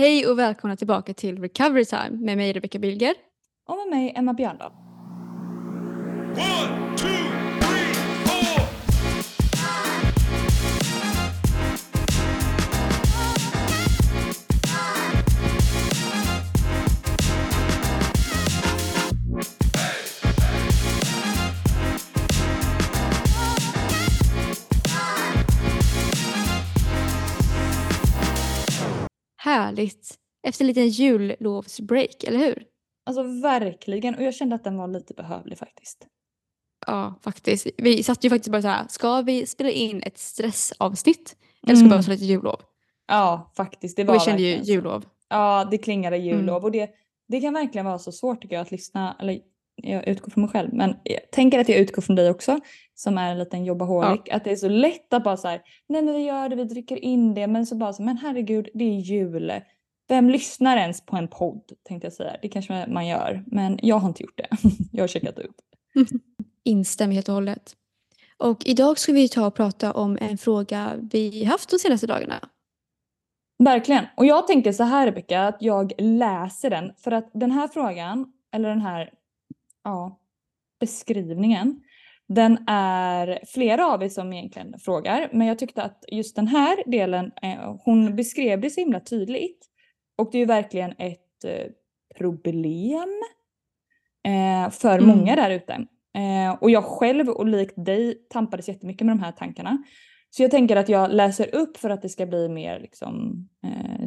Hej 0.00 0.26
och 0.26 0.38
välkomna 0.38 0.76
tillbaka 0.76 1.14
till 1.14 1.42
Recovery 1.42 1.84
Time 1.84 2.10
med 2.10 2.36
mig 2.36 2.52
Rebecca 2.52 2.78
Bilger. 2.78 3.14
Och 3.68 3.76
med 3.76 3.98
mig 3.98 4.12
Emma 4.16 4.34
Björndal. 4.34 4.72
One, 6.30 6.96
two, 6.96 7.47
Härligt. 29.48 30.14
Efter 30.42 30.64
en 30.64 30.66
liten 30.66 30.88
jullovsbreak, 30.88 32.24
eller 32.24 32.38
hur? 32.38 32.64
Alltså 33.06 33.22
verkligen. 33.22 34.14
Och 34.14 34.22
jag 34.22 34.34
kände 34.34 34.54
att 34.54 34.64
den 34.64 34.76
var 34.76 34.88
lite 34.88 35.14
behövlig 35.14 35.58
faktiskt. 35.58 36.06
Ja, 36.86 37.14
faktiskt. 37.22 37.66
Vi 37.76 38.02
satt 38.02 38.24
ju 38.24 38.30
faktiskt 38.30 38.52
bara 38.52 38.62
så 38.62 38.68
här, 38.68 38.86
ska 38.88 39.22
vi 39.22 39.46
spela 39.46 39.70
in 39.70 40.02
ett 40.02 40.18
stressavsnitt? 40.18 41.36
Eller 41.62 41.74
ska 41.76 41.84
vi 41.84 41.88
Mm. 41.88 41.98
bara 41.98 42.02
ha 42.02 42.12
lite 42.12 42.24
jullov? 42.24 42.60
Ja, 43.08 43.52
faktiskt. 43.56 43.96
Det 43.96 44.02
Och 44.02 44.08
var 44.08 44.14
vi 44.14 44.20
kände 44.20 44.42
ju 44.42 44.58
så. 44.64 44.70
jullov. 44.72 45.04
Ja, 45.28 45.68
det 45.70 45.78
klingade 45.78 46.16
jullov. 46.16 46.56
Mm. 46.56 46.64
Och 46.64 46.70
det, 46.72 46.90
det 47.28 47.40
kan 47.40 47.54
verkligen 47.54 47.86
vara 47.86 47.98
så 47.98 48.12
svårt 48.12 48.42
tycker 48.42 48.54
jag 48.56 48.62
att 48.62 48.70
lyssna. 48.70 49.16
Eller 49.20 49.38
jag 49.82 50.08
utgår 50.08 50.30
från 50.30 50.42
mig 50.42 50.50
själv. 50.50 50.72
Men 50.72 50.96
jag 51.02 51.30
tänker 51.32 51.58
att 51.58 51.68
jag 51.68 51.78
utgår 51.78 52.02
från 52.02 52.16
dig 52.16 52.30
också. 52.30 52.60
Som 52.94 53.18
är 53.18 53.30
en 53.30 53.38
liten 53.38 53.64
jobbaholic. 53.64 54.20
Att 54.30 54.44
det 54.44 54.50
är 54.50 54.56
så 54.56 54.68
lätt 54.68 55.12
att 55.12 55.24
bara 55.24 55.36
så 55.36 55.48
här. 55.48 55.60
Nej 55.88 56.02
men 56.02 56.14
vi 56.14 56.20
gör 56.20 56.48
det, 56.48 56.56
vi 56.56 56.64
dricker 56.64 57.04
in 57.04 57.34
det. 57.34 57.46
Men 57.46 57.66
så 57.66 57.74
bara 57.76 57.92
så. 57.92 58.02
Men 58.02 58.16
herregud, 58.16 58.68
det 58.74 58.84
är 58.84 59.00
jul. 59.00 59.52
Vem 60.08 60.30
lyssnar 60.30 60.76
ens 60.76 61.06
på 61.06 61.16
en 61.16 61.28
podd? 61.28 61.72
Tänkte 61.88 62.06
jag 62.06 62.12
säga. 62.12 62.36
Det 62.42 62.48
kanske 62.48 62.86
man 62.88 63.06
gör. 63.06 63.44
Men 63.46 63.78
jag 63.82 63.98
har 63.98 64.08
inte 64.08 64.22
gjort 64.22 64.36
det. 64.38 64.48
jag 64.92 65.02
har 65.02 65.08
checkat 65.08 65.38
ut. 65.38 65.56
Instämmer 66.64 67.14
helt 67.14 67.28
och 67.28 67.34
hållet. 67.34 67.74
Och 68.38 68.66
idag 68.66 68.98
ska 68.98 69.12
vi 69.12 69.28
ta 69.28 69.46
och 69.46 69.54
prata 69.54 69.92
om 69.92 70.18
en 70.20 70.38
fråga 70.38 70.92
vi 71.10 71.44
haft 71.44 71.70
de 71.70 71.78
senaste 71.78 72.06
dagarna. 72.06 72.48
Verkligen. 73.58 74.04
Och 74.16 74.26
jag 74.26 74.46
tänker 74.46 74.72
så 74.72 74.84
här 74.84 75.06
Rebecka, 75.06 75.42
att 75.42 75.56
jag 75.60 75.92
läser 75.98 76.70
den. 76.70 76.92
För 76.98 77.10
att 77.10 77.30
den 77.34 77.50
här 77.50 77.68
frågan, 77.68 78.32
eller 78.52 78.68
den 78.68 78.80
här 78.80 79.10
ja, 79.88 80.20
beskrivningen, 80.80 81.80
den 82.28 82.64
är 82.68 83.40
flera 83.46 83.86
av 83.86 84.02
er 84.02 84.08
som 84.08 84.32
egentligen 84.32 84.78
frågar. 84.78 85.28
Men 85.32 85.46
jag 85.46 85.58
tyckte 85.58 85.82
att 85.82 86.04
just 86.08 86.36
den 86.36 86.46
här 86.46 86.82
delen, 86.86 87.32
eh, 87.42 87.76
hon 87.84 88.16
beskrev 88.16 88.60
det 88.60 88.70
så 88.70 88.80
himla 88.80 89.00
tydligt. 89.00 89.66
Och 90.18 90.28
det 90.32 90.38
är 90.38 90.40
ju 90.40 90.46
verkligen 90.46 90.94
ett 90.98 91.44
eh, 91.44 91.66
problem 92.18 93.22
eh, 94.26 94.70
för 94.70 94.98
Mm. 94.98 95.06
många 95.16 95.36
där 95.36 95.50
ute. 95.50 95.86
Och 96.60 96.70
jag 96.70 96.84
själv 96.84 97.28
och 97.28 97.46
likt 97.46 97.74
dig 97.76 98.26
tampades 98.30 98.68
jättemycket 98.68 99.06
med 99.06 99.16
de 99.16 99.22
här 99.22 99.32
tankarna. 99.32 99.82
Så 100.30 100.42
jag 100.42 100.50
tänker 100.50 100.76
att 100.76 100.88
jag 100.88 101.12
läser 101.12 101.54
upp 101.54 101.76
för 101.76 101.90
att 101.90 102.02
det 102.02 102.08
ska 102.08 102.26
bli 102.26 102.48
mer 102.48 102.80
liksom, 102.80 103.48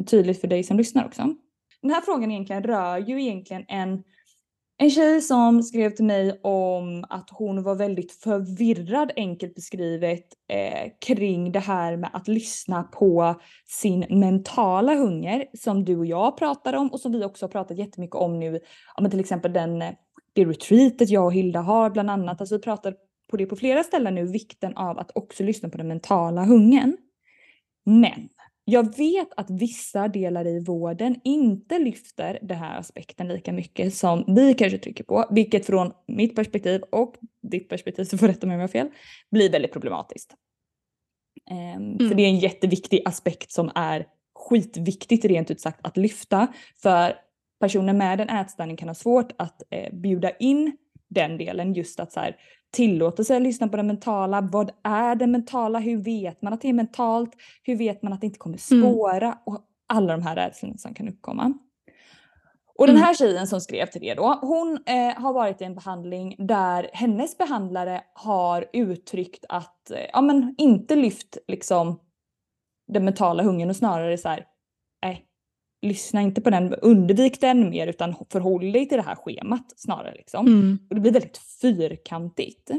tydligt 0.06 0.40
för 0.40 0.48
dig 0.48 0.62
som 0.62 0.76
lyssnar 0.76 1.06
också. 1.06 1.34
Den 1.82 1.90
här 1.90 2.00
frågan 2.00 2.30
egentligen 2.30 2.62
rör 2.62 2.98
ju 2.98 3.22
egentligen 3.22 3.64
en, 3.68 4.02
en 4.82 4.90
tjej 4.90 5.20
som 5.20 5.62
skrev 5.62 5.90
till 5.90 6.04
mig 6.04 6.40
om 6.42 7.04
att 7.08 7.30
hon 7.30 7.62
var 7.62 7.74
väldigt 7.74 8.12
förvirrad 8.12 9.12
enkelt 9.16 9.54
beskrivet 9.54 10.24
eh, 10.48 10.90
kring 11.06 11.52
det 11.52 11.58
här 11.58 11.96
med 11.96 12.10
att 12.12 12.28
lyssna 12.28 12.82
på 12.82 13.40
sin 13.68 14.06
mentala 14.10 14.94
hunger 14.94 15.46
som 15.58 15.84
du 15.84 15.96
och 15.96 16.06
jag 16.06 16.36
pratar 16.36 16.72
om 16.72 16.88
och 16.88 17.00
som 17.00 17.12
vi 17.12 17.24
också 17.24 17.44
har 17.44 17.50
pratat 17.50 17.78
jättemycket 17.78 18.16
om 18.16 18.40
nu. 18.40 18.60
Ja, 18.96 19.02
men 19.02 19.10
till 19.10 19.20
exempel 19.20 19.52
den, 19.52 19.82
eh, 19.82 19.90
det 20.32 20.44
retreatet 20.44 21.10
jag 21.10 21.24
och 21.24 21.32
Hilda 21.32 21.60
har 21.60 21.90
bland 21.90 22.10
annat. 22.10 22.40
Alltså 22.40 22.56
vi 22.56 22.62
pratar 22.62 22.94
på 23.30 23.36
det 23.36 23.46
på 23.46 23.56
flera 23.56 23.82
ställen 23.82 24.14
nu, 24.14 24.26
vikten 24.26 24.76
av 24.76 24.98
att 24.98 25.10
också 25.14 25.42
lyssna 25.42 25.68
på 25.68 25.78
den 25.78 25.88
mentala 25.88 26.44
hungern. 26.44 26.96
Men 27.84 28.28
jag 28.64 28.96
vet 28.96 29.28
att 29.36 29.50
vissa 29.50 30.08
delar 30.08 30.46
i 30.46 30.64
vården 30.64 31.20
inte 31.24 31.78
lyfter 31.78 32.38
den 32.42 32.58
här 32.58 32.78
aspekten 32.78 33.28
lika 33.28 33.52
mycket 33.52 33.94
som 33.94 34.24
vi 34.34 34.54
kanske 34.54 34.78
trycker 34.78 35.04
på, 35.04 35.24
vilket 35.30 35.66
från 35.66 35.92
mitt 36.06 36.36
perspektiv 36.36 36.82
och 36.92 37.16
ditt 37.42 37.68
perspektiv, 37.68 38.04
så 38.04 38.18
får 38.18 38.28
rätta 38.28 38.46
mig 38.46 38.54
om 38.54 38.60
jag 38.60 38.68
har 38.68 38.72
fel, 38.72 38.88
blir 39.30 39.50
väldigt 39.52 39.72
problematiskt. 39.72 40.34
Ehm, 41.50 41.98
För 41.98 42.04
Mm. 42.04 42.16
det 42.16 42.22
är 42.22 42.28
en 42.28 42.38
jätteviktig 42.38 43.02
aspekt 43.04 43.50
som 43.52 43.70
är 43.74 44.06
skitviktigt 44.34 45.24
rent 45.24 45.50
ut 45.50 45.60
sagt 45.60 45.80
att 45.86 45.96
lyfta. 45.96 46.46
För 46.82 47.14
personer 47.60 47.92
med 47.92 48.20
en 48.20 48.28
ätstörning 48.28 48.76
kan 48.76 48.88
ha 48.88 48.94
svårt 48.94 49.32
att 49.38 49.62
eh, 49.70 49.92
bjuda 49.94 50.30
in 50.30 50.76
den 51.08 51.38
delen 51.38 51.74
just 51.74 52.00
att 52.00 52.12
så 52.12 52.20
här, 52.20 52.36
tillåta 52.72 53.24
sig 53.24 53.36
att 53.36 53.42
lyssna 53.42 53.68
på 53.68 53.76
det 53.76 53.82
mentala. 53.82 54.40
Vad 54.40 54.70
är 54.82 55.14
det 55.14 55.26
mentala? 55.26 55.78
Hur 55.78 55.96
vet 55.96 56.42
man 56.42 56.52
att 56.52 56.60
det 56.60 56.68
är 56.68 56.72
mentalt? 56.72 57.30
Hur 57.62 57.76
vet 57.76 58.02
man 58.02 58.12
att 58.12 58.20
det 58.20 58.26
inte 58.26 58.38
kommer 58.38 58.72
Mm. 58.72 58.82
spåra? 58.92 59.38
Och 59.46 59.58
alla 59.86 60.12
de 60.16 60.22
här 60.22 60.36
rädslorna 60.36 60.76
som 60.78 60.94
kan 60.94 61.08
uppkomma. 61.08 61.52
Och 62.78 62.86
den 62.86 62.96
Mm. 62.96 63.04
här 63.06 63.14
tjejen 63.14 63.46
som 63.46 63.60
skrev 63.60 63.86
till 63.86 64.00
det 64.00 64.14
då, 64.14 64.38
hon 64.42 64.78
eh, 64.86 65.22
har 65.22 65.32
varit 65.32 65.60
i 65.60 65.64
en 65.64 65.74
behandling 65.74 66.34
där 66.38 66.90
hennes 66.92 67.38
behandlare 67.38 68.02
har 68.14 68.64
uttryckt 68.72 69.44
att, 69.48 69.90
eh, 69.90 69.98
ja 70.12 70.20
men 70.20 70.54
inte 70.58 70.96
lyft 70.96 71.38
liksom 71.48 72.00
den 72.92 73.04
mentala 73.04 73.42
hungern 73.42 73.70
och 73.70 73.76
snarare 73.76 74.18
så 74.18 74.28
här, 74.28 74.46
lyssna 75.82 76.20
inte 76.20 76.40
på 76.40 76.50
den, 76.50 76.74
undvik 76.74 77.40
den 77.40 77.70
mer 77.70 77.86
utan 77.86 78.14
förhåll 78.30 78.72
dig 78.72 78.88
till 78.88 78.98
det 78.98 79.04
här 79.04 79.14
schemat 79.14 79.72
snarare 79.76 80.14
liksom. 80.14 80.46
Mm. 80.46 80.78
Och 80.88 80.94
det 80.94 81.00
blir 81.00 81.12
väldigt 81.12 81.38
fyrkantigt. 81.38 82.70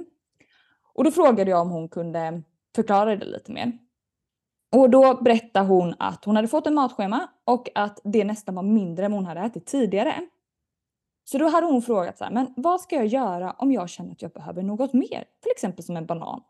Och 0.94 1.04
då 1.04 1.12
frågade 1.12 1.52
jag 1.52 1.62
om 1.62 1.70
hon 1.70 1.90
kunde 1.90 2.44
förklara 2.76 3.16
det 3.16 3.26
lite 3.26 3.52
mer. 3.52 3.72
Och 4.72 4.90
då 4.90 5.22
berättade 5.22 5.68
hon 5.68 5.96
att 6.00 6.26
hon 6.26 6.36
hade 6.36 6.48
fått 6.48 6.68
en 6.68 6.74
matschema 6.74 7.30
och 7.46 7.70
att 7.76 8.00
det 8.04 8.24
nästan 8.24 8.56
var 8.56 8.64
mindre 8.64 9.06
än 9.06 9.14
hon 9.14 9.26
hade 9.26 9.42
ätit 9.42 9.66
tidigare. 9.66 10.28
Så 11.26 11.38
då 11.38 11.48
hade 11.48 11.68
hon 11.68 11.82
frågat 11.82 12.18
så 12.18 12.24
här, 12.24 12.32
men 12.32 12.54
vad 12.58 12.82
ska 12.82 12.96
jag 12.96 13.08
göra 13.08 13.52
om 13.52 13.72
jag 13.72 13.90
känner 13.90 14.12
att 14.12 14.22
jag 14.22 14.32
behöver 14.32 14.64
något 14.64 14.94
mer? 14.94 15.26
Till 15.42 15.52
exempel 15.56 15.84
som 15.86 15.98
en 15.98 16.06
banan. 16.06 16.42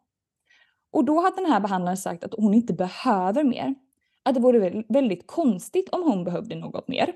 Och 0.92 1.06
då 1.06 1.22
hade 1.22 1.36
den 1.36 1.52
här 1.52 1.60
behandlaren 1.60 1.98
sagt 1.98 2.24
att 2.24 2.34
hon 2.38 2.54
inte 2.54 2.74
behöver 2.74 3.44
mer. 3.44 3.76
Att 4.24 4.36
det 4.36 4.42
vore 4.42 4.60
väl- 4.60 4.86
väldigt 4.90 5.28
konstigt 5.28 5.90
om 5.90 6.04
hon 6.04 6.24
behövde 6.24 6.56
något 6.56 6.88
mer. 6.88 7.14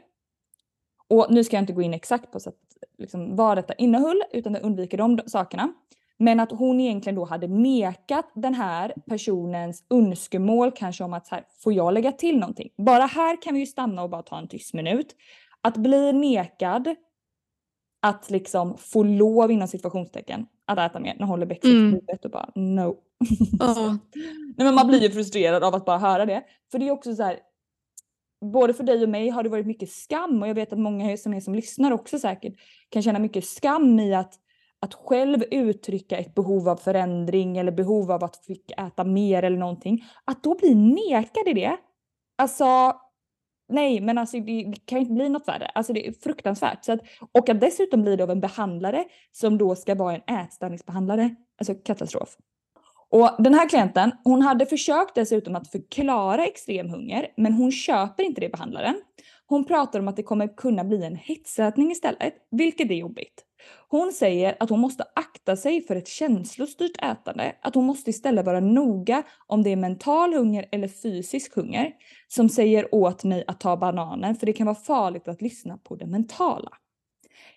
Och 1.07 1.27
nu 1.29 1.43
ska 1.43 1.55
jag 1.55 1.63
inte 1.63 1.73
gå 1.73 1.81
in 1.81 1.93
exakt 1.93 2.31
på 2.31 2.39
så 2.39 2.49
att, 2.49 2.55
liksom, 2.97 3.35
vad 3.35 3.57
detta 3.57 3.73
innehöll 3.73 4.21
utan 4.31 4.53
jag 4.53 4.63
undviker 4.63 4.97
de 4.97 5.19
sakerna. 5.25 5.73
Men 6.19 6.39
att 6.39 6.51
hon 6.51 6.79
egentligen 6.79 7.15
då 7.15 7.25
hade 7.25 7.47
nekat 7.47 8.31
den 8.35 8.53
här 8.53 8.93
personens 9.09 9.83
önskemål 9.89 10.71
kanske 10.71 11.03
om 11.03 11.13
att 11.13 11.27
så 11.27 11.35
här, 11.35 11.43
får 11.63 11.73
jag 11.73 11.93
lägga 11.93 12.11
till 12.11 12.39
någonting? 12.39 12.69
Bara 12.77 13.05
här 13.05 13.41
kan 13.41 13.53
vi 13.53 13.59
ju 13.59 13.65
stanna 13.65 14.03
och 14.03 14.09
bara 14.09 14.21
ta 14.21 14.37
en 14.37 14.47
tyst 14.47 14.73
minut. 14.73 15.15
Att 15.61 15.77
bli 15.77 16.13
nekad 16.13 16.95
att 17.99 18.29
liksom 18.29 18.77
få 18.77 19.03
lov 19.03 19.51
inom 19.51 19.67
situationstecken 19.67 20.45
att 20.65 20.79
äta 20.79 20.99
mer. 20.99 21.15
Nu 21.19 21.25
håller 21.25 21.45
Beck 21.45 21.63
Mm. 21.65 21.85
huvudet 21.85 22.25
och 22.25 22.31
bara 22.31 22.49
no. 22.55 22.97
Ja. 23.59 23.97
Nej 24.57 24.65
men 24.65 24.75
man 24.75 24.87
blir 24.87 25.01
ju 25.01 25.11
frustrerad 25.11 25.63
av 25.63 25.75
att 25.75 25.85
bara 25.85 25.97
höra 25.97 26.25
det. 26.25 26.43
För 26.71 26.79
det 26.79 26.87
är 26.87 26.91
också 26.91 27.15
så 27.15 27.23
här. 27.23 27.39
Både 28.53 28.73
för 28.73 28.83
dig 28.83 29.03
och 29.03 29.09
mig 29.09 29.29
har 29.29 29.43
det 29.43 29.49
varit 29.49 29.67
mycket 29.67 29.91
skam 29.91 30.41
och 30.41 30.47
jag 30.47 30.55
vet 30.55 30.73
att 30.73 30.79
många 30.79 31.17
som 31.17 31.33
är 31.33 31.39
som 31.39 31.55
lyssnar 31.55 31.91
också 31.91 32.19
säkert 32.19 32.53
kan 32.89 33.01
känna 33.01 33.19
mycket 33.19 33.45
skam 33.45 33.99
i 33.99 34.15
att, 34.15 34.33
att 34.79 34.93
själv 34.93 35.43
uttrycka 35.51 36.17
ett 36.17 36.35
behov 36.35 36.69
av 36.69 36.75
förändring 36.75 37.57
eller 37.57 37.71
behov 37.71 38.11
av 38.11 38.23
att 38.23 38.45
fick 38.45 38.71
äta 38.71 39.03
mer 39.03 39.43
eller 39.43 39.57
någonting. 39.57 40.05
Att 40.25 40.43
då 40.43 40.55
bli 40.55 40.75
nekad 40.75 41.47
i 41.47 41.53
det. 41.53 41.77
Alltså 42.37 42.93
nej 43.69 44.01
men 44.01 44.17
alltså 44.17 44.39
det, 44.39 44.63
det 44.63 44.85
kan 44.85 44.97
ju 44.97 45.01
inte 45.01 45.13
bli 45.13 45.29
något 45.29 45.47
värre. 45.47 45.65
Alltså 45.65 45.93
det 45.93 46.07
är 46.07 46.11
fruktansvärt. 46.11 46.85
Så 46.85 46.91
att, 46.91 46.99
och 47.31 47.49
att 47.49 47.61
dessutom 47.61 48.01
bli 48.01 48.15
det 48.15 48.23
av 48.23 48.31
en 48.31 48.41
behandlare 48.41 49.05
som 49.31 49.57
då 49.57 49.75
ska 49.75 49.95
vara 49.95 50.15
en 50.15 50.35
ätstörningsbehandlare. 50.35 51.35
Alltså 51.59 51.75
katastrof. 51.75 52.37
Och 53.09 53.29
den 53.39 53.53
här 53.53 53.69
klienten, 53.69 54.11
hon 54.23 54.41
hade 54.41 54.65
försökt 54.65 55.15
dessutom 55.15 55.55
att 55.55 55.71
förklara 55.71 56.45
extrem 56.45 56.89
hunger, 56.89 57.27
men 57.37 57.53
hon 57.53 57.71
köper 57.71 58.23
inte 58.23 58.41
det 58.41 58.49
behandlaren. 58.49 59.01
Hon 59.47 59.65
pratar 59.65 59.99
om 59.99 60.07
att 60.07 60.15
det 60.15 60.23
kommer 60.23 60.55
kunna 60.55 60.83
bli 60.83 61.05
en 61.05 61.15
hetsätning 61.15 61.91
istället, 61.91 62.33
vilket 62.51 62.91
är 62.91 62.95
jobbigt. 62.95 63.43
Hon 63.89 64.11
säger 64.11 64.57
att 64.59 64.69
hon 64.69 64.79
måste 64.79 65.03
akta 65.15 65.55
sig 65.55 65.81
för 65.81 65.95
ett 65.95 66.07
känslostyrt 66.07 67.03
ätande, 67.03 67.55
att 67.61 67.75
hon 67.75 67.85
måste 67.85 68.09
istället 68.09 68.45
vara 68.45 68.59
noga 68.59 69.23
om 69.47 69.63
det 69.63 69.69
är 69.69 69.75
mental 69.75 70.33
hunger 70.33 70.65
eller 70.71 70.87
fysisk 70.87 71.55
hunger 71.55 71.93
som 72.27 72.49
säger 72.49 72.95
åt 72.95 73.23
mig 73.23 73.43
att 73.47 73.59
ta 73.59 73.77
bananen 73.77 74.35
för 74.35 74.45
det 74.45 74.53
kan 74.53 74.67
vara 74.67 74.75
farligt 74.75 75.27
att 75.27 75.41
lyssna 75.41 75.77
på 75.77 75.95
det 75.95 76.05
mentala. 76.05 76.69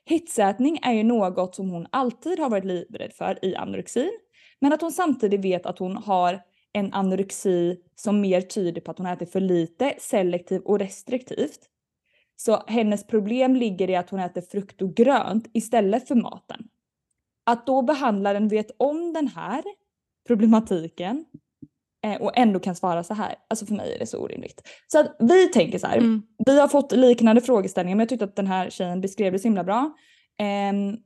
Hetsätning 0.04 0.78
är 0.82 0.92
ju 0.92 1.02
något 1.02 1.54
som 1.54 1.70
hon 1.70 1.86
alltid 1.90 2.38
har 2.38 2.50
varit 2.50 2.64
livrädd 2.64 3.12
för 3.12 3.44
i 3.44 3.56
anorexin, 3.56 4.10
men 4.60 4.72
att 4.72 4.80
hon 4.80 4.92
samtidigt 4.92 5.44
vet 5.44 5.66
att 5.66 5.78
hon 5.78 5.96
har 5.96 6.40
en 6.72 6.92
anorexi 6.92 7.80
som 7.94 8.20
mer 8.20 8.40
tyder 8.40 8.80
på 8.80 8.90
att 8.90 8.98
hon 8.98 9.06
äter 9.06 9.26
för 9.26 9.40
lite, 9.40 9.94
selektivt 9.98 10.62
och 10.64 10.78
restriktivt. 10.78 11.60
Så 12.36 12.62
hennes 12.66 13.06
problem 13.06 13.56
ligger 13.56 13.90
i 13.90 13.96
att 13.96 14.10
hon 14.10 14.20
äter 14.20 14.40
frukt 14.40 14.82
och 14.82 14.94
grönt 14.94 15.50
istället 15.52 16.08
för 16.08 16.14
maten. 16.14 16.68
Att 17.46 17.66
då 17.66 17.82
behandlaren 17.82 18.48
vet 18.48 18.70
om 18.76 19.12
den 19.12 19.28
här 19.28 19.62
problematiken 20.26 21.24
eh, 22.04 22.22
och 22.22 22.38
ändå 22.38 22.60
kan 22.60 22.76
svara 22.76 23.04
så 23.04 23.14
här. 23.14 23.34
Alltså 23.48 23.66
för 23.66 23.74
mig 23.74 23.94
är 23.94 23.98
det 23.98 24.06
så 24.06 24.18
orimligt. 24.18 24.68
Så 24.86 25.00
att 25.00 25.16
vi 25.18 25.48
tänker 25.48 25.78
så 25.78 25.86
här. 25.86 25.96
Mm. 25.96 26.22
Vi 26.46 26.60
har 26.60 26.68
fått 26.68 26.92
liknande 26.92 27.40
frågeställningar 27.40 27.96
men 27.96 28.02
jag 28.02 28.08
tyckte 28.08 28.24
att 28.24 28.36
den 28.36 28.46
här 28.46 28.70
tjejen 28.70 29.00
beskrev 29.00 29.32
det 29.32 29.38
så 29.38 29.48
himla 29.48 29.64
bra. 29.64 29.92
Ehm, 30.38 30.96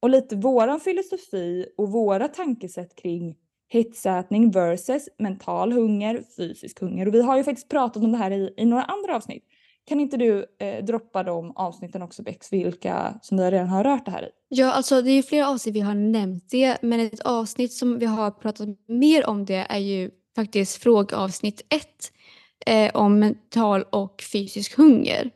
och 0.00 0.10
lite 0.10 0.36
våran 0.36 0.80
filosofi 0.80 1.66
och 1.76 1.88
våra 1.88 2.28
tankesätt 2.28 2.96
kring 2.96 3.36
hetsätning 3.68 4.50
versus 4.50 5.08
mental 5.18 5.72
hunger, 5.72 6.22
fysisk 6.36 6.80
hunger. 6.80 7.08
Och 7.08 7.14
vi 7.14 7.22
har 7.22 7.36
ju 7.36 7.44
faktiskt 7.44 7.68
pratat 7.68 8.02
om 8.02 8.12
det 8.12 8.18
här 8.18 8.30
i, 8.30 8.54
i 8.56 8.64
några 8.64 8.82
andra 8.82 9.16
avsnitt. 9.16 9.44
Kan 9.88 10.00
inte 10.00 10.16
du 10.16 10.46
eh, 10.58 10.84
droppa 10.84 11.22
de 11.22 11.56
avsnitten 11.56 12.02
också 12.02 12.22
Bex, 12.22 12.52
vilka 12.52 13.18
som 13.22 13.38
vi 13.38 13.50
redan 13.50 13.68
har 13.68 13.84
rört 13.84 14.04
det 14.04 14.10
här 14.10 14.22
i? 14.22 14.28
Ja, 14.48 14.72
alltså 14.72 15.02
det 15.02 15.10
är 15.10 15.14
ju 15.14 15.22
flera 15.22 15.48
avsnitt 15.48 15.74
vi 15.74 15.80
har 15.80 15.94
nämnt 15.94 16.50
det, 16.50 16.82
men 16.82 17.00
ett 17.00 17.20
avsnitt 17.20 17.72
som 17.72 17.98
vi 17.98 18.06
har 18.06 18.30
pratat 18.30 18.68
mer 18.88 19.26
om 19.26 19.44
det 19.44 19.66
är 19.68 19.78
ju 19.78 20.10
faktiskt 20.36 20.82
frågeavsnitt 20.82 21.62
ett 21.68 22.12
eh, 22.66 22.96
om 22.96 23.18
mental 23.18 23.82
och 23.82 24.22
fysisk 24.32 24.76
hunger. 24.76 25.30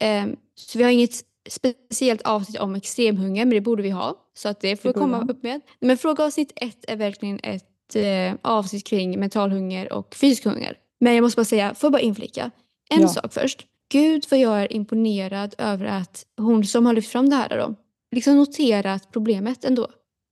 Eh, 0.00 0.26
så 0.54 0.78
vi 0.78 0.84
har 0.84 0.90
inget 0.90 1.20
speciellt 1.48 2.22
avsnitt 2.22 2.58
om 2.60 2.74
extremhunger, 2.74 3.44
men 3.44 3.54
det 3.54 3.60
borde 3.60 3.82
vi 3.82 3.90
ha. 3.90 4.14
Så 4.34 4.48
att 4.48 4.60
det 4.60 4.76
får 4.76 4.88
vi 4.88 4.92
komma 4.92 5.26
upp 5.28 5.42
med. 5.42 5.60
Men 5.80 5.98
frågeavsnitt 5.98 6.52
ett 6.56 6.84
är 6.88 6.96
verkligen 6.96 7.40
ett 7.42 7.96
eh, 7.96 8.34
avsnitt 8.42 8.86
kring 8.86 9.20
mental 9.20 9.50
hunger 9.50 9.92
och 9.92 10.14
fysisk 10.14 10.44
hunger. 10.44 10.76
Men 11.00 11.14
jag 11.14 11.22
måste 11.22 11.36
bara 11.36 11.44
säga, 11.44 11.74
får 11.74 11.86
jag 11.86 11.92
bara 11.92 12.02
inflika? 12.02 12.50
En 12.90 13.00
Ja. 13.00 13.08
sak 13.08 13.32
först. 13.32 13.66
Gud 13.92 14.26
vad 14.30 14.40
jag 14.40 14.62
är 14.62 14.72
imponerad 14.72 15.54
över 15.58 15.84
att 15.84 16.26
hon 16.36 16.64
som 16.64 16.86
har 16.86 16.92
lyft 16.92 17.12
fram 17.12 17.28
det 17.30 17.36
här 17.36 17.48
då, 17.48 17.74
liksom 18.14 18.36
noterat 18.36 19.12
problemet 19.12 19.64
ändå. 19.64 19.86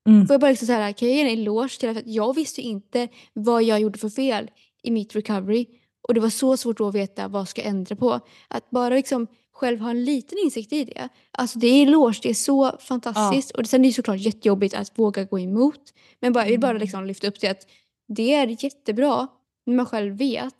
Mm. 0.09 0.27
Får 0.27 0.35
jag 0.35 0.41
bara 0.41 0.51
liksom 0.51 0.67
så 0.67 0.73
här, 0.73 0.93
kan 0.93 1.09
jag 1.09 1.17
ge 1.17 1.23
en 1.23 1.39
eloge 1.39 1.79
till 1.81 1.89
att 1.89 2.07
jag 2.07 2.35
visste 2.35 2.61
inte 2.63 3.09
vad 3.33 3.63
jag 3.63 3.81
gjorde 3.81 3.99
för 3.99 4.09
fel 4.09 4.51
i 4.83 4.91
mitt 4.91 5.17
recovery. 5.17 5.67
Och 6.09 6.15
det 6.15 6.21
var 6.21 6.31
så 6.31 6.57
svårt 6.57 6.81
att 6.81 6.95
veta 6.95 7.29
vad 7.29 7.49
ska 7.49 7.61
jag 7.63 7.69
ändra 7.71 7.97
på. 7.97 8.21
Att 8.49 8.71
bara 8.71 8.95
liksom 8.95 9.27
själv 9.57 9.81
ha 9.81 9.91
en 9.91 10.05
liten 10.05 10.39
insikt 10.45 10.73
i 10.73 10.85
det. 10.85 11.09
Alltså 11.31 11.59
det 11.59 11.67
är 11.67 11.83
eloge, 11.83 12.19
det 12.23 12.31
är 12.31 12.35
så 12.35 12.73
fantastiskt. 12.81 13.51
Och 13.51 13.67
sen 13.67 13.85
är 13.85 13.89
det 13.89 13.93
såklart 13.95 14.19
jättejobbigt 14.21 14.75
att 14.75 14.99
våga 14.99 15.25
gå 15.25 15.39
emot. 15.39 15.81
Men 16.21 16.33
bara, 16.33 16.45
jag 16.45 16.51
vill 16.51 16.61
bara 16.61 16.71
Mm. 16.71 16.81
liksom 16.81 17.07
lyfta 17.07 17.27
upp 17.29 17.41
det 17.41 17.49
att 17.49 17.67
det 18.09 18.35
är 18.35 18.65
jättebra 18.65 19.27
när 19.67 19.75
man 19.75 19.87
själv 19.87 20.17
vet 20.19 20.55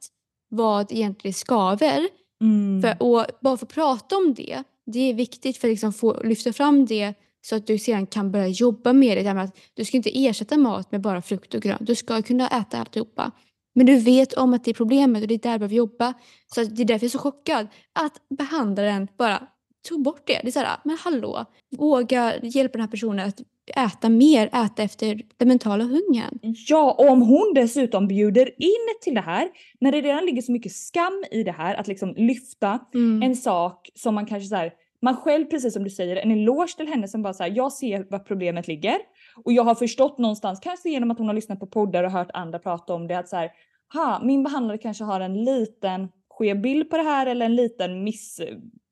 vad 0.49 0.93
egentligen 0.93 1.35
skaver. 1.35 2.09
Mm. 2.43 2.83
För, 2.83 3.03
och 3.03 3.27
bara 3.41 3.57
få 3.57 3.67
prata 3.67 4.17
om 4.17 4.35
det, 4.35 4.63
det 4.87 4.99
är 5.11 5.15
viktigt 5.15 5.57
för 5.57 5.69
att 5.69 5.73
liksom 5.73 5.93
få 5.93 6.23
lyfta 6.23 6.53
fram 6.53 6.87
det 6.87 7.15
så 7.47 7.57
att 7.57 7.67
du 7.67 7.79
sedan 7.79 8.07
kan 8.07 8.31
börja 8.33 8.49
jobba 8.49 8.93
med 8.93 9.25
det. 9.25 9.35
med 9.35 9.45
att 9.45 9.57
du 9.75 9.85
ska 9.85 9.97
inte 9.97 10.25
ersätta 10.27 10.57
mat 10.57 10.93
med 10.93 11.01
bara 11.01 11.23
frukt 11.23 11.55
och 11.55 11.63
grönt. 11.63 11.87
Du 11.87 11.95
ska 11.95 12.23
kunna 12.23 12.49
äta 12.49 12.79
alltihopa. 12.79 13.31
Men 13.77 13.87
du 13.87 13.97
vet 13.99 14.33
om 14.33 14.55
att 14.55 14.65
det 14.65 14.71
är 14.71 14.75
problemet 14.75 15.23
och 15.23 15.29
det 15.29 15.35
är 15.35 15.39
där 15.39 15.53
du 15.53 15.59
behöver 15.59 15.75
jobba. 15.75 16.15
Så 16.55 16.65
det 16.65 16.83
är 16.83 16.87
därför 16.87 17.05
jag 17.05 17.09
är 17.09 17.09
så 17.09 17.19
chockad 17.19 17.67
att 17.93 18.13
behandlaren 18.39 19.09
bara 19.19 19.43
tog 19.89 20.03
bort 20.03 20.23
det. 20.27 20.41
Det 20.43 20.49
är 20.49 20.53
så 20.53 20.61
här, 20.61 20.77
men 20.85 20.97
hallå, 21.01 21.45
våga 21.77 22.35
hjälpa 22.43 22.73
den 22.73 22.81
här 22.81 22.89
personen 22.89 23.29
att 23.29 23.41
äta 23.77 24.09
mer, 24.09 24.47
äta 24.47 24.83
efter 24.83 25.23
den 25.37 25.49
mentala 25.49 25.85
hungern. 25.85 26.39
Ja, 26.69 26.97
och 26.99 27.11
om 27.11 27.23
hon 27.23 27.53
dessutom 27.55 28.09
bjuder 28.09 28.63
in 28.63 28.95
till 29.03 29.15
det 29.15 29.21
här, 29.21 29.49
när 29.81 29.93
det 29.93 30.01
redan 30.01 30.27
ligger 30.27 30.43
så 30.43 30.53
mycket 30.53 30.73
skam 30.73 31.25
i 31.31 31.43
det 31.43 31.53
här, 31.53 31.75
att 31.75 31.89
liksom 31.89 32.15
lyfta 32.17 32.81
Mm. 32.95 33.23
en 33.23 33.37
sak 33.37 33.91
som 33.95 34.15
man 34.15 34.27
kanske 34.27 34.49
så 34.49 34.57
här, 34.57 34.73
man 35.03 35.17
själv 35.17 35.45
precis 35.45 35.73
som 35.75 35.85
du 35.85 35.91
säger, 35.91 36.17
en 36.17 36.31
eloge 36.31 36.77
till 36.77 36.89
henne 36.89 37.09
som 37.09 37.23
bara 37.23 37.33
så 37.35 37.43
här, 37.43 37.53
jag 37.57 37.73
ser 37.73 38.07
var 38.11 38.19
problemet 38.19 38.69
ligger 38.69 38.99
och 39.45 39.53
jag 39.53 39.63
har 39.65 39.75
förstått 39.75 40.19
någonstans, 40.19 40.61
kanske 40.61 40.91
genom 40.91 41.11
att 41.11 41.19
hon 41.19 41.27
har 41.27 41.35
lyssnat 41.35 41.61
på 41.61 41.67
poddar 41.67 42.05
och 42.05 42.11
hört 42.11 42.31
andra 42.35 42.59
prata 42.59 42.95
om 42.95 43.07
det, 43.09 43.19
att 43.19 43.29
så 43.29 43.37
här, 43.37 43.51
ha, 43.95 44.21
min 44.25 44.43
behandlare 44.43 44.79
kanske 44.79 45.05
har 45.05 45.21
en 45.21 45.45
liten 45.45 46.09
skev 46.31 46.61
bild 46.61 46.91
på 46.91 46.97
det 46.97 47.03
här 47.03 47.27
eller 47.27 47.47
en 47.47 47.55
liten 47.57 48.05
miss, 48.05 48.41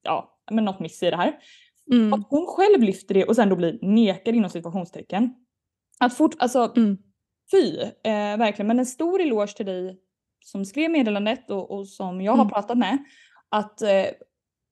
ja, 0.02 0.38
men 0.50 0.64
något 0.64 0.80
miss 0.80 1.02
i 1.02 1.10
det 1.10 1.16
här. 1.16 1.38
Mm. 1.92 2.12
Att 2.12 2.26
hon 2.30 2.46
själv 2.46 2.82
lyfter 2.82 3.14
det 3.14 3.24
och 3.24 3.36
sen 3.36 3.48
då 3.48 3.56
blir 3.56 3.78
nekad 3.82 4.34
inom 4.34 4.50
situationstecken. 4.50 5.34
Att 6.00 6.14
fort, 6.14 6.34
alltså 6.38 6.72
Mm. 6.76 6.96
fy, 7.50 7.78
eh, 8.04 8.36
verkligen. 8.38 8.66
Men 8.66 8.78
en 8.78 8.86
stor 8.86 9.20
eloge 9.20 9.56
till 9.56 9.66
dig 9.66 9.98
som 10.44 10.64
skrev 10.64 10.90
meddelandet 10.90 11.50
och, 11.50 11.70
och 11.70 11.88
som 11.88 12.20
jag 12.20 12.32
har 12.32 12.38
Mm. 12.44 12.48
pratat 12.52 12.78
med. 12.78 12.98
Att, 13.48 13.82
eh, 13.82 14.04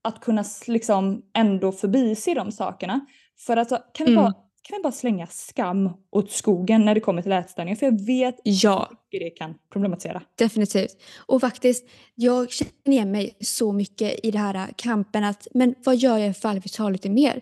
att 0.02 0.20
kunna 0.20 0.44
liksom 0.66 1.22
ändå 1.34 1.72
förbise 1.72 2.34
de 2.34 2.52
sakerna. 2.52 3.06
För 3.46 3.56
alltså, 3.56 3.78
kan, 3.94 4.06
vi 4.06 4.12
Mm. 4.12 4.24
bara, 4.24 4.34
kan 4.62 4.76
vi 4.78 4.82
bara 4.82 4.92
slänga 4.92 5.26
skam 5.26 5.90
åt 6.10 6.30
skogen 6.30 6.84
när 6.84 6.94
det 6.94 7.00
kommer 7.00 7.22
till 7.22 7.32
ätstörningar? 7.32 7.76
För 7.76 7.86
jag 7.86 8.00
vet 8.06 8.40
Ja. 8.42 8.90
hur 9.10 9.20
det 9.20 9.30
kan 9.30 9.54
problematisera. 9.72 10.22
Definitivt. 10.38 11.02
Och 11.26 11.40
faktiskt, 11.40 11.86
jag 12.14 12.50
känner 12.50 12.72
igen 12.84 13.10
mig 13.10 13.36
så 13.40 13.72
mycket 13.72 14.20
i 14.26 14.30
det 14.30 14.38
här 14.38 14.68
kampen 14.76 15.24
att 15.24 15.48
men 15.54 15.74
vad 15.84 15.96
gör 15.96 16.18
jag 16.18 16.28
ifall 16.28 16.60
vi 16.60 16.68
tar 16.68 16.90
lite 16.90 17.10
mer? 17.10 17.40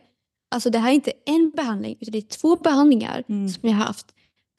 Alltså 0.50 0.70
det 0.70 0.78
här 0.78 0.90
är 0.90 0.94
inte 0.94 1.12
en 1.26 1.50
behandling 1.56 1.96
utan 2.00 2.12
det 2.12 2.18
är 2.18 2.22
två 2.22 2.56
behandlingar 2.56 3.24
Mm. 3.28 3.48
som 3.48 3.68
jag 3.68 3.76
har 3.76 3.84
haft 3.84 4.06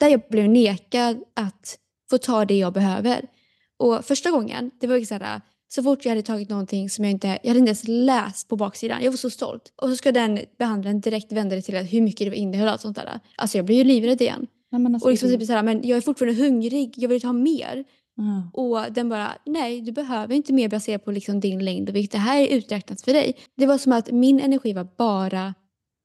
där 0.00 0.08
jag 0.08 0.20
blev 0.30 0.48
nekad 0.48 1.22
att 1.34 1.78
få 2.10 2.18
ta 2.18 2.44
det 2.44 2.58
jag 2.58 2.72
behöver. 2.72 3.26
Och 3.76 4.04
första 4.04 4.30
gången, 4.30 4.70
det 4.80 4.86
var 4.86 4.96
ju 4.96 5.06
så 5.06 5.14
här, 5.14 5.40
så 5.74 5.82
fort 5.82 6.04
jag 6.04 6.10
hade 6.10 6.22
tagit 6.22 6.48
någonting 6.48 6.90
som 6.90 7.04
jag 7.04 7.12
inte, 7.12 7.26
jag 7.26 7.48
hade 7.48 7.58
inte 7.58 7.68
ens 7.68 7.88
läst 7.88 8.48
på 8.48 8.56
baksidan, 8.56 9.02
jag 9.02 9.10
var 9.10 9.16
så 9.16 9.30
stolt. 9.30 9.72
Och 9.76 9.88
så 9.88 9.96
ska 9.96 10.12
den 10.12 10.38
behandlaren 10.58 11.00
direkt 11.00 11.32
vända 11.32 11.56
det 11.56 11.62
till 11.62 11.76
att 11.76 11.92
hur 11.92 12.00
mycket 12.00 12.30
det 12.30 12.36
innehöll 12.36 12.66
och 12.66 12.72
allt 12.72 12.80
sånt 12.80 12.96
där. 12.96 13.20
Alltså 13.36 13.58
jag 13.58 13.64
blev 13.64 13.78
ju 13.78 13.84
livrädd 13.84 14.20
igen. 14.20 14.46
Nej, 14.70 14.86
alltså, 14.86 15.06
Och 15.06 15.10
liksom 15.10 15.28
typ 15.28 15.46
så 15.46 15.52
här, 15.52 15.62
men 15.62 15.88
jag 15.88 15.96
är 15.96 16.00
fortfarande 16.00 16.42
hungrig, 16.42 16.94
jag 16.96 17.08
vill 17.08 17.24
ha 17.24 17.32
mer. 17.32 17.84
Ja. 18.16 18.60
Och 18.60 18.92
den 18.92 19.08
bara, 19.08 19.32
nej 19.46 19.80
du 19.80 19.92
behöver 19.92 20.34
inte 20.34 20.52
mer 20.52 20.68
baserat 20.68 21.04
på 21.04 21.10
liksom 21.10 21.40
din 21.40 21.64
längd 21.64 21.88
och 21.88 21.96
vikt. 21.96 22.12
Det 22.12 22.18
här 22.18 22.40
är 22.40 22.46
uträknat 22.46 23.02
för 23.02 23.12
dig. 23.12 23.36
Det 23.56 23.66
var 23.66 23.78
som 23.78 23.92
att 23.92 24.10
min 24.10 24.40
energi 24.40 24.72
var 24.72 24.88
bara 24.98 25.54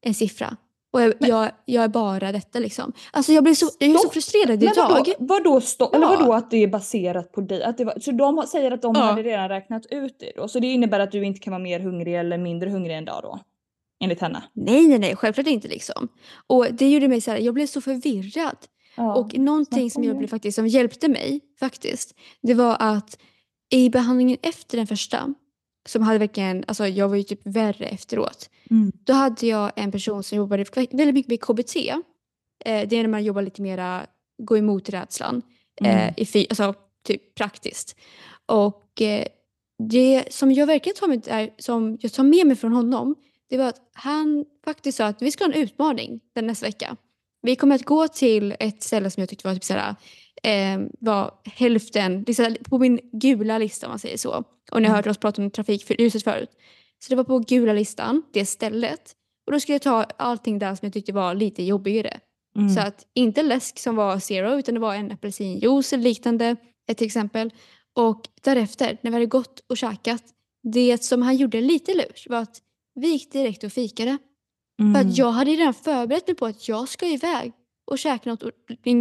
en 0.02 0.14
siffra. 0.14 0.58
Och 0.94 1.02
jag, 1.02 1.14
jag, 1.20 1.52
jag 1.66 1.84
är 1.84 1.88
bara 1.88 2.32
detta 2.32 2.60
liksom. 2.60 2.94
Alltså 3.12 3.32
jag 3.34 3.44
blev 3.44 3.54
så, 3.54 3.70
jag 3.80 3.90
är 3.90 3.94
så 3.94 4.00
Stopp! 4.00 4.14
frustrerad 4.14 4.60
Men 4.64 4.72
idag. 4.72 4.90
vadå, 4.90 5.14
vadå, 5.20 5.62
eller 5.96 6.06
Ja. 6.06 6.16
vadå 6.20 6.34
att 6.34 6.52
det 6.52 6.58
är 6.64 6.68
baserat 6.68 7.32
på 7.32 7.42
dig? 7.42 7.64
Att 7.64 7.78
det 7.78 7.86
var, 7.86 8.00
så 8.00 8.12
de 8.12 8.44
säger 8.48 8.72
att 8.72 8.82
de 8.82 8.96
Ja. 8.96 9.02
hade 9.02 9.24
redan 9.24 9.50
räknat 9.50 9.86
ut 9.92 10.16
det 10.20 10.32
då? 10.36 10.48
Så 10.48 10.60
det 10.60 10.68
innebär 10.68 11.00
att 11.00 11.12
du 11.12 11.26
inte 11.26 11.40
kan 11.40 11.52
vara 11.52 11.64
mer 11.64 11.80
hungrig 11.80 12.16
eller 12.16 12.38
mindre 12.38 12.70
hungrig 12.70 12.98
en 12.98 13.06
dag 13.06 13.20
då? 13.24 13.40
Enligt 14.04 14.22
henne? 14.22 14.44
Nej, 14.54 14.88
nej, 14.88 15.00
nej, 15.00 15.16
självklart 15.16 15.48
inte 15.48 15.68
liksom. 15.68 16.08
Och 16.48 16.66
det 16.72 16.90
gjorde 16.90 17.08
mig 17.08 17.22
så 17.22 17.32
här, 17.32 17.38
jag 17.38 17.54
blev 17.54 17.68
så 17.68 17.82
förvirrad. 17.82 18.58
Ja. 18.98 19.16
Och 19.16 19.38
någonting 19.38 19.92
som 19.92 20.02
om 20.04 20.08
jag 20.08 20.18
blev 20.18 20.28
faktiskt, 20.28 20.56
som 20.56 20.68
hjälpte 20.68 21.08
mig 21.08 21.42
faktiskt, 21.60 22.16
det 22.42 22.54
var 22.54 22.78
att 22.80 23.18
i 23.70 23.90
behandlingen 23.90 24.38
efter 24.42 24.78
den 24.78 24.88
första, 24.88 25.34
som 25.90 26.02
hade 26.02 26.20
verkligen, 26.20 26.64
alltså 26.68 26.88
jag 26.88 27.10
var 27.10 27.16
ju 27.16 27.24
typ 27.24 27.42
värre 27.44 27.86
efteråt. 27.86 28.50
Mm. 28.72 28.92
Då 29.04 29.14
hade 29.14 29.48
jag 29.48 29.72
en 29.76 29.92
person 29.92 30.24
som 30.24 30.38
jobbade 30.38 30.66
väldigt 30.92 31.16
mycket 31.16 31.30
med 31.30 31.42
KBT. 31.42 31.76
Eh, 32.66 32.88
det 32.88 32.98
är 32.98 33.02
när 33.02 33.08
man 33.08 33.24
jobbar 33.24 33.42
lite 33.42 33.62
mera, 33.62 34.06
gå 34.44 34.58
emot 34.58 34.90
rädslan. 34.90 35.42
Mm. 35.82 35.98
Eh, 35.98 36.14
i 36.18 36.26
fy, 36.26 36.46
alltså 36.50 36.74
typ 37.08 37.36
praktiskt. 37.36 37.96
Och 38.46 39.02
eh, 39.02 39.26
det 39.90 40.24
som 40.30 40.52
jag 40.52 40.68
verkligen 40.68 40.96
tar 40.96 41.08
med, 41.08 41.28
är, 41.28 41.50
som 41.58 41.98
jag 42.02 42.14
tar 42.14 42.24
med 42.24 42.48
mig 42.48 42.56
från 42.56 42.74
honom, 42.74 43.16
det 43.50 43.58
var 43.58 43.66
att 43.66 43.82
han 43.94 44.46
faktiskt 44.66 44.98
sa 44.98 45.06
att 45.06 45.22
vi 45.22 45.32
ska 45.32 45.44
ha 45.46 45.52
en 45.54 45.60
utmaning 45.62 46.20
den 46.36 46.48
nästa 46.48 46.66
vecka. 46.66 46.96
Vi 47.42 47.56
kommer 47.56 47.76
att 47.76 47.86
gå 47.86 48.08
till 48.08 48.56
ett 48.60 48.84
ställe 48.84 49.10
som 49.12 49.22
jag 49.22 49.30
tyckte 49.30 49.48
var 49.48 49.54
typ 49.56 49.64
såhär, 49.64 49.96
eh, 50.44 50.80
var 51.00 51.32
hälften, 51.44 52.24
liksom, 52.28 52.56
på 52.70 52.80
min 52.80 53.00
gula 53.12 53.58
lista 53.58 53.88
om 53.88 53.92
man 53.92 54.00
säger 54.00 54.18
så. 54.18 54.44
Och 54.72 54.82
ni 54.82 54.88
har 54.88 54.94
Mm. 54.94 54.96
hört 54.96 55.08
oss 55.08 55.18
prata 55.18 55.42
om 55.42 55.52
trafikljuset 55.52 56.24
förut. 56.24 56.50
Så 57.00 57.10
det 57.10 57.16
var 57.16 57.24
på 57.24 57.40
gula 57.40 57.74
listan, 57.74 58.24
det 58.34 58.46
stället. 58.46 59.16
Och 59.46 59.52
då 59.54 59.60
skulle 59.60 59.76
jag 59.76 59.82
ta 59.82 60.04
allting 60.04 60.60
där 60.60 60.76
som 60.76 60.86
jag 60.86 60.94
tyckte 60.94 61.14
var 61.14 61.36
lite 61.36 61.64
jobbigare. 61.64 62.20
Mm. 62.58 62.70
Så 62.70 62.80
att 62.80 63.06
inte 63.14 63.44
läsk 63.44 63.80
som 63.80 63.96
var 63.96 64.20
zero 64.20 64.60
utan 64.60 64.74
det 64.74 64.80
var 64.80 64.96
en 64.96 65.12
apelsinjuice 65.12 65.94
eller 65.94 66.04
liknande 66.04 66.56
ett 66.88 67.02
exempel. 67.02 67.54
Och 67.96 68.28
därefter, 68.42 68.98
när 69.02 69.12
vi 69.12 69.16
hade 69.16 69.26
gått 69.26 69.60
och 69.70 69.78
käkat, 69.78 70.24
det 70.64 71.04
som 71.04 71.22
han 71.22 71.36
gjorde 71.36 71.62
lite 71.62 71.94
lurt 71.94 72.26
var 72.30 72.38
att 72.38 72.62
vi 72.96 73.08
gick 73.08 73.32
direkt 73.32 73.64
och 73.64 73.72
fikade. 73.72 74.18
För 74.78 74.84
Mm. 74.84 74.96
att 74.96 75.18
jag 75.18 75.32
hade 75.32 75.52
redan 75.52 75.74
förberett 75.74 76.28
mig 76.28 76.36
på 76.36 76.46
att 76.46 76.68
jag 76.68 76.90
ska 76.90 77.08
iväg 77.08 77.52
och 77.92 78.00
käka 78.00 78.30
något 78.30 78.44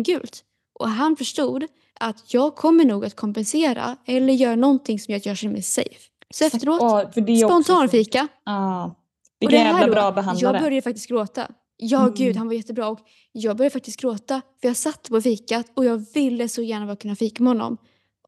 gult. 0.04 0.44
Och 0.78 0.88
han 0.88 1.16
förstod 1.16 1.66
att 2.00 2.34
jag 2.34 2.56
kommer 2.56 2.84
nog 2.84 3.04
att 3.04 3.16
kompensera 3.16 3.96
eller 4.06 4.32
göra 4.32 4.56
någonting 4.56 4.98
som 4.98 5.12
gör 5.12 5.16
att 5.16 5.26
jag 5.26 5.36
känner 5.36 5.52
mig 5.52 5.62
safe. 5.62 6.10
Så 6.34 6.44
efteråt, 6.44 7.12
spontanfika. 7.44 8.28
Vilken 9.40 9.58
här 9.60 9.78
jävla 9.80 9.94
bra 9.94 10.12
behandlare. 10.12 10.54
Jag 10.56 10.62
började 10.62 10.82
faktiskt 10.82 11.08
gråta. 11.08 11.48
Ja, 11.76 12.00
Mm. 12.00 12.14
gud, 12.14 12.36
han 12.36 12.46
var 12.46 12.54
jättebra. 12.54 12.88
Och 12.88 13.00
jag 13.32 13.56
började 13.56 13.72
faktiskt 13.72 14.00
gråta. 14.00 14.42
För 14.60 14.68
jag 14.68 14.76
satt 14.76 15.08
på 15.08 15.20
fikat 15.22 15.66
och 15.74 15.84
jag 15.84 16.04
ville 16.14 16.48
så 16.48 16.62
gärna 16.62 16.86
bara 16.86 16.96
kunna 16.96 17.16
fika 17.16 17.42
med 17.42 17.50
honom. 17.50 17.76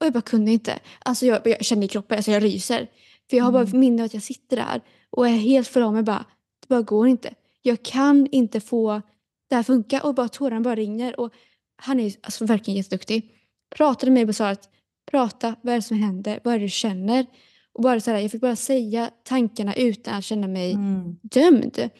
Och 0.01 0.07
jag 0.07 0.13
bara 0.13 0.21
kunde 0.23 0.51
inte. 0.53 0.79
Alltså 0.99 1.27
jag, 1.27 1.41
jag 1.47 1.65
kände 1.65 1.85
i 1.87 1.89
kroppen, 1.89 2.17
alltså 2.17 2.31
jag 2.31 2.43
ryser. 2.45 2.87
För 3.31 3.37
jag 3.37 3.45
har 3.45 3.53
bara 3.53 3.63
Mm. 3.63 3.81
minne 3.81 4.03
av 4.03 4.07
att 4.07 4.15
jag 4.15 4.23
sitter 4.23 4.57
där 4.57 4.81
och 5.11 5.29
är 5.29 5.33
helt 5.33 5.69
för 5.69 5.91
mig 5.91 6.03
bara, 6.03 6.25
det 6.61 6.69
bara 6.69 6.83
går 6.83 7.09
inte. 7.09 7.35
Jag 7.63 7.83
kan 7.83 8.27
inte 8.33 8.61
få 8.61 9.03
det 9.49 9.55
här 9.57 9.63
funka 9.63 10.03
och 10.03 10.15
bara 10.15 10.29
tårarna 10.29 10.61
bara 10.61 10.75
rinner. 10.75 11.21
Och 11.21 11.33
han 11.77 12.01
är 12.01 12.13
alltså 12.23 12.45
verkligen 12.45 12.77
jätteduktig. 12.77 13.31
Pratade 13.77 14.13
med 14.13 14.27
mig 14.27 14.29
och 14.29 14.37
sa 14.37 14.49
att 14.49 14.69
prata, 15.11 15.55
vad 15.63 15.73
är 15.75 15.79
det 15.79 15.83
som 15.83 15.97
händer, 16.03 16.41
vad 16.45 16.55
är 16.55 16.59
det 16.59 16.65
du 16.65 16.71
känner? 16.71 17.27
Och 17.75 17.83
bara 17.83 18.01
så 18.01 18.11
här, 18.11 18.19
jag 18.19 18.31
fick 18.31 18.41
bara 18.41 18.57
säga 18.57 19.11
tankarna 19.25 19.75
utan 19.75 20.15
att 20.15 20.25
känna 20.25 20.47
mig 20.49 20.73
Mm. 20.73 21.17
dömd. 21.23 21.91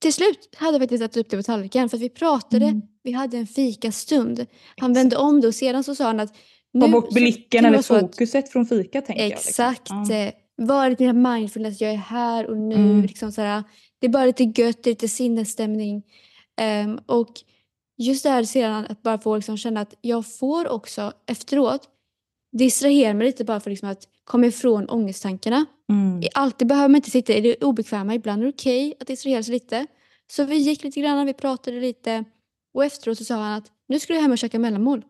Till 0.00 0.12
slut 0.12 0.48
hade 0.56 0.72
jag 0.72 0.80
faktiskt 0.82 1.02
ätit 1.04 1.16
upp 1.16 1.30
det 1.30 1.36
på 1.36 1.42
tallriken 1.42 1.88
för 1.88 1.96
att 1.96 2.02
vi 2.02 2.08
pratade, 2.08 2.64
Mm. 2.66 2.82
vi 3.02 3.12
hade 3.12 3.38
en 3.38 3.46
fikastund. 3.46 4.46
Han 4.76 4.92
vände 4.92 5.16
om 5.16 5.40
det 5.40 5.46
och 5.48 5.54
sedan 5.54 5.84
så 5.84 5.94
sa 5.94 6.04
han 6.04 6.20
att 6.20 6.34
Ta 6.80 6.88
bort 6.88 7.10
blicken 7.14 7.64
eller 7.64 7.82
så 7.82 7.94
att- 7.94 8.00
fokuset 8.00 8.48
från 8.52 8.66
fika 8.66 9.00
tänker 9.00 9.24
Exakt. 9.26 9.90
jag. 9.90 9.98
Liksom. 10.00 10.16
Ja. 10.16 10.32
Var 10.60 10.90
lite 10.90 11.12
mindfulness, 11.12 11.80
jag 11.80 11.90
är 11.92 11.96
här 11.96 12.46
och 12.46 12.56
nu. 12.56 12.74
Mm. 12.74 13.02
Liksom 13.02 13.32
så 13.32 13.40
här, 13.42 13.62
det 13.98 14.06
är 14.06 14.10
bara 14.10 14.24
lite 14.26 14.44
gött, 14.44 14.82
det 14.82 14.90
är 14.90 14.92
lite 14.92 15.08
sinnesstämning. 15.08 16.02
Ehm, 16.60 16.98
och 17.06 17.32
just 17.98 18.22
det 18.22 18.30
här 18.30 18.44
sedan 18.44 18.86
att 18.88 19.02
bara 19.02 19.18
få 19.18 19.36
liksom 19.36 19.56
känna 19.56 19.80
att 19.80 19.94
jag 20.00 20.36
får 20.38 20.68
också 20.68 21.12
efteråt 21.26 21.88
distrahera 22.52 23.14
mig 23.14 23.26
lite 23.26 23.44
bara 23.44 23.60
för 23.60 23.70
liksom 23.70 23.88
att 23.88 24.08
komma 24.24 24.46
ifrån 24.46 24.88
ångesttankarna. 24.88 25.66
Mm. 25.90 26.22
Alltid 26.34 26.68
behöver 26.68 26.88
man 26.88 26.96
inte 26.96 27.10
sitta 27.10 27.32
i 27.32 27.40
det 27.40 27.64
obekväma, 27.64 28.14
ibland 28.14 28.42
är 28.42 28.46
det 28.46 28.52
okej 28.52 28.94
att 29.00 29.06
distrahera 29.06 29.42
sig 29.42 29.52
lite. 29.54 29.86
Så 30.30 30.44
vi 30.44 30.56
gick 30.56 30.84
lite 30.84 31.00
grann, 31.00 31.26
vi 31.26 31.32
pratade 31.34 31.80
lite 31.80 32.24
och 32.74 32.84
efteråt 32.84 33.18
så 33.18 33.24
sa 33.24 33.34
han 33.34 33.52
att 33.52 33.70
nu 33.88 33.98
ska 34.00 34.12
du 34.12 34.20
hem 34.20 34.32
och 34.32 34.38
käka 34.38 34.58
mellanmål. 34.58 35.04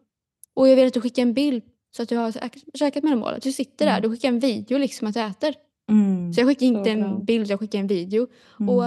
Och 0.54 0.68
jag 0.68 0.76
vill 0.76 0.86
att 0.86 0.94
du 0.94 1.00
skickar 1.00 1.22
en 1.22 1.34
bild 1.34 1.62
så 1.96 2.02
att 2.02 2.08
du 2.08 2.16
har 2.16 2.34
käkat 2.78 3.02
mellanmål. 3.04 3.34
Att 3.34 3.42
du 3.42 3.52
sitter 3.52 3.86
där, 3.86 3.92
Mm. 3.98 4.02
du 4.02 4.16
skickar 4.16 4.28
en 4.28 4.38
video 4.40 4.78
liksom 4.78 5.08
att 5.08 5.14
du 5.14 5.20
äter. 5.20 5.54
Mm. 5.90 6.32
Så 6.32 6.40
jag 6.40 6.48
skickade 6.48 6.66
inte 6.66 6.94
bra. 6.96 7.04
en 7.08 7.24
bild, 7.24 7.50
jag 7.50 7.60
skickade 7.60 7.80
en 7.80 7.86
video. 7.86 8.26
Mm. 8.60 8.68
Och 8.74 8.84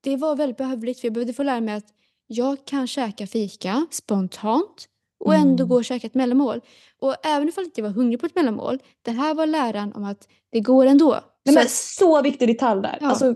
det 0.00 0.16
var 0.16 0.36
väldigt 0.36 0.56
behövligt 0.56 1.00
för 1.00 1.06
jag 1.06 1.12
behövde 1.14 1.32
få 1.32 1.42
lära 1.42 1.60
mig 1.60 1.74
att 1.74 1.86
jag 2.26 2.64
kan 2.64 2.86
käka 2.86 3.26
fika 3.26 3.86
spontant 3.90 4.88
och 5.20 5.34
ändå 5.34 5.62
Mm. 5.64 5.68
gå 5.68 5.74
och 5.76 5.84
käka 5.84 6.06
ett 6.06 6.14
mellanmål. 6.14 6.60
Och 7.00 7.26
även 7.26 7.48
ifall 7.48 7.64
inte 7.64 7.80
jag 7.80 7.88
var 7.88 7.94
hungrig 7.94 8.20
på 8.20 8.26
ett 8.26 8.34
mellanmål, 8.36 8.78
det 9.02 9.10
här 9.10 9.34
var 9.34 9.46
läran 9.46 9.92
om 9.92 10.04
att 10.04 10.28
det 10.52 10.60
går 10.60 10.86
ändå. 10.86 11.10
Nej, 11.44 11.54
Så 11.54 11.60
men 11.60 11.68
så 11.68 12.22
viktig 12.22 12.48
detalj 12.48 12.82
där. 12.82 12.98
Ja. 13.00 13.08
Alltså, 13.08 13.34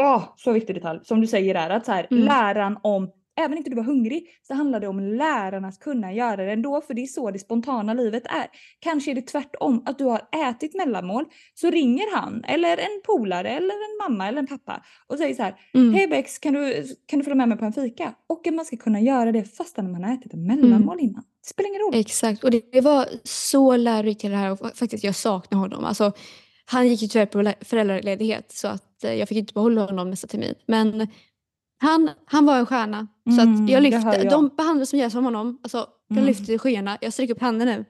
åh, 0.00 0.22
så 0.36 0.52
viktig 0.52 0.74
detalj. 0.76 1.00
Som 1.04 1.20
du 1.20 1.26
säger 1.26 1.54
där, 1.54 1.70
att 1.70 1.86
så 1.86 1.92
här, 1.92 2.06
Mm. 2.10 2.24
läran 2.24 2.78
om, 2.82 3.10
även 3.36 3.58
inte 3.58 3.70
du 3.70 3.76
var 3.76 3.82
hungrig, 3.82 4.26
så 4.42 4.54
handlar 4.54 4.80
det 4.80 4.88
om 4.88 5.00
läran 5.00 5.64
att 5.64 5.80
kunna 5.80 6.12
göra 6.12 6.36
det 6.36 6.52
ändå. 6.52 6.80
För 6.80 6.94
det 6.94 7.02
är 7.02 7.06
så 7.06 7.30
det 7.30 7.38
spontana 7.38 7.94
livet 7.94 8.26
är. 8.26 8.46
Kanske 8.80 9.10
är 9.10 9.14
det 9.14 9.22
tvärtom, 9.22 9.82
att 9.86 9.98
du 9.98 10.04
har 10.04 10.22
ätit 10.48 10.74
mellanmål, 10.74 11.24
så 11.54 11.70
ringer 11.70 12.16
han, 12.16 12.44
eller 12.44 12.76
en 12.76 13.00
polare, 13.06 13.50
eller 13.50 13.74
en 13.74 13.96
mamma 14.02 14.28
eller 14.28 14.38
en 14.38 14.46
pappa 14.46 14.82
och 15.06 15.18
säger 15.18 15.34
så 15.34 15.42
här, 15.42 15.54
mm. 15.74 15.94
hej 15.94 16.06
Bex, 16.06 16.38
kan 16.38 16.54
du, 16.54 16.86
kan 17.06 17.18
du 17.18 17.24
följa 17.24 17.34
med 17.34 17.48
mig 17.48 17.58
på 17.58 17.64
en 17.64 17.72
fika? 17.72 18.14
Och 18.26 18.46
att 18.46 18.54
man 18.54 18.64
ska 18.64 18.76
kunna 18.76 19.00
göra 19.00 19.32
det 19.32 19.56
fastän 19.56 19.92
man 19.92 20.04
har 20.04 20.14
ätit 20.14 20.34
en 20.34 20.46
mellanmål 20.46 21.00
innan. 21.00 21.22
Det 21.42 21.48
spelar 21.48 21.68
ingen 21.68 21.80
roll. 21.80 21.94
Exakt, 21.94 22.44
och 22.44 22.50
det, 22.50 22.80
var 22.80 23.06
så 23.24 23.76
lärorikt 23.76 24.22
det 24.22 24.28
här 24.28 24.52
och 24.52 24.58
fa- 24.58 24.74
faktiskt 24.74 25.04
jag 25.04 25.14
saknar 25.14 25.58
honom. 25.58 25.84
Alltså, 25.84 26.12
han 26.66 26.88
gick 26.88 27.02
ju 27.02 27.08
tyvärr 27.08 27.26
på 27.26 27.64
föräldraledighet 27.64 28.52
så 28.52 28.68
att 28.68 29.04
eh, 29.04 29.14
jag 29.14 29.28
fick 29.28 29.38
inte 29.38 29.54
behålla 29.54 29.80
honom 29.80 30.10
nästa 30.10 30.26
termin. 30.26 30.54
Men 30.66 31.08
han, 31.78 32.10
han 32.26 32.46
var 32.46 32.58
en 32.58 32.66
stjärna. 32.66 33.06
så 33.36 33.40
Mm, 33.40 33.64
att 33.64 33.70
jag 33.70 33.82
det 33.82 33.90
lyfte, 33.90 34.08
hör 34.08 34.14
jag. 34.18 34.30
de 34.30 34.48
behandlingar 34.56 34.84
som 34.84 34.98
görs 34.98 35.14
av 35.16 35.22
honom, 35.22 35.60
alltså, 35.62 35.86
de 36.08 36.14
Mm. 36.14 36.26
lyfter 36.26 36.44
till 36.44 36.58
skyarna. 36.58 36.98
Jag 37.00 37.12
sträcker 37.12 37.34
upp 37.34 37.40
handen 37.40 37.68
nu. 37.68 37.84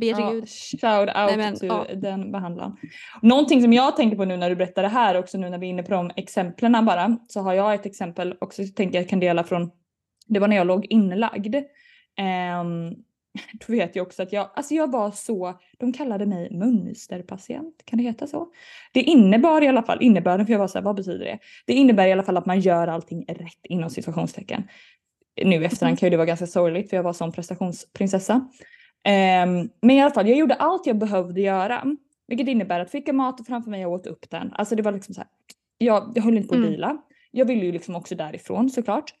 Ber 0.00 0.06
Ja, 0.20 0.30
Gud. 0.30 0.48
shout 0.80 1.08
out 1.08 1.14
Nej, 1.16 1.36
men, 1.36 1.54
till 1.56 1.68
ja. 1.68 1.86
den 1.94 2.32
behandlaren. 2.32 2.76
Någonting 3.22 3.62
som 3.62 3.72
jag 3.72 3.96
tänker 3.96 4.16
på 4.16 4.24
nu 4.24 4.36
när 4.36 4.50
du 4.50 4.56
berättar 4.56 4.82
det 4.82 4.88
här 4.88 5.18
också 5.18 5.38
nu 5.38 5.50
när 5.50 5.58
vi 5.58 5.66
är 5.66 5.70
inne 5.70 5.82
på 5.82 5.90
de 5.92 6.10
exemplen 6.16 6.84
bara 6.86 7.16
så 7.28 7.40
har 7.40 7.54
jag 7.54 7.74
ett 7.74 7.86
exempel 7.86 8.34
också 8.40 8.62
jag 8.62 8.76
tänker 8.76 8.98
jag 8.98 9.08
kan 9.08 9.20
dela 9.20 9.44
från 9.44 9.70
det 10.26 10.40
var 10.40 10.48
när 10.48 10.56
jag 10.56 10.66
låg 10.66 10.86
inlagd. 10.90 11.54
Ehm, 12.16 12.94
då 13.66 13.72
vet 13.72 13.96
jag 13.96 14.06
också 14.06 14.22
att 14.22 14.32
jag, 14.32 14.50
alltså 14.54 14.74
jag 14.74 14.90
var 14.90 15.10
så, 15.10 15.58
de 15.78 15.92
kallade 15.92 16.26
mig 16.26 16.50
mönsterpatient, 16.50 17.82
kan 17.84 17.96
det 17.96 18.02
heta 18.02 18.26
så? 18.26 18.48
Det 18.92 19.02
innebar 19.02 19.62
i 19.62 19.68
alla 19.68 19.82
fall, 19.82 19.98
innebörden 20.02 20.46
för 20.46 20.52
jag 20.52 20.58
var 20.58 20.68
så 20.68 20.78
här, 20.78 20.84
vad 20.84 20.96
betyder 20.96 21.24
det? 21.24 21.38
Det 21.66 21.72
innebär 21.72 22.06
i 22.06 22.12
alla 22.12 22.22
fall 22.22 22.36
att 22.36 22.46
man 22.46 22.60
gör 22.60 22.88
allting 22.88 23.24
rätt 23.28 23.60
inom 23.64 23.90
situationstecken. 23.90 24.62
Nu 25.44 25.62
i 25.62 25.64
efterhand 25.64 25.98
kan 25.98 26.06
ju 26.06 26.10
det 26.10 26.16
vara 26.16 26.26
ganska 26.26 26.46
sorgligt 26.46 26.90
för 26.90 26.96
jag 26.96 27.04
var 27.04 27.12
som 27.12 27.32
prestationsprinsessa. 27.32 28.48
Ehm, 29.04 29.68
men 29.82 29.96
i 29.96 30.02
alla 30.02 30.14
fall, 30.14 30.28
jag 30.28 30.38
gjorde 30.38 30.54
allt 30.54 30.86
jag 30.86 30.98
behövde 30.98 31.40
göra. 31.40 31.84
Vilket 32.28 32.48
innebär 32.48 32.80
att 32.80 32.90
fick 32.90 33.08
jag 33.08 33.14
mat 33.14 33.46
framför 33.46 33.70
mig 33.70 33.86
och 33.86 33.92
åt 33.92 34.06
upp 34.06 34.30
den. 34.30 34.52
Alltså 34.52 34.76
det 34.76 34.82
var 34.82 34.92
liksom 34.92 35.14
så 35.14 35.20
här. 35.20 35.28
Jag, 35.78 36.12
jag 36.14 36.22
höll 36.22 36.36
inte 36.36 36.48
på 36.48 36.54
att 36.54 36.58
Mm. 36.58 36.70
vila. 36.70 36.96
Jag 37.30 37.46
ville 37.46 37.64
ju 37.64 37.72
liksom 37.72 37.96
också 37.96 38.14
därifrån 38.14 38.70
såklart. 38.70 39.14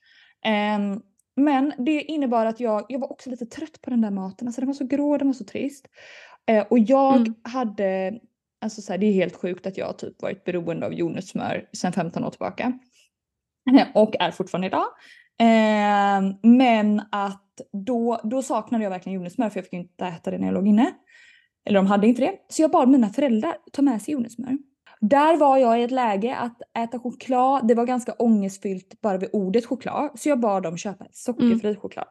Ehm, 0.44 1.00
men 1.36 1.72
det 1.78 2.02
innebar 2.02 2.46
att 2.46 2.60
jag, 2.60 2.86
jag 2.88 2.98
var 2.98 3.12
också 3.12 3.30
lite 3.30 3.46
trött 3.46 3.80
på 3.82 3.90
den 3.90 4.00
där 4.00 4.10
maten. 4.10 4.48
Alltså 4.48 4.60
den 4.60 4.66
var 4.68 4.74
så 4.74 4.86
grå, 4.86 5.16
den 5.18 5.28
var 5.28 5.32
så 5.34 5.44
trist. 5.44 5.86
Eh, 6.46 6.66
och 6.70 6.78
jag 6.78 7.16
Mm. 7.16 7.34
hade, 7.44 8.18
alltså 8.60 8.82
så 8.82 8.92
här, 8.92 8.98
det 8.98 9.06
är 9.06 9.12
helt 9.12 9.36
sjukt 9.36 9.66
att 9.66 9.76
jag 9.76 9.98
typ 9.98 10.22
varit 10.22 10.44
beroende 10.44 10.86
av 10.86 10.94
jordnötssmör 10.94 11.68
sedan 11.72 11.92
15 11.92 12.24
år 12.24 12.30
tillbaka. 12.30 12.78
Och 13.94 14.16
är 14.20 14.30
fortfarande 14.30 14.66
idag. 14.66 14.86
Ehm, 15.38 16.34
men 16.42 17.02
att 17.12 17.46
då, 17.72 18.20
då 18.24 18.42
saknade 18.42 18.84
jag 18.84 18.90
verkligen 18.90 19.14
jordnötssmör 19.14 19.50
för 19.50 19.58
jag 19.58 19.64
fick 19.64 19.72
inte 19.72 20.04
äta 20.06 20.30
det 20.30 20.38
när 20.38 20.46
jag 20.46 20.54
låg 20.54 20.68
inne. 20.68 20.92
Eller 21.66 21.78
de 21.78 21.86
hade 21.86 22.06
inte 22.06 22.22
det. 22.22 22.34
Så 22.48 22.62
jag 22.62 22.70
bad 22.70 22.88
mina 22.88 23.08
föräldrar 23.08 23.56
ta 23.72 23.82
med 23.82 24.02
sig 24.02 24.12
jordnötssmör. 24.12 24.58
Där 25.00 25.36
var 25.36 25.58
jag 25.58 25.80
i 25.80 25.82
ett 25.82 25.90
läge 25.90 26.36
att 26.36 26.62
äta 26.78 26.98
choklad, 26.98 27.68
det 27.68 27.74
var 27.74 27.86
ganska 27.86 28.12
ångestfyllt 28.12 29.00
bara 29.00 29.18
vid 29.18 29.30
ordet 29.32 29.66
choklad. 29.66 30.10
Så 30.14 30.28
jag 30.28 30.40
bad 30.40 30.62
dem 30.62 30.76
köpa 30.76 31.06
sockerfri 31.12 31.76
choklad. 31.76 32.08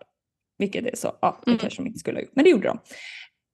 Vilket 0.57 0.85
är 0.85 0.95
så, 0.95 1.11
ja 1.21 1.37
det 1.45 1.51
Mm. 1.51 1.59
kanske 1.59 1.81
de 1.81 1.87
inte 1.87 1.99
skulle 1.99 2.17
ha 2.17 2.21
gjort, 2.21 2.35
men 2.35 2.43
det 2.43 2.49
gjorde 2.49 2.67
de. 2.67 2.79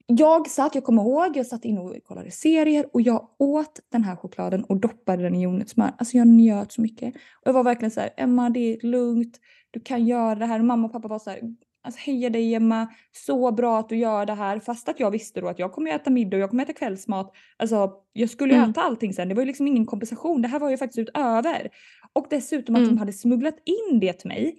Jag 0.08 0.50
satt, 0.50 0.75
jag 0.75 0.84
kommer 0.84 1.01
ihåg, 1.01 1.38
jag 1.38 1.46
satt 1.46 1.65
inne 1.65 1.80
och 1.80 2.04
kollade 2.04 2.32
serier 2.32 2.86
och 2.94 3.01
jag 3.01 3.30
åt 3.39 3.80
den 3.92 4.04
här 4.04 4.15
chokladen 4.15 4.63
och 4.63 4.77
doppade 4.77 5.24
den 5.24 5.36
i 5.36 5.42
jordnötssmör. 5.42 5.92
Alltså 5.98 6.18
jag 6.18 6.27
njöt 6.27 6.72
så 6.72 6.82
mycket. 6.82 7.15
Och 7.15 7.42
jag 7.44 7.54
var 7.54 7.63
verkligen 7.63 7.92
så 7.92 8.00
här, 8.00 8.10
Emma 8.18 8.50
det 8.50 8.60
är 8.60 8.88
lugnt, 8.88 9.39
du 9.72 9.80
kan 9.80 10.06
göra 10.06 10.36
det 10.36 10.46
här. 10.46 10.60
Och 10.60 10.65
mamma 10.65 10.88
och 10.88 10.94
pappa 10.94 11.08
var 11.08 11.20
så 11.20 11.30
här, 11.30 11.39
alltså 11.86 12.00
heja 12.04 12.30
dig 12.30 12.56
Emma, 12.56 12.88
så 13.12 13.51
bra 13.51 13.80
att 13.80 13.89
du 13.89 13.98
gör 13.98 14.25
det 14.25 14.34
här. 14.34 14.60
Fast 14.60 14.89
att 14.89 15.00
jag 15.00 15.12
visste 15.12 15.42
då 15.42 15.48
att 15.48 15.60
jag 15.60 15.72
kommer 15.72 15.92
äta 15.92 16.10
middag 16.10 16.38
och 16.38 16.42
jag 16.44 16.50
kommer 16.50 16.63
äta 16.63 16.74
kvällsmat. 16.74 17.32
Alltså 17.58 17.92
jag 18.13 18.30
skulle 18.30 18.54
Mm. 18.56 18.70
äta 18.70 18.82
allting 18.82 19.13
sen, 19.13 19.30
det 19.30 19.36
var 19.36 19.42
ju 19.42 19.48
liksom 19.48 19.68
ingen 19.68 19.86
kompensation. 19.86 20.42
Det 20.42 20.48
här 20.48 20.60
var 20.60 20.70
ju 20.70 20.77
faktiskt 20.77 21.00
utöver. 21.10 21.70
Och 22.13 22.27
dessutom 22.30 22.75
att 22.75 22.82
de 22.82 22.86
Mm. 22.88 22.98
hade 22.98 23.13
smugglat 23.13 23.56
in 23.65 24.00
det 24.00 24.13
till 24.13 24.27
mig. 24.27 24.56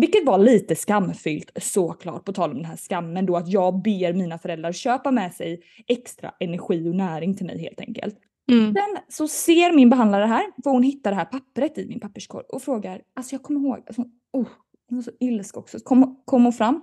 Vilket 0.00 0.26
var 0.26 0.38
lite 0.38 0.74
skamfyllt 0.76 1.50
såklart, 1.62 2.24
på 2.24 2.32
tal 2.32 2.50
om 2.50 2.56
den 2.56 2.64
här 2.64 2.76
skammen 2.76 3.26
då 3.26 3.36
att 3.36 3.48
jag 3.48 3.82
ber 3.82 4.12
mina 4.12 4.38
föräldrar 4.38 4.72
köpa 4.72 5.10
med 5.10 5.34
sig 5.34 5.60
extra 5.88 6.34
energi 6.40 6.88
och 6.90 6.94
näring 6.94 7.36
till 7.36 7.46
mig 7.46 7.58
helt 7.58 7.80
enkelt. 7.80 8.18
Mm. 8.52 8.74
Sen 8.74 8.96
så 9.08 9.28
ser 9.28 9.72
min 9.72 9.90
behandlare 9.90 10.22
det 10.22 10.28
här, 10.28 10.44
för 10.64 10.70
hon 10.70 10.82
hittar 10.82 11.10
det 11.10 11.16
här 11.16 11.24
pappret 11.24 11.78
i 11.78 11.86
min 11.86 12.00
papperskorg 12.00 12.44
och 12.48 12.62
frågar, 12.62 13.00
alltså 13.16 13.34
jag 13.34 13.42
kommer 13.42 13.60
ihåg, 13.60 13.78
alltså, 13.86 14.04
oh, 14.32 14.46
hon 14.92 14.98
var 14.98 15.02
så 15.02 15.10
ilsk 15.20 15.56
också, 15.56 15.78
så 15.78 15.84
kom, 15.84 16.22
kom 16.24 16.42
hon 16.42 16.52
fram 16.52 16.80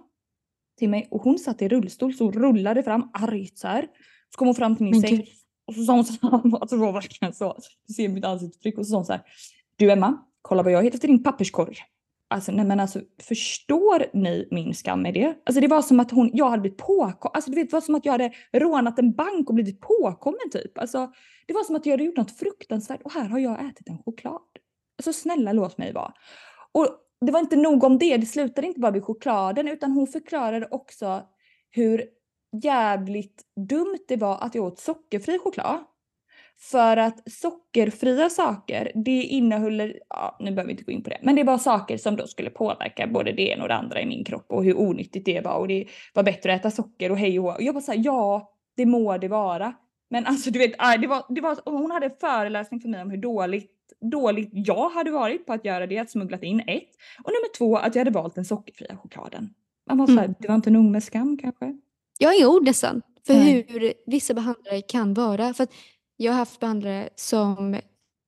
till 0.78 0.90
mig 0.90 1.08
och 1.12 1.22
hon 1.22 1.40
satt 1.40 1.62
i 1.62 1.68
rullstol 1.68 2.14
så 2.14 2.24
hon 2.24 2.34
rullade 2.34 2.84
fram 2.84 3.10
argt 3.14 3.58
så 3.58 3.68
här. 3.68 3.88
Så 4.30 4.38
kom 4.38 4.48
hon 4.48 4.56
fram 4.56 4.76
till 4.76 4.84
min 4.84 4.92
Men 4.92 5.02
säng 5.02 5.18
gud. 5.18 5.28
och 5.68 5.76
så 5.76 5.84
sa 5.84 5.94
hon 5.94 6.06
så 6.06 6.28
här, 6.28 6.58
alltså 6.62 6.76
det 6.76 6.82
var 6.82 6.92
verkligen 6.92 7.34
så, 7.34 7.58
du 7.88 7.94
ser 7.94 8.10
mitt 8.10 8.26
ansiktsuttryck 8.26 8.78
och 8.78 8.86
så 8.86 8.90
sa 8.90 8.96
hon 8.96 9.06
så 9.06 9.14
här, 9.14 9.22
du 9.76 9.92
Emma, 9.92 10.18
kolla 10.42 10.64
vad 10.64 10.72
jag 10.72 10.84
hittat 10.84 11.04
i 11.04 11.08
din 11.08 11.24
papperskorg. 11.24 11.76
Alltså 12.28 12.52
nej 12.52 12.66
men 12.66 12.80
alltså 12.80 13.02
förstår 13.22 14.06
ni 14.14 14.48
min 14.52 14.74
skam 14.74 15.02
med 15.02 15.14
det? 15.14 15.36
Alltså 15.46 15.62
det 15.62 15.68
var 15.68 15.82
som 15.82 16.00
att 16.00 16.12
hon, 16.12 16.30
jag 16.34 16.50
hade 16.50 16.62
blivit 16.62 16.78
påkommen, 16.78 17.32
alltså 17.34 17.52
du 17.52 17.56
vet 17.56 17.70
det 17.70 17.76
var 17.76 17.82
som 17.82 17.96
att 17.96 18.06
jag 18.06 18.12
hade 18.12 18.32
rånat 18.54 19.00
en 19.00 19.12
bank 19.12 19.50
och 19.50 19.56
blivit 19.56 19.82
påkommen 19.82 20.50
typ. 20.52 20.78
Alltså 20.78 21.12
det 21.48 21.54
var 21.54 21.64
som 21.64 21.76
att 21.76 21.86
jag 21.86 21.94
hade 21.94 22.04
gjort 22.04 22.18
något 22.18 22.40
fruktansvärt 22.40 23.02
och 23.02 23.12
här 23.12 23.30
har 23.30 23.40
jag 23.40 23.66
ätit 23.66 23.90
en 23.90 23.98
choklad. 23.98 24.42
Alltså 24.98 25.14
snälla 25.14 25.54
låt 25.54 25.78
mig 25.78 25.94
vara. 25.94 26.14
Och 26.72 26.88
det 27.26 27.32
var 27.32 27.40
inte 27.40 27.56
nog 27.56 27.84
om 27.84 27.98
det, 27.98 28.18
det 28.18 28.26
slutade 28.26 28.68
inte 28.68 28.80
bara 28.80 28.92
vid 28.92 29.04
chokladen 29.04 29.68
utan 29.68 29.92
hon 29.92 30.08
förklarade 30.08 30.68
också 30.72 31.24
hur 31.72 32.06
jävligt 32.64 33.44
dumt 33.70 34.00
det 34.08 34.18
var 34.18 34.38
att 34.42 34.56
jag 34.56 34.66
åt 34.66 34.80
sockerfri 34.80 35.40
choklad. 35.40 35.80
För 36.62 36.98
att 36.98 37.32
sockerfria 37.32 38.30
saker, 38.30 38.92
det 38.96 39.22
innehåller, 39.24 40.00
ja 40.10 40.38
nu 40.40 40.52
behöver 40.52 40.66
vi 40.66 40.72
inte 40.72 40.84
gå 40.84 40.92
in 40.92 41.04
på 41.04 41.10
det, 41.10 41.20
men 41.22 41.36
det 41.36 41.44
var 41.44 41.58
saker 41.58 41.98
som 41.98 42.16
då 42.16 42.28
skulle 42.28 42.50
påverka 42.50 43.08
både 43.08 43.32
det 43.32 43.50
ena 43.50 43.64
och 43.64 43.70
det 43.70 43.76
andra 43.76 44.02
i 44.02 44.06
min 44.06 44.24
kropp 44.24 44.46
och 44.50 44.64
hur 44.64 44.78
onyttigt 44.78 45.26
det 45.26 45.42
var 45.42 45.58
och 45.58 45.68
det 45.68 45.86
var 46.14 46.24
bättre 46.24 46.54
att 46.54 46.60
äta 46.60 46.72
socker 46.72 47.12
och 47.12 47.18
hej 47.18 47.40
och 47.40 47.46
hå. 47.46 47.52
Och 47.52 47.62
jag 47.62 47.76
bara 47.76 47.82
såhär, 47.82 48.02
ja 48.06 48.54
det 48.76 48.86
må 48.86 49.18
det 49.18 49.28
vara. 49.28 49.74
Men 50.10 50.26
alltså 50.26 50.52
du 50.52 50.60
vet, 50.60 50.72
det 51.02 51.08
var, 51.08 51.36
det 51.36 51.42
var, 51.42 51.58
hon 51.66 51.92
hade 51.92 52.06
en 52.06 52.16
föreläsning 52.22 52.80
för 52.80 52.90
mig 52.90 53.02
om 53.02 53.10
hur 53.10 53.18
dåligt, 53.18 53.72
dåligt 54.02 54.50
jag 54.52 54.90
hade 54.90 55.12
varit 55.12 55.46
på 55.46 55.54
att 55.54 55.66
göra 55.66 55.88
det, 55.88 55.98
att 55.98 56.10
smugglat 56.12 56.44
in 56.44 56.60
ett. 56.60 56.90
Och 57.24 57.30
nummer 57.32 57.58
två, 57.58 57.78
att 57.78 57.96
jag 57.96 58.00
hade 58.00 58.12
valt 58.12 58.36
den 58.36 58.46
sockerfria 58.46 58.98
chokladen. 58.98 59.54
Man 59.88 59.98
var 59.98 60.10
Mm. 60.10 60.34
det 60.40 60.48
var 60.48 60.56
inte 60.56 60.70
nog 60.70 60.84
med 60.92 61.04
skam 61.04 61.38
kanske? 61.38 61.78
Jag 62.20 62.30
har 62.30 62.38
inga 62.40 62.48
ord 62.50 62.64
nästan 62.66 63.02
för 63.28 63.34
Nej. 63.34 63.66
hur 63.70 63.94
vissa 64.06 64.34
behandlare 64.34 64.82
kan 64.82 65.14
vara. 65.14 65.54
För 65.54 65.68
jag 66.18 66.32
har 66.32 66.38
haft 66.40 66.60
behandlare 66.60 67.10
som 67.16 67.78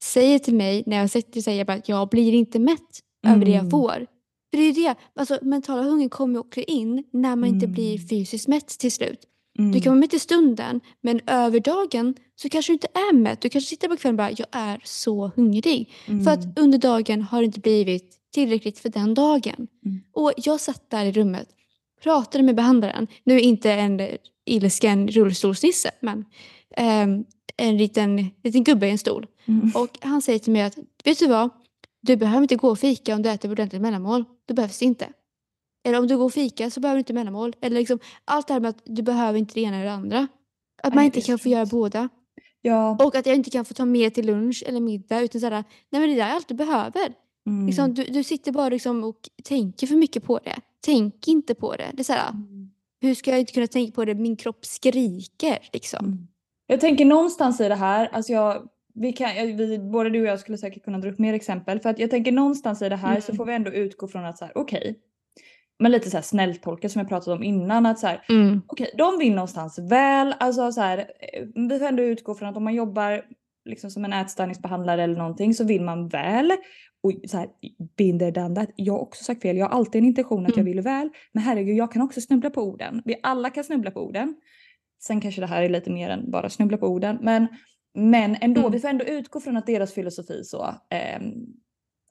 säger 0.03 0.39
till 0.39 0.55
mig 0.55 0.83
när 0.85 0.97
jag 0.97 1.09
sätter 1.09 1.41
säger 1.41 1.69
att 1.71 1.89
jag 1.89 2.09
blir 2.09 2.33
inte 2.33 2.59
mätt 2.59 2.99
över 3.27 3.45
det 3.45 3.51
jag 3.51 3.59
Mm. 3.59 3.71
får. 3.71 4.07
För 4.51 4.57
det 4.57 4.63
är 4.63 4.73
det, 4.73 4.95
alltså 5.15 5.39
mentala 5.41 5.81
hungern 5.83 6.09
kommer 6.09 6.39
också 6.39 6.59
in 6.59 7.03
när 7.13 7.35
man 7.35 7.49
inte 7.49 7.67
blir 7.67 7.95
Mm. 7.95 8.07
fysiskt 8.07 8.47
mätt 8.47 8.67
till 8.67 8.91
slut. 8.91 9.25
Mm. 9.59 9.71
Du 9.71 9.81
kan 9.81 9.91
vara 9.91 9.99
mätt 9.99 10.13
i 10.13 10.19
stunden 10.19 10.81
men 11.01 11.21
över 11.27 11.59
dagen 11.59 12.15
så 12.35 12.49
kanske 12.49 12.71
du 12.71 12.73
inte 12.73 12.87
är 12.93 13.13
mätt. 13.13 13.41
Du 13.41 13.49
kanske 13.49 13.69
sitter 13.69 13.87
på 13.87 13.97
kvällen 13.97 14.15
och 14.15 14.17
bara 14.17 14.31
jag 14.31 14.47
är 14.51 14.81
så 14.83 15.31
hungrig. 15.35 15.89
För 16.05 16.11
Mm. 16.13 16.27
att 16.27 16.59
under 16.59 16.77
dagen 16.77 17.21
har 17.21 17.39
det 17.39 17.45
inte 17.45 17.59
blivit 17.59 18.17
tillräckligt 18.33 18.79
för 18.79 18.89
den 18.89 19.13
dagen. 19.13 19.67
Mm. 19.85 20.01
Och 20.13 20.31
jag 20.37 20.59
satt 20.59 20.89
där 20.89 21.05
i 21.05 21.11
rummet, 21.11 21.47
pratade 22.03 22.43
med 22.43 22.55
behandlaren. 22.55 23.07
Nu 23.23 23.35
är 23.35 23.39
inte 23.39 23.71
en 23.71 24.01
ilsken 24.45 25.07
rullstolsnisse 25.07 25.91
men 25.99 26.25
ehm, 26.77 27.23
en 27.57 27.77
liten, 27.77 28.25
liten 28.43 28.63
gubbe 28.63 28.87
i 28.87 28.91
en 28.91 28.97
stol. 28.97 29.27
Mm. 29.45 29.71
Och 29.75 29.97
han 30.01 30.21
säger 30.21 30.39
till 30.39 30.53
mig 30.53 30.61
att 30.61 30.77
vet 31.03 31.19
du 31.19 31.27
vad? 31.27 31.49
Du 32.01 32.15
behöver 32.15 32.41
inte 32.41 32.55
gå 32.55 32.69
och 32.69 32.79
fika 32.79 33.15
om 33.15 33.21
du 33.21 33.29
äter 33.29 33.51
ordentligt 33.51 33.81
mellanmål. 33.81 34.25
Det 34.47 34.53
behövs 34.53 34.81
inte. 34.81 35.07
Eller 35.83 35.99
om 35.99 36.07
du 36.07 36.17
går 36.17 36.25
och 36.25 36.33
fika 36.33 36.69
så 36.69 36.79
behöver 36.79 36.95
du 36.97 36.99
inte 36.99 37.13
mellanmål. 37.13 37.55
Eller 37.61 37.75
liksom, 37.79 37.99
allt 38.25 38.47
det 38.47 38.53
här 38.53 38.59
med 38.61 38.69
att 38.69 38.81
du 38.85 39.01
behöver 39.01 39.39
inte 39.39 39.53
det 39.53 39.61
ena 39.61 39.75
eller 39.75 39.85
det 39.85 39.91
andra. 39.91 40.27
Att 40.83 40.93
man 40.95 41.03
inte 41.03 41.19
är 41.19 41.21
kan 41.21 41.39
få 41.39 41.49
göra 41.49 41.65
båda. 41.65 42.09
Ja. 42.61 42.97
Och 43.05 43.15
att 43.15 43.25
jag 43.25 43.35
inte 43.35 43.49
kan 43.49 43.65
få 43.65 43.73
ta 43.73 43.85
med 43.85 44.13
till 44.13 44.25
lunch 44.25 44.63
eller 44.67 44.79
middag. 44.79 45.21
Utan 45.21 45.41
såhär, 45.41 45.51
nej 45.51 45.63
men 45.89 46.01
det 46.01 46.05
är 46.07 46.15
det 46.15 46.15
jag 46.17 46.29
alltid 46.31 46.57
behöver. 46.57 47.13
Mm. 47.47 47.67
Liksom, 47.67 47.93
du, 47.93 48.03
du 48.03 48.23
sitter 48.23 48.51
bara 48.51 48.69
liksom 48.69 49.03
och 49.03 49.17
tänker 49.43 49.87
för 49.87 49.95
mycket 49.95 50.23
på 50.23 50.39
det. 50.43 50.55
Tänk 50.85 51.27
inte 51.27 51.55
på 51.55 51.75
det. 51.75 51.87
det 51.93 52.01
är 52.01 52.03
såhär, 52.03 52.29
Mm. 52.29 52.71
hur 53.01 53.15
ska 53.15 53.31
jag 53.31 53.39
inte 53.39 53.53
kunna 53.53 53.67
tänka 53.67 53.91
på 53.91 54.05
det? 54.05 54.15
Min 54.15 54.35
kropp 54.35 54.65
skriker 54.65 55.59
liksom. 55.73 56.05
Mm. 56.05 56.27
Jag 56.67 56.79
tänker 56.79 57.05
någonstans 57.05 57.61
i 57.61 57.67
det 57.67 57.75
här, 57.75 58.07
alltså 58.13 58.33
jag, 58.33 58.67
vi 58.93 59.13
kan, 59.13 59.29
vi, 59.57 59.79
både 59.79 60.09
du 60.09 60.21
och 60.21 60.27
jag 60.27 60.39
skulle 60.39 60.57
säkert 60.57 60.83
kunna 60.83 60.97
dra 60.97 61.09
upp 61.11 61.19
mer 61.19 61.33
exempel. 61.33 61.79
För 61.79 61.89
att 61.89 61.99
jag 61.99 62.09
tänker 62.09 62.31
någonstans 62.31 62.81
i 62.81 62.89
det 62.89 62.95
här 62.95 63.21
så 63.21 63.31
Mm. 63.31 63.37
får 63.37 63.45
vi 63.45 63.53
ändå 63.53 63.71
utgå 63.71 64.07
från 64.07 64.25
att 64.25 64.37
så 64.37 64.45
här, 64.45 64.57
okej. 64.57 64.99
Men 65.81 65.91
lite 65.91 66.09
så 66.09 66.17
här 66.17 66.21
snälltolka 66.21 66.89
som 66.89 66.99
jag 66.99 67.09
pratade 67.09 67.35
om 67.37 67.43
innan. 67.43 67.85
Att 67.85 67.99
så 67.99 68.07
här, 68.07 68.21
Mm. 68.29 68.61
okej, 68.67 68.91
de 68.97 69.17
vill 69.19 69.35
någonstans 69.35 69.79
väl. 69.79 70.35
Alltså 70.39 70.71
så 70.71 70.81
här, 70.81 70.97
eh, 70.97 71.47
vi 71.69 71.79
får 71.79 71.85
ändå 71.87 72.03
utgå 72.03 72.35
från 72.35 72.49
att 72.49 72.57
om 72.57 72.63
man 72.63 72.73
jobbar 72.75 73.21
liksom 73.65 73.89
som 73.91 74.05
en 74.05 74.13
ätstörningsbehandlare 74.13 75.03
eller 75.03 75.15
någonting 75.17 75.53
så 75.53 75.63
vill 75.63 75.81
man 75.81 76.07
väl. 76.07 76.51
Och 77.03 77.11
så 77.29 77.37
här, 77.37 77.47
binder 77.97 78.31
done 78.31 78.55
that. 78.55 78.69
Jag 78.75 78.93
har 78.93 78.99
också 78.99 79.23
sagt 79.23 79.41
fel. 79.41 79.57
Jag 79.57 79.65
har 79.65 79.77
alltid 79.77 79.99
en 80.01 80.07
intention 80.07 80.45
att 80.45 80.49
jag 80.49 80.57
Mm. 80.57 80.65
vill 80.73 80.81
väl. 80.81 81.09
Men 81.31 81.43
herregud, 81.43 81.75
jag 81.77 81.91
kan 81.91 82.01
också 82.01 82.21
snubbla 82.21 82.49
på 82.49 82.61
orden. 82.63 83.01
Vi 83.05 83.15
alla 83.23 83.49
kan 83.49 83.63
snubbla 83.63 83.91
på 83.91 84.01
orden. 84.01 84.35
Sen 85.03 85.21
kanske 85.21 85.41
det 85.41 85.47
här 85.47 85.63
är 85.63 85.69
lite 85.69 85.91
mer 85.91 86.09
än 86.09 86.31
bara 86.31 86.49
snubbla 86.49 86.77
på 86.77 86.87
orden. 86.87 87.17
Men, 87.21 87.47
men 87.95 88.37
ändå, 88.41 88.61
Mm. 88.61 88.71
vi 88.71 88.79
får 88.79 88.87
ändå 88.87 89.05
utgå 89.05 89.39
från 89.39 89.57
att 89.57 89.65
deras 89.65 89.93
filosofi 89.93 90.43
så 90.43 90.75
ehm, 90.89 91.33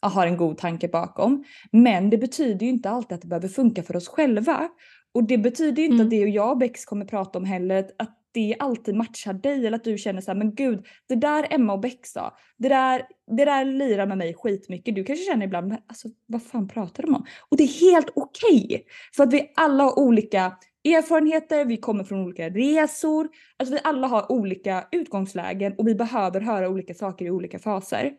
har 0.09 0.27
en 0.27 0.37
god 0.37 0.59
tanke 0.59 0.89
bakom. 0.89 1.45
Men 1.73 2.11
det 2.11 2.19
betyder 2.19 2.67
ju 2.67 2.73
inte 2.73 2.91
alltid 2.91 3.15
att 3.15 3.23
det 3.23 3.29
behöver 3.29 3.49
funka 3.49 3.83
för 3.83 3.97
oss 3.97 4.09
själva. 4.09 4.69
Och 5.15 5.25
det 5.25 5.39
betyder 5.39 5.83
ju 5.83 5.85
inte 5.89 5.95
Mm. 5.95 6.07
att 6.07 6.11
det 6.11 6.23
och 6.23 6.29
jag 6.29 6.51
och 6.51 6.59
Bex 6.59 6.85
kommer 6.85 7.05
prata 7.05 7.39
om 7.39 7.45
heller 7.45 7.79
att- 7.99 8.17
det 8.33 8.57
alltid 8.59 8.95
matchar 8.95 9.33
dig 9.33 9.67
eller 9.67 9.77
att 9.77 9.85
du 9.85 9.99
känner 9.99 10.21
så 10.21 10.31
här, 10.31 10.39
men 10.39 10.55
gud, 10.55 10.87
det 11.09 11.15
där 11.15 11.47
Emma 11.51 11.73
och 11.73 11.81
Bex 11.81 12.11
sa, 12.13 12.37
det 12.59 12.69
där, 12.69 13.03
det 13.37 13.45
där 13.45 13.65
lirar 13.65 14.07
med 14.07 14.19
mig 14.19 14.35
skitmycket. 14.35 14.95
Du 14.95 15.05
kanske 15.05 15.25
känner 15.25 15.47
ibland, 15.47 15.69
men 15.69 15.79
alltså 15.87 16.09
vad 16.27 16.43
fan 16.43 16.69
pratar 16.69 17.03
de 17.03 17.15
om? 17.15 17.25
Och 17.49 17.57
det 17.57 17.63
är 17.63 17.93
helt 17.93 18.09
okej. 18.15 18.85
För 19.17 19.23
att 19.25 19.33
vi 19.33 19.53
alla 19.57 19.85
har 19.85 19.99
olika 19.99 20.53
erfarenheter, 20.85 21.65
vi 21.65 21.77
kommer 21.77 22.05
från 22.05 22.21
olika 22.25 22.49
resor, 22.49 23.29
alltså 23.57 23.75
vi 23.75 23.81
alla 23.85 24.07
har 24.07 24.33
olika 24.33 24.85
utgångslägen 24.93 25.75
och 25.79 25.89
vi 25.89 25.95
behöver 25.95 26.41
höra 26.41 26.69
olika 26.69 26.95
saker 26.95 27.25
i 27.25 27.31
olika 27.31 27.59
faser. 27.59 28.13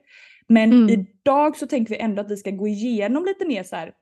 Men 0.48 0.74
Mm. 0.74 0.90
idag 0.90 1.58
så 1.58 1.68
tänker 1.68 1.94
vi 1.96 2.00
ändå 2.02 2.22
att 2.22 2.32
vi 2.32 2.38
ska 2.38 2.52
gå 2.52 2.68
igenom 2.68 3.26
lite 3.26 3.46
mer 3.46 3.64
så 3.64 3.76
här 3.76 3.94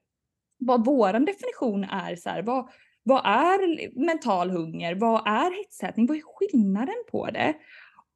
vad 0.60 0.86
våran 0.86 1.25
definition 1.25 1.84
är. 1.84 2.15
Så 2.15 2.30
här, 2.30 2.41
vad, 2.41 2.69
vad 3.04 3.25
är 3.25 3.99
mental 4.06 4.49
hunger? 4.49 4.95
Vad 4.95 5.28
är 5.28 5.58
hetsätning? 5.58 6.06
Vad 6.06 6.17
är 6.17 6.21
skillnaden 6.25 6.95
på 7.12 7.25
det? 7.25 7.54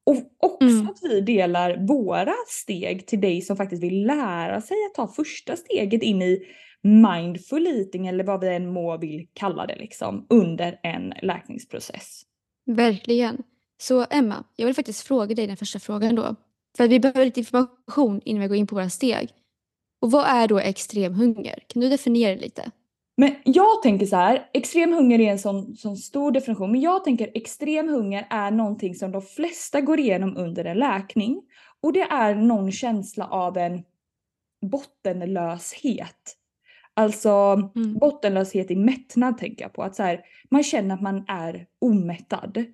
Och 0.06 0.16
också 0.40 0.68
Mm. 0.68 0.88
att 0.88 1.00
vi 1.04 1.22
delar 1.22 1.88
våra 1.88 2.34
steg 2.48 3.08
till 3.08 3.22
dig 3.22 3.42
som 3.42 3.58
faktiskt 3.58 3.84
vill 3.84 4.06
lära 4.08 4.62
sig 4.62 4.78
att 4.90 4.94
ta 4.96 5.08
första 5.08 5.56
steget 5.56 6.04
in 6.04 6.22
i 6.22 6.44
mindful 6.82 7.68
eating 7.68 8.08
eller 8.08 8.24
vad 8.24 8.42
vi 8.42 8.56
än 8.56 8.74
må 8.74 8.98
vill 8.98 9.28
kalla 9.34 9.66
det 9.66 9.76
liksom 9.76 10.26
under 10.30 10.80
en 10.84 11.14
läkningsprocess. 11.22 12.22
Verkligen. 12.66 13.44
Så 13.78 14.06
Emma, 14.10 14.44
jag 14.56 14.66
vill 14.66 14.76
faktiskt 14.76 15.08
fråga 15.08 15.36
dig 15.36 15.48
den 15.48 15.58
första 15.58 15.80
frågan 15.80 16.16
då. 16.16 16.36
För 16.78 16.88
vi 16.88 17.00
behöver 17.00 17.26
lite 17.26 17.40
information 17.40 18.22
innan 18.26 18.42
vi 18.42 18.48
går 18.48 18.58
in 18.58 18.68
på 18.68 18.76
våra 18.76 18.90
steg. 18.90 19.30
Och 20.02 20.12
vad 20.12 20.26
är 20.26 20.48
då 20.48 20.60
extrem 20.60 21.14
hunger? 21.14 21.60
Kan 21.68 21.82
du 21.82 21.90
definiera 21.90 22.36
det 22.36 22.42
lite? 22.42 22.72
Men 23.18 23.36
jag 23.44 23.82
tänker 23.84 24.06
så 24.06 24.16
här, 24.16 24.50
extrem 24.54 24.94
hunger 24.94 25.20
är 25.20 25.32
en 25.32 25.40
sån, 25.40 25.76
sån 25.76 25.98
stor 25.98 26.32
definition, 26.32 26.72
men 26.72 26.82
jag 26.82 27.04
tänker 27.04 27.32
extrem 27.34 27.90
hunger 27.90 28.28
är 28.30 28.52
någonting 28.52 28.96
som 28.96 29.12
de 29.12 29.22
flesta 29.22 29.82
går 29.82 30.00
igenom 30.00 30.38
under 30.38 30.66
en 30.66 30.78
läkning. 30.80 31.42
Och 31.82 31.94
det 31.94 32.02
är 32.02 32.36
någon 32.36 32.72
känsla 32.72 33.28
av 33.28 33.58
en 33.58 33.84
bottenlöshet. 34.72 36.38
Alltså 36.94 37.30
Mm. 37.76 37.94
bottenlöshet 37.94 38.72
i 38.72 38.76
mättnad 38.76 39.38
tänker 39.38 39.66
jag 39.66 39.74
på. 39.74 39.84
Att 39.84 39.96
så 39.96 40.04
här, 40.04 40.22
man 40.52 40.64
känner 40.64 40.96
att 40.96 41.02
man 41.02 41.26
är 41.28 41.66
omättad. 41.82 42.66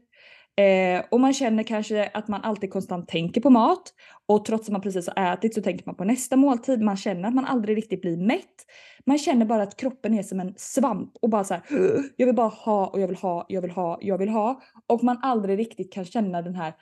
Eh, 0.59 1.03
och 1.11 1.19
man 1.19 1.33
känner 1.33 1.63
kanske 1.63 2.09
att 2.13 2.27
man 2.27 2.41
alltid 2.41 2.71
konstant 2.71 3.07
tänker 3.07 3.41
på 3.41 3.49
mat. 3.49 3.93
Och 4.27 4.45
trots 4.45 4.67
att 4.67 4.71
man 4.71 4.81
precis 4.81 5.09
har 5.15 5.33
ätit 5.33 5.53
så 5.53 5.61
tänker 5.61 5.85
man 5.85 5.95
på 5.95 6.03
nästa 6.03 6.35
måltid. 6.37 6.81
Man 6.81 6.97
känner 6.97 7.27
att 7.27 7.33
man 7.35 7.45
aldrig 7.45 7.77
riktigt 7.77 8.01
blir 8.01 8.17
mätt. 8.17 8.65
Man 9.05 9.17
känner 9.17 9.45
bara 9.45 9.63
att 9.63 9.77
kroppen 9.77 10.13
är 10.13 10.23
som 10.23 10.39
en 10.39 10.53
svamp 10.57 11.11
och 11.21 11.29
bara 11.29 11.43
så 11.43 11.53
här, 11.53 11.63
"Ugh, 11.71 12.01
jag 12.17 12.25
vill 12.25 12.35
bara 12.35 12.47
ha 12.47 12.87
och 12.87 12.99
jag 13.01 13.07
vill 13.07 13.17
ha, 13.17 13.45
jag 13.49 13.61
vill 13.61 13.71
ha, 13.71 13.97
jag 14.01 14.17
vill 14.17 14.29
ha. 14.29 14.61
Och 14.87 15.03
man 15.03 15.19
aldrig 15.21 15.59
riktigt 15.59 15.93
kan 15.93 16.05
känna 16.05 16.41
den 16.41 16.55
här 16.55 16.73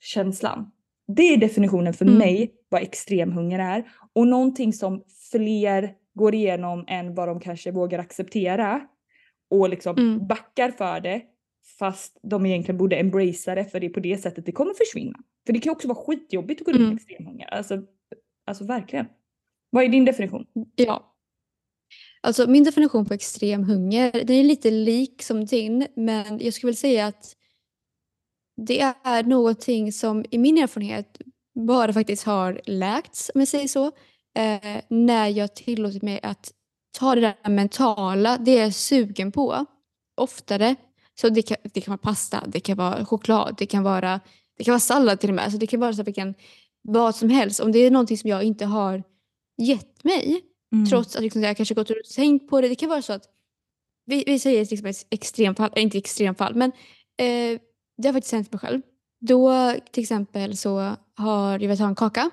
känslan. 0.00 0.70
Det 1.16 1.22
är 1.22 1.36
definitionen 1.36 1.94
för 1.94 2.04
Mm. 2.04 2.18
mig 2.18 2.52
vad 2.68 2.82
extrem 2.82 3.32
hunger 3.32 3.58
är. 3.58 3.84
Och 4.14 4.26
någonting 4.26 4.72
som 4.72 5.02
fler 5.32 5.92
går 6.14 6.34
igenom 6.34 6.84
än 6.88 7.14
vad 7.14 7.28
de 7.28 7.40
kanske 7.40 7.70
vågar 7.70 7.98
acceptera. 7.98 8.80
Och 9.50 9.68
liksom 9.68 9.96
Mm. 9.98 10.26
backar 10.26 10.70
för 10.70 11.00
det. 11.00 11.22
Fast 11.78 12.18
de 12.22 12.46
egentligen 12.46 12.78
borde 12.78 12.96
embracea 12.96 13.54
det 13.54 13.64
för 13.64 13.80
det 13.80 13.86
är 13.86 13.90
på 13.90 14.00
det 14.00 14.16
sättet 14.22 14.46
det 14.46 14.52
kommer 14.52 14.74
försvinna. 14.74 15.18
För 15.46 15.52
det 15.52 15.60
kan 15.60 15.72
också 15.72 15.88
vara 15.88 15.98
skitjobbigt 16.04 16.60
att 16.60 16.64
gå 16.66 16.72
runt 16.72 16.80
med 16.80 16.86
Mm. 16.86 16.96
extrem 16.96 17.26
hunger. 17.26 17.46
Alltså, 17.54 17.82
alltså 18.46 18.64
verkligen. 18.64 19.06
Vad 19.70 19.84
är 19.84 19.88
din 19.88 20.04
definition? 20.04 20.46
Ja. 20.76 21.10
Alltså 22.20 22.50
min 22.50 22.64
definition 22.64 23.06
på 23.06 23.14
extrem 23.14 23.64
hunger, 23.64 24.12
den 24.12 24.36
är 24.36 24.44
lite 24.44 24.70
lik 24.70 25.22
som 25.22 25.44
din, 25.44 25.86
men 25.96 26.38
jag 26.40 26.54
skulle 26.54 26.68
väl 26.68 26.76
säga 26.76 27.06
att 27.06 27.36
det 28.56 28.80
är 28.80 29.22
någonting 29.22 29.92
som 29.92 30.24
i 30.30 30.38
min 30.38 30.58
erfarenhet 30.58 31.18
bara 31.54 31.92
faktiskt 31.92 32.24
har 32.24 32.60
läkts, 32.64 33.30
om 33.34 33.40
jag 33.40 33.48
säger 33.48 33.68
så, 33.68 33.86
eh, 34.36 34.80
när 34.88 35.28
jag 35.28 35.54
tillåtit 35.54 36.02
mig 36.02 36.20
att 36.22 36.52
ta 36.98 37.14
det 37.14 37.20
där 37.20 37.50
mentala, 37.50 38.38
det 38.38 38.52
jag 38.54 38.66
är 38.66 38.70
sugen 38.70 39.32
på, 39.32 39.66
oftare. 40.16 40.76
Så 41.20 41.28
det 41.28 41.42
kan, 41.42 41.56
det 41.74 41.80
kan 41.80 41.92
vara 41.92 41.98
pasta, 41.98 42.44
det 42.46 42.60
kan 42.60 42.76
vara 42.76 43.04
choklad, 43.04 43.54
det 43.58 43.66
kan 43.66 43.82
vara, 43.82 44.20
det 44.58 44.64
kan 44.64 44.72
vara 44.72 44.80
sallad 44.80 45.20
till 45.20 45.30
och 45.30 45.34
med. 45.34 45.44
Alltså 45.44 45.58
det 45.58 45.66
kan 45.66 45.80
vara 45.80 45.92
så 45.92 46.02
vilken, 46.02 46.34
vad 46.82 47.14
som 47.16 47.30
helst. 47.30 47.60
Om 47.60 47.72
det 47.72 47.78
är 47.78 47.90
någonting 47.90 48.18
som 48.18 48.30
jag 48.30 48.42
inte 48.42 48.64
har 48.66 49.02
gett 49.62 50.04
mig, 50.04 50.40
Mm. 50.72 50.86
Trots 50.86 51.16
att 51.16 51.22
liksom, 51.22 51.42
jag 51.42 51.56
kanske 51.56 51.74
gått 51.74 51.90
och 51.90 51.96
tänkt 52.16 52.50
på 52.50 52.60
det. 52.60 52.68
Det 52.68 52.74
kan 52.74 52.88
vara 52.88 53.02
så 53.02 53.12
att, 53.12 53.22
vi, 54.06 54.24
vi 54.26 54.38
säger 54.38 54.66
liksom 54.70 54.86
ett 54.86 55.06
extremfall, 55.10 55.70
eller 55.72 55.82
inte 55.82 55.98
extremfall, 55.98 56.54
men 56.54 56.72
eh, 57.18 57.60
det 58.02 58.08
har 58.08 58.12
faktiskt 58.12 58.32
hänt 58.32 58.52
mig 58.52 58.58
själv. 58.60 58.82
Då 59.20 59.72
till 59.92 60.02
exempel 60.02 60.56
så 60.56 60.96
har 61.16 61.52
jag 61.52 61.58
velat 61.58 61.78
ha 61.78 61.86
en 61.88 61.94
kaka. 61.94 62.30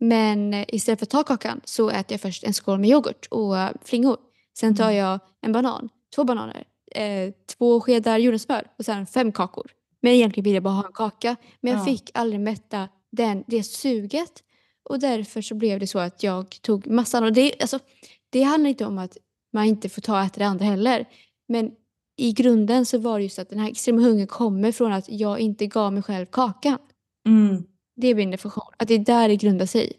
Men 0.00 0.54
eh, 0.54 0.64
istället 0.68 0.98
för 0.98 1.06
att 1.06 1.10
ta 1.10 1.24
kakan 1.24 1.60
så 1.64 1.90
äter 1.90 2.12
jag 2.12 2.20
först 2.20 2.44
en 2.44 2.54
skål 2.54 2.78
med 2.78 2.90
yoghurt 2.90 3.26
och 3.30 3.54
flingor. 3.84 4.16
Sen 4.58 4.76
tar 4.76 4.84
Mm. 4.84 4.96
jag 4.96 5.20
en 5.40 5.52
banan, 5.52 5.88
två 6.14 6.24
bananer, 6.24 6.64
eh, 6.94 7.32
två 7.58 7.80
skedar 7.80 8.18
jordnötssmör 8.18 8.66
och 8.78 8.84
sen 8.84 9.06
fem 9.06 9.32
kakor. 9.32 9.70
Men 10.00 10.12
egentligen 10.12 10.44
vill 10.44 10.54
jag 10.54 10.62
bara 10.62 10.74
ha 10.74 10.86
en 10.86 10.92
kaka. 10.92 11.36
Men 11.60 11.72
jag 11.72 11.80
Ja. 11.80 11.84
fick 11.84 12.10
aldrig 12.14 12.40
mätta 12.40 12.88
den, 13.12 13.44
det 13.46 13.62
suget. 13.62 14.32
Och 14.90 14.98
därför 14.98 15.42
så 15.42 15.54
blev 15.54 15.80
det 15.80 15.86
så 15.86 15.98
att 15.98 16.22
jag 16.22 16.50
tog 16.62 16.86
massan. 16.86 17.24
Och 17.24 17.32
det, 17.32 17.52
alltså, 17.60 17.78
det 18.30 18.42
handlar 18.42 18.70
inte 18.70 18.84
om 18.84 18.98
att 18.98 19.16
man 19.52 19.64
inte 19.64 19.88
får 19.88 20.02
ta 20.02 20.12
och 20.12 20.24
äta 20.24 20.38
det 20.38 20.46
andra 20.46 20.64
heller. 20.64 21.04
Men 21.48 21.70
i 22.16 22.32
grunden 22.32 22.86
så 22.86 22.98
var 22.98 23.18
det 23.18 23.22
just 23.22 23.38
att 23.38 23.48
den 23.50 23.58
här 23.58 23.70
extrema 23.70 24.02
hungern 24.02 24.26
kommer 24.26 24.72
från 24.72 24.92
att 24.92 25.08
jag 25.08 25.40
inte 25.40 25.66
gav 25.66 25.92
mig 25.92 26.02
själv 26.02 26.26
kakan. 26.26 26.78
Mm. 27.26 27.64
Det 27.96 28.06
är 28.08 28.14
min 28.14 28.30
definition. 28.30 28.72
Att 28.76 28.88
det 28.88 28.94
är 28.94 28.98
där 28.98 29.28
det 29.28 29.36
grundar 29.36 29.66
sig. 29.66 29.92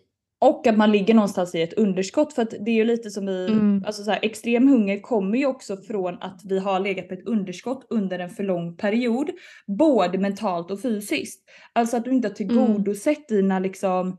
Och 0.44 0.68
att 0.68 0.78
man 0.78 0.92
ligger 0.92 1.14
någonstans 1.14 1.56
i 1.56 1.62
ett 1.62 1.74
underskott 1.74 2.34
för 2.34 2.42
att 2.42 2.50
det 2.50 2.72
är 2.72 2.76
ju 2.76 2.84
lite 2.84 3.10
som 3.10 3.26
vi, 3.26 3.48
Mm. 3.52 3.84
alltså 3.86 4.04
så 4.04 4.12
här, 4.12 4.20
extrem 4.22 4.68
hunger 4.68 5.00
kommer 5.00 5.38
ju 5.38 5.46
också 5.46 5.78
från 5.78 6.18
att 6.22 6.42
vi 6.46 6.60
har 6.60 6.80
legat 6.80 7.08
på 7.08 7.14
ett 7.14 7.28
underskott 7.28 7.88
under 7.90 8.20
en 8.20 8.30
för 8.30 8.44
lång 8.44 8.78
period. 8.78 9.30
Både 9.68 10.18
mentalt 10.18 10.72
och 10.72 10.82
fysiskt. 10.82 11.44
Alltså 11.74 11.98
att 11.98 12.06
du 12.06 12.12
inte 12.12 12.28
har 12.28 12.36
tillgodosett 12.36 13.28
dina 13.28 13.60
liksom 13.60 14.18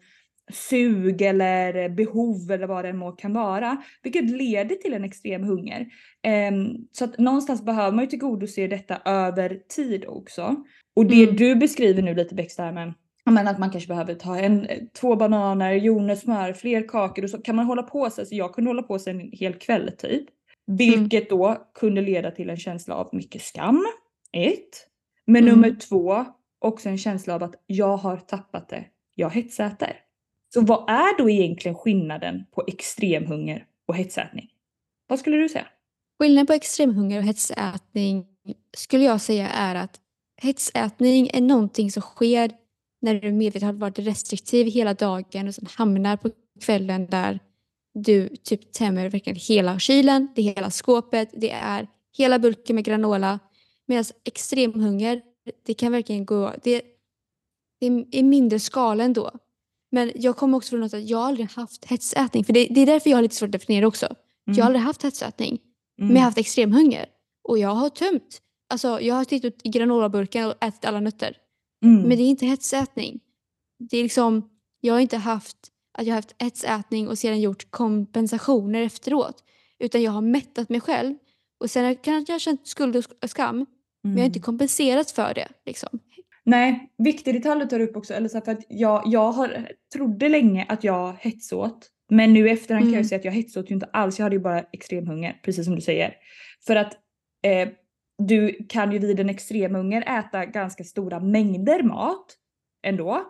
sug 0.52 1.22
eller 1.22 1.88
behov 1.88 2.50
eller 2.52 2.66
vad 2.66 2.84
det 2.84 2.88
än 2.88 2.98
må 2.98 3.12
kan 3.12 3.32
vara. 3.34 3.76
Vilket 4.02 4.30
leder 4.30 4.74
till 4.74 4.94
en 4.94 5.04
extrem 5.04 5.42
hunger. 5.44 5.86
Ehm, 6.22 6.66
så 6.92 7.04
att 7.04 7.18
någonstans 7.18 7.64
behöver 7.64 7.92
man 7.92 8.04
ju 8.04 8.10
tillgodose 8.10 8.66
detta 8.66 8.96
över 9.04 9.58
tid 9.76 10.04
också. 10.08 10.56
Och 10.96 11.06
det 11.06 11.22
Mm. 11.24 11.36
du 11.36 11.54
beskriver 11.56 12.02
nu 12.02 12.14
lite 12.14 12.34
Bex 12.34 12.56
där 12.56 12.72
med 12.72 12.94
menar 13.32 13.52
att 13.52 13.58
man 13.58 13.70
kanske 13.70 13.88
behöver 13.88 14.14
ta 14.14 14.38
en, 14.38 14.68
två 15.00 15.16
bananer, 15.16 15.72
jordnötssmör, 15.72 16.52
fler 16.52 16.88
kakor 16.88 17.24
och 17.24 17.30
så 17.30 17.38
kan 17.42 17.56
man 17.56 17.66
hålla 17.66 17.82
på 17.82 18.10
sig. 18.10 18.26
Så 18.26 18.34
jag 18.34 18.54
kunde 18.54 18.70
hålla 18.70 18.82
på 18.82 18.98
sig 18.98 19.12
en 19.12 19.30
hel 19.32 19.54
kväll 19.54 19.90
typ. 19.98 20.24
Vilket 20.66 21.30
då 21.30 21.56
kunde 21.74 22.00
leda 22.00 22.30
till 22.30 22.50
en 22.50 22.56
känsla 22.56 22.94
av 22.94 23.08
mycket 23.12 23.42
skam. 23.42 23.84
Ett. 24.32 24.86
Men 25.26 25.42
Mm. 25.42 25.54
nummer 25.54 25.76
två, 25.88 26.24
också 26.58 26.88
en 26.88 26.98
känsla 26.98 27.34
av 27.34 27.42
att 27.42 27.54
jag 27.66 27.96
har 27.96 28.16
tappat 28.16 28.68
det. 28.68 28.84
Jag 29.14 29.30
hetsäter. 29.30 29.96
Så 30.54 30.60
vad 30.60 30.90
är 30.90 31.18
då 31.18 31.30
egentligen 31.30 31.74
skillnaden 31.74 32.44
på 32.54 32.64
extremhunger 32.66 33.66
och 33.86 33.96
hetsätning? 33.96 34.48
Vad 35.06 35.18
skulle 35.18 35.36
du 35.36 35.48
säga? 35.48 35.66
Skillnaden 36.18 36.46
på 36.46 36.52
extremhunger 36.52 37.18
och 37.18 37.24
hetsätning 37.24 38.26
skulle 38.76 39.04
jag 39.04 39.20
säga 39.20 39.48
är 39.48 39.74
att 39.74 40.00
hetsätning 40.42 41.30
är 41.32 41.40
någonting 41.40 41.90
som 41.90 42.02
sker 42.02 42.50
när 43.04 43.20
du 43.20 43.32
medvetet 43.32 43.62
har 43.62 43.72
varit 43.72 43.98
restriktiv 43.98 44.66
hela 44.66 44.94
dagen 44.94 45.48
och 45.48 45.54
sen 45.54 45.66
hamnar 45.70 46.16
på 46.16 46.30
kvällen 46.60 47.06
där 47.06 47.40
du 47.94 48.28
typ 48.28 48.72
tämmer 48.72 49.08
verkligen 49.08 49.36
hela 49.36 49.78
kylen, 49.78 50.28
det 50.34 50.42
är 50.42 50.54
hela 50.54 50.70
skåpet, 50.70 51.28
det 51.32 51.50
är 51.50 51.88
hela 52.16 52.38
burken 52.38 52.76
med 52.76 52.84
granola. 52.84 53.38
Medan 53.86 54.04
extremhunger, 54.24 55.22
det 55.66 55.74
kan 55.74 55.92
verkligen 55.92 56.24
gå, 56.24 56.52
det, 56.62 56.82
det 57.80 57.86
är 57.86 58.14
i 58.14 58.22
mindre 58.22 58.60
skala 58.60 59.04
ändå. 59.04 59.30
Men 59.90 60.12
jag 60.14 60.36
kommer 60.36 60.56
också 60.56 60.70
från 60.70 60.80
något 60.80 60.94
att 60.94 61.08
jag 61.08 61.20
aldrig 61.20 61.50
haft 61.50 61.84
hetsätning, 61.84 62.44
för 62.44 62.52
det, 62.52 62.66
det 62.70 62.80
är 62.80 62.86
därför 62.86 63.10
jag 63.10 63.16
har 63.16 63.22
lite 63.22 63.34
svårt 63.34 63.46
att 63.46 63.52
definiera 63.52 63.86
också. 63.86 64.14
Jag 64.44 64.56
har 64.56 64.62
aldrig 64.62 64.82
haft 64.82 65.02
hetsätning. 65.02 65.58
Men 65.96 66.10
jag 66.10 66.16
har 66.16 66.24
haft 66.24 66.38
extremhunger. 66.38 67.06
Och 67.48 67.58
jag 67.58 67.68
har 67.68 67.90
tömt. 67.90 68.40
Alltså 68.68 69.00
jag 69.00 69.14
har 69.14 69.24
tittat 69.24 69.54
i 69.62 69.68
granolaburken 69.68 70.46
och 70.46 70.54
ätit 70.64 70.84
alla 70.84 71.00
nötter. 71.00 71.36
Mm. 71.84 72.02
Men 72.02 72.16
det 72.18 72.22
är 72.22 72.28
inte 72.28 72.46
hetsätning. 72.46 73.20
Det 73.78 73.98
är 73.98 74.02
liksom, 74.02 74.50
jag 74.80 74.94
har 74.94 75.00
inte 75.00 75.16
haft 75.16 75.56
att 75.98 76.06
jag 76.06 76.12
har 76.12 76.18
haft 76.18 76.34
hetsätning 76.42 77.08
och 77.08 77.18
sedan 77.18 77.40
gjort 77.40 77.70
kompensationer 77.70 78.82
efteråt. 78.82 79.44
Utan 79.78 80.02
jag 80.02 80.12
har 80.12 80.20
mättat 80.22 80.68
mig 80.68 80.80
själv. 80.80 81.14
Och 81.60 81.70
sen 81.70 81.96
kan 81.96 82.14
jag 82.14 82.34
ha 82.34 82.38
känt 82.38 82.66
skuld 82.66 82.96
och 82.96 83.30
skam. 83.30 83.66
Men 84.02 84.12
jag 84.12 84.20
har 84.20 84.26
inte 84.26 84.38
Mm. 84.38 84.44
kompenserat 84.44 85.10
för 85.10 85.34
det. 85.34 85.48
Liksom. 85.66 85.98
Nej, 86.44 86.92
viktig 86.98 87.34
detalj 87.34 87.60
du 87.60 87.66
tar 87.66 87.80
upp 87.80 87.96
också. 87.96 88.14
Eller 88.14 88.28
så 88.28 88.40
för 88.40 88.52
att 88.52 88.60
jag, 88.68 89.02
jag 89.06 89.32
har, 89.32 89.68
trodde 89.94 90.28
länge 90.28 90.66
att 90.68 90.84
jag 90.84 91.16
hetsåt. 91.20 91.90
Men 92.10 92.32
nu 92.32 92.48
i 92.48 92.50
efterhand 92.50 92.84
kan 92.84 92.92
jag 92.92 92.98
Mm. 92.98 93.08
säga 93.08 93.18
att 93.18 93.24
jag 93.24 93.32
hetsåt 93.32 93.70
ju 93.70 93.74
inte 93.74 93.86
alls. 93.92 94.18
Jag 94.18 94.24
hade 94.24 94.36
ju 94.36 94.42
bara 94.42 94.60
extremhunger, 94.72 95.40
precis 95.44 95.64
som 95.64 95.74
du 95.74 95.80
säger. 95.80 96.14
För 96.66 96.76
att 96.76 96.92
eh, 97.42 97.68
du 98.18 98.66
kan 98.68 98.92
ju 98.92 98.98
vid 98.98 99.20
en 99.20 99.30
extremhunger 99.30 100.18
äta 100.18 100.44
ganska 100.44 100.84
stora 100.84 101.20
mängder 101.20 101.82
mat 101.82 102.26
ändå. 102.82 103.22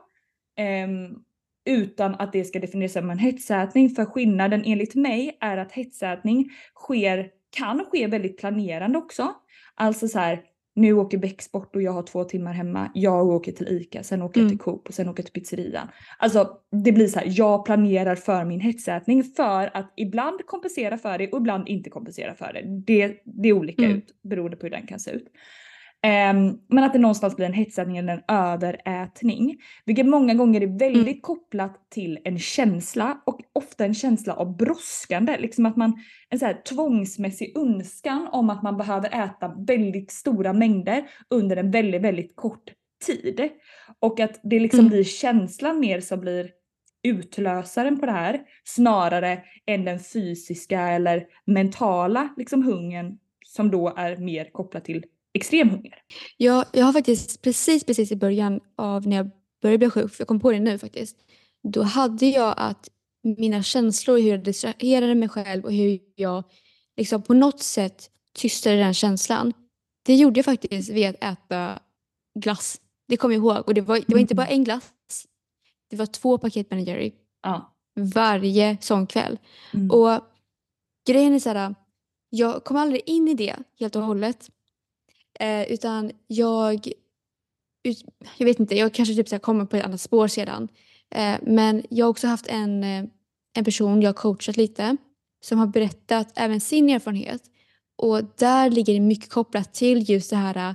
Um, 0.87 1.25
utan 1.67 2.15
att 2.15 2.33
det 2.33 2.45
ska 2.45 2.59
definieras 2.61 2.93
som 2.93 3.11
en 3.11 3.19
hetsätning. 3.19 3.91
För 3.91 4.05
skillnaden 4.05 4.63
enligt 4.65 4.95
mig 4.95 5.39
är 5.41 5.57
att 5.57 5.73
hetsätning 5.73 6.51
sker, 6.75 7.31
kan 7.57 7.85
ske 7.85 8.07
väldigt 8.07 8.39
planerande 8.39 8.99
också. 8.99 9.35
Alltså 9.75 10.09
så 10.09 10.19
här, 10.19 10.43
nu 10.77 10.93
åker 10.93 11.19
Bex 11.19 11.53
bort 11.53 11.77
och 11.77 11.83
jag 11.83 11.93
har 11.93 12.03
två 12.03 12.25
timmar 12.25 12.53
hemma. 12.53 12.91
Jag 12.95 13.27
åker 13.29 13.53
till 13.53 13.69
ICA, 13.69 14.03
sen 14.03 14.23
åker 14.23 14.41
jag 14.41 14.45
Mm. 14.45 14.59
till 14.59 14.65
Coop 14.65 14.89
och 14.89 14.95
sen 14.95 15.09
åker 15.09 15.23
jag 15.23 15.33
till 15.33 15.41
pizzerian. 15.43 15.89
Alltså 16.19 16.51
det 16.85 16.93
blir 16.93 17.07
så 17.07 17.19
här, 17.19 17.27
jag 17.31 17.65
planerar 17.65 18.15
för 18.15 18.45
min 18.45 18.61
hetsätning 18.61 19.25
för 19.25 19.71
att 19.77 19.93
ibland 19.97 20.47
kompensera 20.47 20.99
för 20.99 21.19
det 21.19 21.33
och 21.33 21.39
ibland 21.39 21.69
inte 21.69 21.91
kompensera 21.91 22.35
för 22.35 22.53
det. 22.53 22.63
Det, 22.87 23.23
det 23.25 23.49
är 23.49 23.53
olika 23.53 23.85
Mm. 23.85 23.97
ut 23.97 24.07
beroende 24.23 24.57
på 24.57 24.67
hur 24.67 24.71
den 24.71 24.87
kan 24.87 25.01
se 25.01 25.11
ut. 25.11 25.27
Ehm, 26.05 26.59
men 26.69 26.85
att 26.85 26.93
det 26.93 26.99
någonstans 26.99 27.37
blir 27.37 27.47
en 27.47 27.53
hetsätning 27.53 27.97
eller 27.97 28.13
en 28.13 28.37
överätning. 28.37 29.57
Vilket 29.85 30.07
många 30.07 30.35
gånger 30.35 30.61
är 30.61 30.79
väldigt 30.79 31.23
kopplat 31.23 31.91
till 31.91 32.19
en 32.25 32.39
känsla 32.39 33.23
och 33.27 33.41
ofta 33.53 33.85
en 33.85 33.95
känsla 33.95 34.35
av 34.35 34.57
brådskande. 34.57 35.37
Liksom 35.39 35.67
att 35.67 35.77
man, 35.77 35.95
en 36.31 36.39
så 36.39 36.47
här 36.47 36.63
tvångsmässig 36.69 37.59
önskan 37.59 38.29
om 38.33 38.51
att 38.51 38.63
man 38.63 38.77
behöver 38.77 39.25
äta 39.25 39.55
väldigt 39.67 40.11
stora 40.11 40.53
mängder 40.53 41.05
under 41.31 41.57
en 41.57 41.71
väldigt, 41.71 42.03
väldigt 42.03 42.37
kort 42.37 42.73
tid. 43.07 43.49
Och 44.01 44.21
att 44.21 44.41
det 44.43 44.61
liksom 44.61 44.81
Mm. 44.81 44.91
blir 44.91 45.05
känslan 45.05 45.81
mer 45.81 46.01
som 46.01 46.21
blir 46.21 46.51
utlösaren 47.03 48.01
på 48.01 48.07
det 48.07 48.13
här 48.13 48.41
snarare 48.65 49.43
än 49.67 49.85
den 49.85 50.01
fysiska 50.01 50.81
eller 50.81 51.27
mentala 51.45 52.29
liksom 52.37 52.63
hungern 52.63 53.19
som 53.47 53.71
då 53.71 53.95
är 53.97 54.17
mer 54.17 54.53
kopplat 54.53 54.85
till 54.85 55.05
extremhunger. 55.35 55.95
Jag, 56.37 56.65
jag 56.73 56.85
har 56.85 56.93
faktiskt 56.93 57.43
precis, 57.43 57.85
precis 57.85 58.13
i 58.13 58.17
början 58.17 58.61
av 58.77 59.07
när 59.07 59.17
jag 59.17 59.31
började 59.63 59.79
bli 59.79 59.91
sjuk, 59.91 60.13
för 60.13 60.21
jag 60.21 60.29
kom 60.29 60.41
på 60.41 60.53
det 60.53 60.61
nu 60.61 60.79
faktiskt. 60.79 61.17
Då 61.63 61.83
hade 61.83 62.27
jag 62.27 62.55
att 62.57 62.89
mina 63.23 63.63
känslor, 63.63 64.19
hur 64.19 64.31
jag 64.31 64.45
distraherade 64.45 65.15
mig 65.15 65.29
själv 65.29 65.65
och 65.65 65.73
hur 65.73 66.01
jag 66.15 66.45
liksom 66.97 67.23
på 67.23 67.35
något 67.35 67.61
sätt 67.61 68.11
tystade 68.37 68.77
den 68.77 68.95
känslan. 68.95 69.53
Det 70.07 70.15
gjorde 70.15 70.39
jag 70.39 70.45
faktiskt 70.45 70.91
via 70.91 71.11
att 71.11 71.25
äta 71.25 71.79
glass. 72.39 72.81
Det 73.09 73.17
kommer 73.17 73.35
jag 73.35 73.45
ihåg. 73.45 73.69
Och 73.69 73.75
det 73.75 73.81
var, 73.81 74.01
det 74.07 74.15
var 74.15 74.21
inte 74.21 74.35
bara 74.35 74.47
en 74.47 74.65
glass. 74.65 74.93
Det 75.91 75.97
var 75.97 76.07
två 76.07 76.39
paket 76.39 76.69
Ben 76.69 76.85
Jerry 76.85 77.13
Ja. 77.43 77.75
varje 78.15 78.79
sån 78.81 79.07
kväll. 79.07 79.39
Mm. 79.75 79.91
Och 79.91 80.21
grejen 81.07 81.35
är 81.35 81.39
så 81.39 81.49
här, 81.49 81.75
jag 82.31 82.65
kom 82.65 82.77
aldrig 82.77 83.03
in 83.07 83.29
i 83.29 83.35
det 83.35 83.57
helt 83.81 83.97
och 83.97 84.03
hållet. 84.03 84.51
Eh, 85.41 85.73
utan 85.73 86.13
jag, 86.27 86.89
ut, 87.85 88.05
jag 88.37 88.47
vet 88.47 88.61
inte, 88.61 88.77
jag 88.77 88.95
kanske 88.95 89.15
typ 89.15 89.29
så 89.29 89.39
kommer 89.39 89.65
på 89.65 89.77
ett 89.77 89.85
annat 89.85 90.01
spår 90.01 90.29
sedan. 90.29 90.69
Eh, 91.15 91.37
men 91.43 91.83
jag 91.91 92.07
har 92.07 92.11
också 92.11 92.27
haft 92.27 92.47
en, 92.47 92.85
eh, 92.85 93.05
en 93.55 93.65
person 93.65 94.03
jag 94.03 94.09
har 94.09 94.15
coachat 94.15 94.57
lite 94.57 94.97
som 95.45 95.59
har 95.59 95.67
berättat 95.67 96.33
även 96.35 96.61
sin 96.61 96.91
erfarenhet. 96.91 97.43
Och 97.97 98.21
där 98.37 98.71
ligger 98.71 98.95
det 98.95 99.01
mycket 99.01 99.31
kopplat 99.31 99.75
till 99.75 100.11
just 100.11 100.31
det 100.31 100.37
här, 100.37 100.75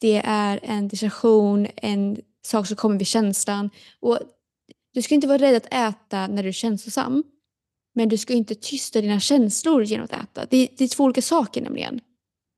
det 0.00 0.22
är 0.24 0.60
en 0.62 0.88
distraktion, 0.88 1.66
en 1.76 2.20
sak 2.42 2.66
som 2.66 2.76
kommer 2.76 2.98
vid 2.98 3.06
känslan. 3.06 3.70
Och 4.00 4.18
du 4.94 5.02
ska 5.02 5.14
inte 5.14 5.26
vara 5.26 5.38
rädd 5.38 5.56
att 5.56 5.74
äta 5.74 6.26
när 6.26 6.42
du 6.42 6.48
är 6.48 6.52
känslosam. 6.52 7.22
Men 7.94 8.08
du 8.08 8.18
ska 8.18 8.32
inte 8.32 8.54
tysta 8.54 9.00
dina 9.00 9.20
känslor 9.20 9.82
genom 9.82 10.04
att 10.04 10.12
äta. 10.12 10.46
Det, 10.50 10.68
det 10.76 10.84
är 10.84 10.88
två 10.88 11.04
olika 11.04 11.22
saker 11.22 11.62
nämligen. 11.62 12.00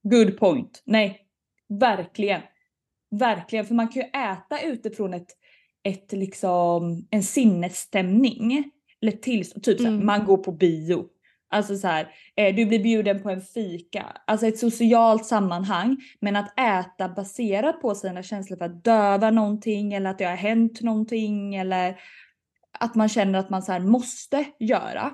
Good 0.02 0.38
point. 0.38 0.82
Nej, 0.84 1.20
verkligen. 1.68 2.40
Verkligen, 3.10 3.64
för 3.66 3.74
man 3.74 3.88
kan 3.88 4.02
ju 4.02 4.08
äta 4.08 4.60
utifrån 4.64 5.14
ett, 5.14 5.28
ett 5.84 6.12
liksom, 6.12 7.06
en 7.10 7.22
sinnesstämning. 7.22 8.64
Eller 9.02 9.12
till, 9.12 9.44
typ 9.44 9.78
såhär, 9.78 9.92
Mm. 9.92 10.06
man 10.06 10.24
går 10.24 10.36
på 10.36 10.52
bio. 10.52 11.04
Alltså 11.50 11.76
så 11.76 11.86
här, 11.86 12.08
eh, 12.36 12.54
du 12.54 12.66
blir 12.66 12.82
bjuden 12.82 13.22
på 13.22 13.30
en 13.30 13.40
fika. 13.40 14.06
Alltså 14.26 14.46
ett 14.46 14.58
socialt 14.58 15.26
sammanhang. 15.26 15.96
Men 16.20 16.36
att 16.36 16.58
äta 16.60 17.08
baserat 17.08 17.80
på 17.80 17.94
sina 17.94 18.22
känslor 18.22 18.56
för 18.56 18.64
att 18.64 18.84
döva 18.84 19.30
någonting 19.30 19.92
eller 19.92 20.10
att 20.10 20.18
det 20.18 20.24
har 20.24 20.36
hänt 20.36 20.80
någonting 20.80 21.54
eller 21.54 22.00
att 22.78 22.94
man 22.94 23.08
känner 23.08 23.38
att 23.38 23.50
man 23.50 23.62
så 23.62 23.78
måste 23.78 24.44
göra. 24.58 25.10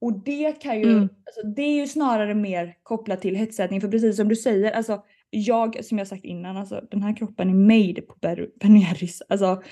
Och 0.00 0.12
det 0.24 0.62
kan 0.62 0.80
ju, 0.80 0.90
Mm. 0.90 1.02
alltså 1.02 1.46
det 1.56 1.62
är 1.62 1.80
ju 1.80 1.86
snarare 1.86 2.34
mer 2.34 2.74
kopplat 2.82 3.20
till 3.20 3.36
hetsätning 3.36 3.80
för 3.80 3.88
precis 3.88 4.16
som 4.16 4.28
du 4.28 4.36
säger, 4.36 4.72
alltså 4.72 5.02
jag 5.30 5.84
som 5.84 5.98
jag 5.98 6.06
sagt 6.08 6.24
innan, 6.24 6.56
alltså 6.56 6.80
den 6.90 7.02
här 7.02 7.16
kroppen 7.16 7.50
är 7.50 7.54
made 7.54 8.02
på 8.02 8.14
Ben 8.60 8.76
Jerrys. 8.76 9.22
Alltså, 9.28 9.62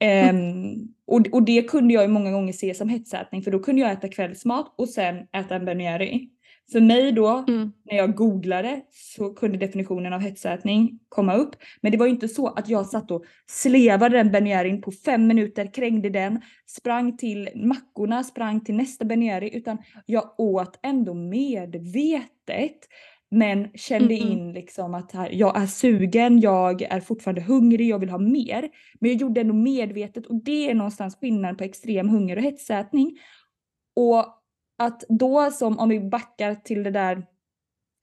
ehm, 0.00 0.74
och, 1.06 1.26
och 1.32 1.42
det 1.42 1.62
kunde 1.68 1.94
jag 1.94 2.02
ju 2.02 2.08
många 2.08 2.30
gånger 2.30 2.52
se 2.52 2.74
som 2.74 2.88
hetsätning 2.88 3.42
för 3.42 3.50
då 3.50 3.58
kunde 3.58 3.82
jag 3.82 3.92
äta 3.92 4.08
kvällsmat 4.08 4.74
och 4.78 4.88
sen 4.88 5.16
äta 5.32 5.54
en 5.56 5.64
Ben 5.64 5.80
Jerry. 5.80 6.28
För 6.72 6.80
mig 6.80 7.12
då, 7.12 7.44
Mm. 7.48 7.72
när 7.90 7.96
jag 7.96 8.14
googlade 8.16 8.80
så 8.90 9.34
kunde 9.34 9.58
definitionen 9.58 10.12
av 10.12 10.20
hetsätning 10.20 10.98
komma 11.08 11.34
upp. 11.34 11.56
Men 11.80 11.92
det 11.92 11.98
var 11.98 12.06
ju 12.06 12.12
inte 12.12 12.28
så 12.28 12.46
att 12.46 12.68
jag 12.68 12.86
satt 12.86 13.10
och 13.10 13.24
slevade 13.46 14.16
den 14.16 14.32
Ben 14.32 14.46
Jerryn 14.46 14.82
på 14.82 14.92
fem 14.92 15.26
minuter, 15.26 15.74
krängde 15.74 16.10
den, 16.10 16.40
sprang 16.66 17.16
till 17.16 17.48
mackorna, 17.54 18.24
sprang 18.24 18.64
till 18.64 18.74
nästa 18.74 19.04
Ben 19.04 19.22
Jerry, 19.22 19.50
utan 19.56 19.78
jag 20.06 20.34
åt 20.38 20.78
ändå 20.82 21.14
medvetet 21.14 22.78
Men 23.30 23.68
kände 23.74 24.14
Mm. 24.14 24.32
in 24.32 24.52
liksom 24.52 24.94
att 24.94 25.12
här, 25.12 25.30
jag 25.32 25.62
är 25.62 25.66
sugen, 25.66 26.40
jag 26.40 26.82
är 26.82 27.00
fortfarande 27.00 27.40
hungrig, 27.40 27.88
jag 27.88 27.98
vill 27.98 28.08
ha 28.10 28.18
mer. 28.18 28.68
Men 29.00 29.10
jag 29.10 29.20
gjorde 29.20 29.40
ändå 29.40 29.54
medvetet 29.54 30.26
och 30.26 30.44
det 30.44 30.70
är 30.70 30.74
någonstans 30.74 31.16
skillnaden 31.16 31.56
på 31.56 31.64
extrem 31.64 32.08
hunger 32.08 32.36
och 32.36 32.42
hetsätning. 32.42 33.18
Och 33.96 34.24
att 34.78 35.04
då 35.08 35.50
som 35.50 35.78
om 35.78 35.88
vi 35.88 36.00
backar 36.00 36.54
till 36.54 36.82
det 36.82 36.90
där 36.90 37.26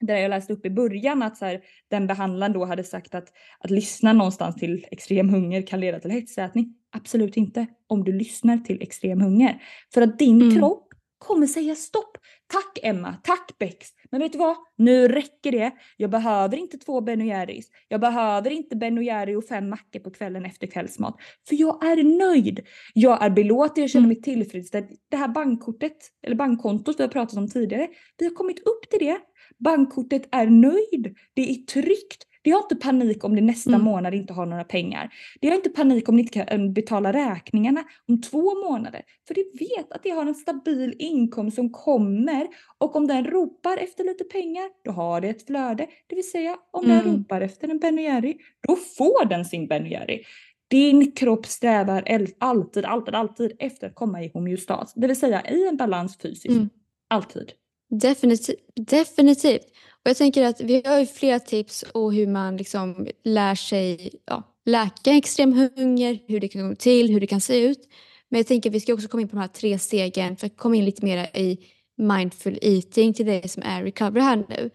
där 0.00 0.16
jag 0.16 0.28
läste 0.30 0.52
upp 0.52 0.66
i 0.66 0.70
början 0.70 1.22
att 1.22 1.36
så 1.36 1.44
här, 1.44 1.60
den 1.88 2.06
behandlaren 2.06 2.52
då 2.52 2.64
hade 2.64 2.84
sagt 2.84 3.14
att 3.14 3.32
att 3.58 3.70
lyssna 3.70 4.12
någonstans 4.12 4.56
till 4.56 4.86
extrem 4.90 5.28
hunger 5.28 5.66
kan 5.66 5.80
leda 5.80 6.00
till 6.00 6.10
hetsätning. 6.10 6.74
Absolut 6.90 7.36
inte 7.36 7.66
om 7.86 8.04
du 8.04 8.12
lyssnar 8.12 8.58
till 8.58 8.82
extrem 8.82 9.20
hunger. 9.20 9.62
För 9.94 10.02
att 10.02 10.18
din 10.18 10.42
Mm. 10.42 10.56
kropp 10.58 10.88
kommer 11.18 11.46
säga 11.46 11.74
stopp. 11.74 12.18
Tack 12.46 12.78
Emma, 12.82 13.14
tack 13.22 13.58
Bex. 13.58 13.88
Men 14.12 14.20
vet 14.20 14.32
du 14.32 14.38
vad? 14.38 14.56
Nu 14.76 15.08
räcker 15.08 15.52
det. 15.52 15.70
Jag 15.96 16.10
behöver 16.10 16.56
inte 16.56 16.78
två 16.78 17.00
Ben 17.00 17.26
Jerrys. 17.26 17.66
Jag 17.88 18.00
behöver 18.00 18.50
inte 18.50 18.76
Ben 18.76 19.02
Jerry 19.02 19.34
och 19.34 19.44
fem 19.44 19.68
mackor 19.68 20.00
på 20.00 20.10
kvällen 20.10 20.44
efter 20.44 20.66
kvällsmat. 20.66 21.16
För 21.48 21.56
jag 21.56 21.84
är 21.84 22.02
nöjd. 22.18 22.60
Jag 22.94 23.24
är 23.24 23.30
belåten, 23.30 23.82
jag 23.82 23.90
känner 23.90 24.06
Mm. 24.06 24.08
mig 24.14 24.22
tillfredsställd. 24.22 24.86
Det 25.08 25.16
här 25.16 25.28
bankkortet, 25.28 25.96
eller 26.22 26.36
bankkontot 26.36 26.98
vi 26.98 27.02
har 27.02 27.08
pratat 27.08 27.36
om 27.36 27.48
tidigare. 27.48 27.88
Vi 28.18 28.26
har 28.26 28.34
kommit 28.34 28.58
upp 28.58 28.90
till 28.90 28.98
det. 29.06 29.18
Bankkortet 29.58 30.28
är 30.32 30.46
nöjd. 30.46 31.16
Det 31.34 31.50
är 31.50 31.54
tryggt. 31.54 32.26
Det 32.42 32.50
har 32.50 32.58
inte 32.62 32.76
panik 32.76 33.24
om 33.24 33.34
det 33.34 33.40
nästa 33.40 33.70
Mm. 33.70 33.82
månad 33.84 34.14
inte 34.14 34.32
har 34.32 34.46
några 34.46 34.64
pengar. 34.64 35.10
Det 35.40 35.48
har 35.48 35.54
inte 35.54 35.70
panik 35.70 36.08
om 36.08 36.16
ni 36.16 36.22
inte 36.22 36.32
kan 36.44 36.60
eh, 36.60 36.72
betala 36.72 37.12
räkningarna 37.12 37.84
om 38.08 38.20
två 38.22 38.68
månader. 38.68 39.02
För 39.28 39.34
det 39.34 39.44
vet 39.60 39.92
att 39.92 40.02
det 40.02 40.10
har 40.10 40.26
en 40.26 40.34
stabil 40.34 40.94
inkomst 40.98 41.54
som 41.56 41.70
kommer 41.70 42.48
och 42.78 42.96
om 42.96 43.06
den 43.06 43.24
ropar 43.24 43.76
efter 43.76 44.04
lite 44.04 44.24
pengar, 44.24 44.64
då 44.84 44.90
har 44.90 45.20
det 45.20 45.28
ett 45.28 45.46
flöde. 45.46 45.86
Det 46.06 46.14
vill 46.16 46.30
säga 46.30 46.56
om 46.72 46.88
den 46.88 47.00
Mm. 47.00 47.16
ropar 47.16 47.40
efter 47.40 47.68
en 47.68 47.78
Ben 47.78 47.98
Jerry, 47.98 48.36
då 48.68 48.76
får 48.76 49.24
den 49.28 49.44
sin 49.44 49.68
Ben 49.68 49.86
Jerry. 49.86 50.22
Din 50.70 51.12
kropp 51.12 51.46
strävar 51.46 52.04
alltid, 52.38 52.84
alltid, 52.84 53.14
alltid 53.14 53.52
efter 53.58 53.86
att 53.86 53.94
komma 53.94 54.22
i 54.24 54.30
homeostas. 54.34 54.92
Det 54.94 55.06
vill 55.06 55.16
säga 55.20 55.42
i 55.50 55.66
en 55.68 55.76
balans 55.76 56.18
fysiskt. 56.22 56.46
Mm. 56.54 56.68
Alltid. 57.10 57.52
Definitivt. 57.90 58.58
Definitivt. 58.76 59.66
Och 60.04 60.10
jag 60.10 60.16
tänker 60.16 60.44
att 60.44 60.60
vi 60.60 60.82
har 60.84 61.00
ju 61.00 61.06
flera 61.06 61.40
tips 61.40 61.82
och 61.82 62.14
hur 62.14 62.26
man 62.26 62.56
liksom 62.56 63.06
lär 63.24 63.54
sig 63.54 64.10
ja, 64.26 64.42
läka 64.66 65.12
extrem 65.12 65.52
hunger, 65.52 66.18
hur 66.26 66.40
det 66.40 66.48
kan 66.48 66.68
gå 66.68 66.74
till, 66.74 67.10
hur 67.10 67.20
det 67.20 67.26
kan 67.26 67.40
se 67.40 67.60
ut. 67.60 67.88
Men 68.28 68.38
jag 68.38 68.46
tänker 68.46 68.70
att 68.70 68.74
vi 68.74 68.80
ska 68.80 68.94
också 68.94 69.08
komma 69.08 69.20
in 69.20 69.28
på 69.28 69.36
de 69.36 69.40
här 69.40 69.48
tre 69.48 69.78
stegen 69.78 70.36
för 70.36 70.46
att 70.46 70.56
komma 70.56 70.76
in 70.76 70.84
lite 70.84 71.04
mer 71.04 71.36
i 71.36 71.58
mindful 71.96 72.58
eating 72.62 73.14
till 73.14 73.26
dig 73.26 73.48
som 73.48 73.62
är 73.62 73.82
recover 73.82 74.20
här 74.20 74.36
nu. 74.48 74.70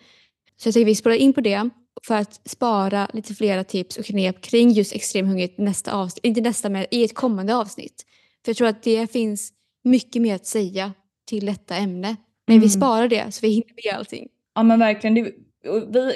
Så 0.58 0.68
jag 0.68 0.74
tänker 0.74 0.82
att 0.82 0.92
vi 0.92 0.96
spelar 0.96 1.16
in 1.16 1.34
på 1.34 1.42
det 1.42 1.70
för 2.08 2.16
att 2.16 2.50
spara 2.50 3.10
lite 3.14 3.34
flera 3.34 3.64
tips 3.64 3.98
och 3.98 4.06
knep 4.06 4.42
kring 4.42 4.72
just 4.72 4.96
extrem 4.96 5.28
hunger 5.28 5.46
i 5.46 5.54
nästa 5.58 5.92
avsnitt, 5.92 6.26
inte 6.26 6.42
nästa 6.42 6.70
men 6.70 6.86
i 6.92 7.04
ett 7.04 7.14
kommande 7.16 7.56
avsnitt. 7.56 8.06
För 8.46 8.50
jag 8.50 8.58
tror 8.58 8.68
att 8.68 8.84
det 8.84 9.12
finns 9.12 9.54
mycket 9.84 10.22
mer 10.22 10.36
att 10.36 10.46
säga 10.46 10.94
till 11.26 11.46
detta 11.46 11.76
ämne. 11.78 12.16
Men 12.48 12.60
vi 12.60 12.66
Mm. 12.66 12.70
sparar 12.70 13.08
det 13.08 13.32
så 13.32 13.40
vi 13.42 13.50
hinner 13.50 13.74
med 13.86 13.96
allting. 14.00 14.28
Ja 14.58 14.64
men 14.64 14.80
verkligen. 14.80 15.14
Det, 15.14 15.34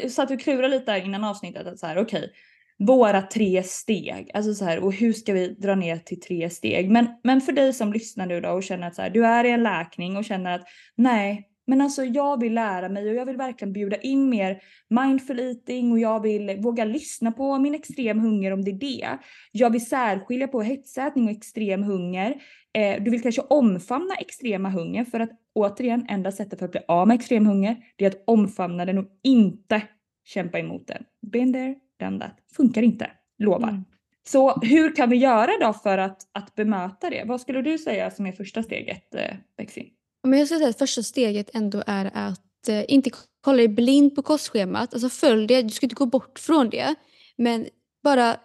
vi 0.03 0.09
satt 0.09 0.31
och 0.31 0.39
klurade 0.39 0.67
lite 0.67 0.91
där 0.91 1.05
innan 1.05 1.23
avsnittet 1.23 1.67
att 1.67 1.79
så 1.79 1.87
här 1.87 1.97
okej. 1.97 2.31
våra 2.79 3.21
tre 3.21 3.63
steg, 3.63 4.31
alltså 4.33 4.53
så 4.53 4.65
här 4.65 4.79
och 4.79 4.93
hur 4.93 5.13
ska 5.13 5.33
vi 5.33 5.47
dra 5.47 5.75
ner 5.75 5.97
till 5.97 6.21
tre 6.21 6.49
steg? 6.49 6.91
Men, 6.91 7.07
men 7.23 7.41
för 7.41 7.51
dig 7.51 7.73
som 7.73 7.93
lyssnar 7.93 8.25
nu 8.25 8.41
då 8.41 8.49
och 8.49 8.63
känner 8.63 8.87
att 8.87 8.95
så 8.95 9.01
här, 9.01 9.09
du 9.09 9.25
är 9.25 9.43
i 9.43 9.51
en 9.51 9.63
läkning 9.63 10.17
och 10.17 10.25
känner 10.25 10.55
att 10.55 10.63
nej, 10.95 11.47
men 11.71 11.81
alltså 11.81 12.03
jag 12.03 12.39
vill 12.39 12.53
lära 12.53 12.89
mig 12.89 13.09
och 13.09 13.15
jag 13.15 13.25
vill 13.25 13.37
verkligen 13.37 13.73
bjuda 13.73 13.97
in 13.97 14.29
mer 14.29 14.61
mindful 14.89 15.39
eating 15.39 15.91
och 15.91 15.99
jag 15.99 16.19
vill 16.19 16.57
våga 16.59 16.85
lyssna 16.85 17.31
på 17.31 17.59
min 17.59 17.75
extrem 17.75 18.19
hunger 18.19 18.51
om 18.51 18.63
det 18.63 18.71
är 18.71 18.75
det. 18.75 19.07
Jag 19.51 19.69
vill 19.69 19.85
särskilja 19.85 20.47
på 20.47 20.61
hetsätning 20.61 21.25
och 21.25 21.31
extrem 21.31 21.83
hunger. 21.83 22.41
Eh, 22.73 23.03
du 23.03 23.11
vill 23.11 23.21
kanske 23.21 23.41
omfamna 23.41 24.15
extrema 24.15 24.69
hunger 24.69 25.05
för 25.05 25.19
att 25.19 25.29
återigen 25.53 26.05
enda 26.09 26.31
sättet 26.31 26.59
för 26.59 26.65
att 26.65 26.71
bli 26.71 26.81
av 26.87 27.07
med 27.07 27.15
extrem 27.15 27.45
hunger 27.45 27.77
det 27.95 28.05
är 28.05 28.09
att 28.09 28.23
omfamna 28.27 28.85
den 28.85 28.97
och 28.97 29.07
inte 29.23 29.81
kämpa 30.25 30.59
emot 30.59 30.87
den. 30.87 31.03
Been 31.21 31.53
there, 31.53 31.75
done 31.99 32.19
that. 32.19 32.37
Funkar 32.55 32.81
inte, 32.81 33.11
lovar. 33.37 33.69
Mm. 33.69 33.85
Så 34.23 34.59
hur 34.59 34.95
kan 34.95 35.09
vi 35.09 35.17
göra 35.17 35.51
då 35.61 35.73
för 35.73 35.97
att, 35.97 36.21
att 36.31 36.55
bemöta 36.55 37.09
det? 37.09 37.23
Vad 37.27 37.41
skulle 37.41 37.61
du 37.61 37.77
säga 37.77 38.11
som 38.11 38.25
är 38.25 38.31
första 38.31 38.63
steget, 38.63 39.15
eh, 39.15 39.35
Bexi? 39.57 39.93
Men 40.23 40.39
jag 40.39 40.47
skulle 40.47 40.59
säga 40.59 40.69
att 40.69 40.79
första 40.79 41.03
steget 41.03 41.49
ändå 41.53 41.83
är 41.87 42.11
att 42.13 42.69
eh, 42.69 42.83
inte 42.87 43.09
kolla 43.41 43.57
dig 43.57 43.67
blind 43.67 44.15
på 44.15 44.21
kostschemat. 44.21 44.93
Alltså 44.93 45.09
följ 45.09 45.47
det, 45.47 45.61
du 45.61 45.69
ska 45.69 45.85
inte 45.85 45.95
gå 45.95 46.05
bort 46.05 46.39
från 46.39 46.69
det. 46.69 46.95
Men 47.35 47.67
bara 48.03 48.37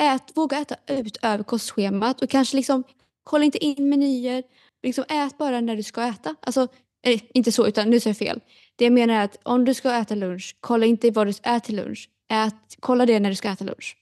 ät, 0.00 0.32
våga 0.34 0.58
äta 0.58 0.76
ut 0.88 1.18
över 1.22 1.44
kostschemat 1.44 2.22
och 2.22 2.30
kanske 2.30 2.56
liksom 2.56 2.84
kolla 3.24 3.44
inte 3.44 3.64
in 3.64 3.88
menyer. 3.88 4.42
Liksom 4.82 5.04
ät 5.08 5.38
bara 5.38 5.60
när 5.60 5.76
du 5.76 5.82
ska 5.82 6.02
äta. 6.02 6.34
Alltså, 6.40 6.68
eh, 7.06 7.20
inte 7.34 7.52
så, 7.52 7.66
utan 7.66 7.90
nu 7.90 8.00
säger 8.00 8.14
jag 8.14 8.18
fel. 8.28 8.40
Det 8.76 8.84
jag 8.84 8.92
menar 8.92 9.14
är 9.14 9.24
att 9.24 9.38
om 9.42 9.64
du 9.64 9.74
ska 9.74 9.92
äta 9.92 10.14
lunch, 10.14 10.56
kolla 10.60 10.86
inte 10.86 11.10
vad 11.10 11.26
du 11.26 11.30
äter 11.30 11.60
till 11.60 11.76
lunch. 11.76 12.10
Ät, 12.32 12.76
kolla 12.80 13.06
det 13.06 13.20
när 13.20 13.30
du 13.30 13.36
ska 13.36 13.48
äta 13.48 13.64
lunch. 13.64 13.96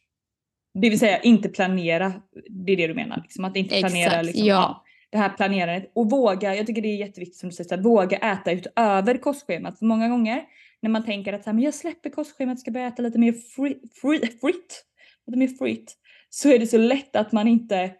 Det 0.74 0.90
vill 0.90 0.98
säga 0.98 1.20
inte 1.20 1.48
planera, 1.48 2.12
det 2.50 2.72
är 2.72 2.76
det 2.76 2.86
du 2.86 2.94
menar? 2.94 3.20
Liksom, 3.22 3.44
att 3.44 3.56
inte 3.56 3.80
planera 3.80 4.06
Exakt, 4.06 4.26
liksom, 4.26 4.46
ja. 4.46 4.84
Det 5.10 5.18
här 5.18 5.28
planerandet. 5.28 5.90
Och 5.94 6.10
våga, 6.10 6.54
jag 6.54 6.66
tycker 6.66 6.82
det 6.82 6.88
är 6.88 6.96
jätteviktigt 6.96 7.38
som 7.38 7.48
du 7.48 7.54
säger, 7.54 7.74
att 7.78 7.84
våga 7.84 8.16
äta 8.18 8.52
utöver 8.52 9.18
kostschemat. 9.18 9.78
För 9.78 9.86
många 9.86 10.08
gånger 10.08 10.42
när 10.80 10.90
man 10.90 11.04
tänker 11.04 11.32
att 11.32 11.44
så 11.44 11.50
här, 11.50 11.54
men 11.54 11.64
jag 11.64 11.74
släpper 11.74 12.10
kostschemat, 12.10 12.60
ska 12.60 12.70
börja 12.70 12.86
äta 12.86 13.02
lite 13.02 13.18
mer 13.18 13.32
free, 13.32 13.78
free, 14.00 14.20
fritt, 14.40 14.84
lite 15.26 15.38
mer 15.38 15.48
fritt, 15.48 15.96
så 16.30 16.48
är 16.48 16.58
det 16.58 16.66
så 16.66 16.78
lätt 16.78 17.16
att 17.16 17.32
man 17.32 17.48
inte, 17.48 17.90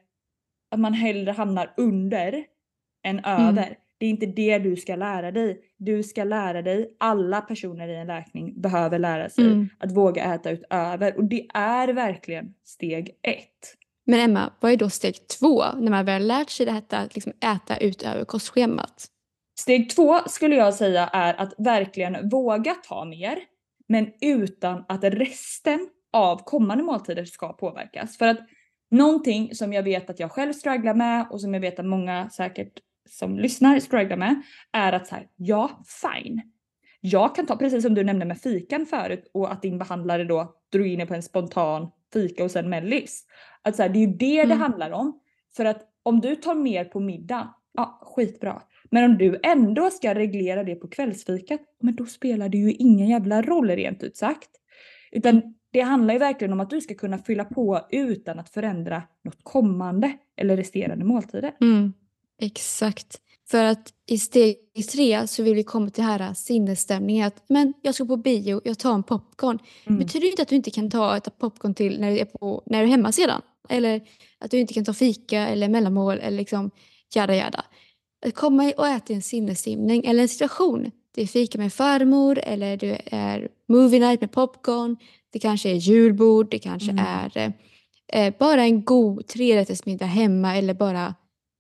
att 0.71 0.81
man 0.81 0.95
hellre 0.95 1.33
hamnar 1.33 1.75
under 1.77 2.45
än 3.05 3.19
över. 3.25 3.77
Det 3.99 4.07
är 4.07 4.11
inte 4.11 4.27
det 4.27 4.59
du 4.59 4.77
ska 4.77 4.97
lära 4.97 5.31
dig. 5.31 5.61
Du 5.77 6.03
ska 6.03 6.25
lära 6.25 6.63
dig, 6.63 6.97
alla 7.01 7.41
personer 7.41 7.89
i 7.89 7.97
en 7.97 8.07
läkning 8.07 8.61
behöver 8.61 8.99
lära 8.99 9.29
sig 9.31 9.45
Mm. 9.47 9.69
att 9.79 9.93
våga 9.93 10.35
äta 10.35 10.51
utöver. 10.51 11.17
Och 11.17 11.25
det 11.25 11.47
är 11.55 11.89
verkligen 11.89 12.55
steg 12.65 13.11
ett. 13.23 13.75
Men 14.11 14.21
Emma, 14.21 14.53
vad 14.61 14.73
är 14.73 14.77
då 14.77 14.91
steg 14.91 15.29
två 15.29 15.65
när 15.77 15.91
man 15.91 16.05
väl 16.05 16.27
lärt 16.27 16.51
sig 16.51 16.67
det 16.67 16.73
här 16.73 16.83
att 17.05 17.15
liksom 17.15 17.33
äta 17.41 17.77
utöver 17.77 18.25
kostschemat? 18.25 19.07
Steg 19.61 19.91
två 19.91 20.19
skulle 20.27 20.57
jag 20.57 20.75
säga 20.75 21.07
är 21.07 21.35
att 21.35 21.55
verkligen 21.59 22.29
våga 22.29 22.75
ta 22.75 23.05
mer, 23.05 23.39
men 23.89 24.13
utan 24.21 24.85
att 24.89 25.05
resten 25.05 25.89
av 26.13 26.45
kommande 26.45 26.85
måltider 26.85 27.25
ska 27.25 27.53
påverkas. 27.53 28.19
För 28.19 28.29
att 28.29 28.39
någonting 28.91 29.55
som 29.55 29.73
jag 29.73 29.83
vet 29.83 30.11
att 30.11 30.21
jag 30.21 30.33
själv 30.33 30.53
strugglar 30.53 30.95
med 30.95 31.27
och 31.31 31.41
som 31.41 31.55
jag 31.55 31.61
vet 31.61 31.79
att 31.79 31.87
många 31.87 32.31
säkert 32.31 32.73
som 33.11 33.39
lyssnar 33.39 33.81
strugglar 33.81 34.17
med 34.17 34.43
är 34.73 34.93
att 34.93 35.07
så 35.07 35.15
här, 35.15 35.27
ja, 35.37 35.85
fine. 36.03 36.43
Jag 37.01 37.35
kan 37.35 37.47
ta, 37.47 37.57
precis 37.57 37.83
som 37.83 37.95
du 37.95 38.05
nämnde 38.05 38.25
med 38.25 38.41
fikan 38.41 38.87
förut 38.87 39.31
och 39.35 39.53
att 39.53 39.63
din 39.63 39.79
behandlare 39.79 40.25
då 40.25 40.55
drog 40.73 40.87
in 40.87 41.07
på 41.07 41.15
en 41.15 41.23
spontan 41.23 41.91
fika 42.13 42.45
och 42.45 42.51
sen 42.51 42.69
mellis. 42.69 43.25
Att 43.63 43.77
så 43.77 43.83
här, 43.83 43.89
det 43.89 43.99
är 43.99 44.07
ju 44.07 44.13
det 44.13 44.37
det 44.37 44.41
Mm. 44.43 44.59
handlar 44.61 44.91
om. 44.91 45.21
För 45.57 45.65
att 45.65 45.83
om 46.03 46.21
du 46.21 46.37
tar 46.37 46.55
mer 46.55 46.85
på 46.85 47.01
middag, 47.01 47.55
ja 47.73 48.01
skitbra. 48.03 48.63
Men 48.91 49.11
om 49.11 49.19
du 49.19 49.41
ändå 49.43 49.91
ska 49.91 50.15
reglera 50.15 50.65
det 50.65 50.75
på 50.75 50.89
kvällsfikat, 50.89 51.61
men 51.83 51.97
då 51.97 52.07
spelar 52.07 52.49
det 52.49 52.59
ju 52.59 52.73
ingen 52.73 53.09
jävla 53.09 53.43
roll 53.43 53.71
rent 53.71 54.03
ut 54.03 54.17
sagt. 54.17 54.51
Utan 55.13 55.55
det 55.73 55.81
handlar 55.81 56.15
ju 56.15 56.19
verkligen 56.21 56.53
om 56.53 56.61
att 56.61 56.71
du 56.71 56.81
ska 56.81 56.95
kunna 56.95 57.19
fylla 57.19 57.45
på 57.45 57.81
utan 57.91 58.39
att 58.39 58.49
förändra 58.51 59.03
något 59.25 59.39
kommande 59.43 60.13
eller 60.37 60.57
resterande 60.57 61.05
måltider. 61.05 61.53
Mm, 61.61 61.93
exakt. 62.41 63.21
För 63.51 63.65
att 63.65 63.93
i 64.07 64.19
steg 64.19 64.57
tre 64.93 65.27
så 65.27 65.43
vill 65.43 65.55
vi 65.55 65.63
komma 65.63 65.91
till 65.91 66.05
här 66.05 66.35
sinnesstämningen 66.35 67.27
att 67.27 67.45
men 67.49 67.75
jag 67.83 67.95
ska 67.95 68.05
på 68.05 68.17
bio, 68.17 68.61
jag 68.65 68.79
tar 68.79 68.95
en 68.95 69.03
popcorn. 69.03 69.59
Mm. 69.87 69.99
Betyder 69.99 70.27
inte 70.27 70.43
att 70.43 70.49
du 70.49 70.57
inte 70.57 70.71
kan 70.71 70.91
ta 70.91 71.17
ett 71.17 71.39
popcorn 71.39 71.75
till 71.75 72.01
när 72.01 72.11
du 72.11 72.19
är, 72.19 72.25
på, 72.25 72.63
när 72.67 72.79
du 72.79 72.85
är 72.85 72.91
hemma 72.91 73.13
sedan. 73.13 73.43
Eller 73.69 74.03
att 74.39 74.51
du 74.51 74.59
inte 74.59 74.75
kan 74.75 74.85
ta 74.85 74.93
fika 74.95 75.49
eller 75.49 75.69
mellanmål 75.69 76.19
eller 76.19 76.37
liksom 76.37 76.71
jada 77.15 77.35
jada. 77.37 77.65
Att 78.27 78.35
komma 78.35 78.73
och 78.77 78.89
äta 78.89 79.13
i 79.13 79.17
en 79.17 79.23
sinnesstämning 79.23 80.05
eller 80.05 80.23
en 80.23 80.29
situation. 80.29 80.91
Det 81.15 81.23
är 81.23 81.27
fika 81.27 81.59
med 81.59 81.73
farmor 81.73 82.39
eller 82.43 82.77
det 82.77 83.01
är 83.07 83.49
movie 83.69 84.01
night 84.01 84.21
med 84.21 84.33
popcorn. 84.33 84.97
Det 85.31 85.39
kanske 85.39 85.71
är 85.71 85.75
julbord, 85.75 86.51
det 86.51 86.59
kanske 86.59 86.91
Mm. 86.91 87.05
är 87.07 87.53
eh, 88.13 88.35
bara 88.39 88.63
en 88.63 88.85
god 88.85 89.27
trerättersmiddag 89.27 90.07
hemma 90.07 90.57
eller 90.57 90.75
bara 90.75 91.15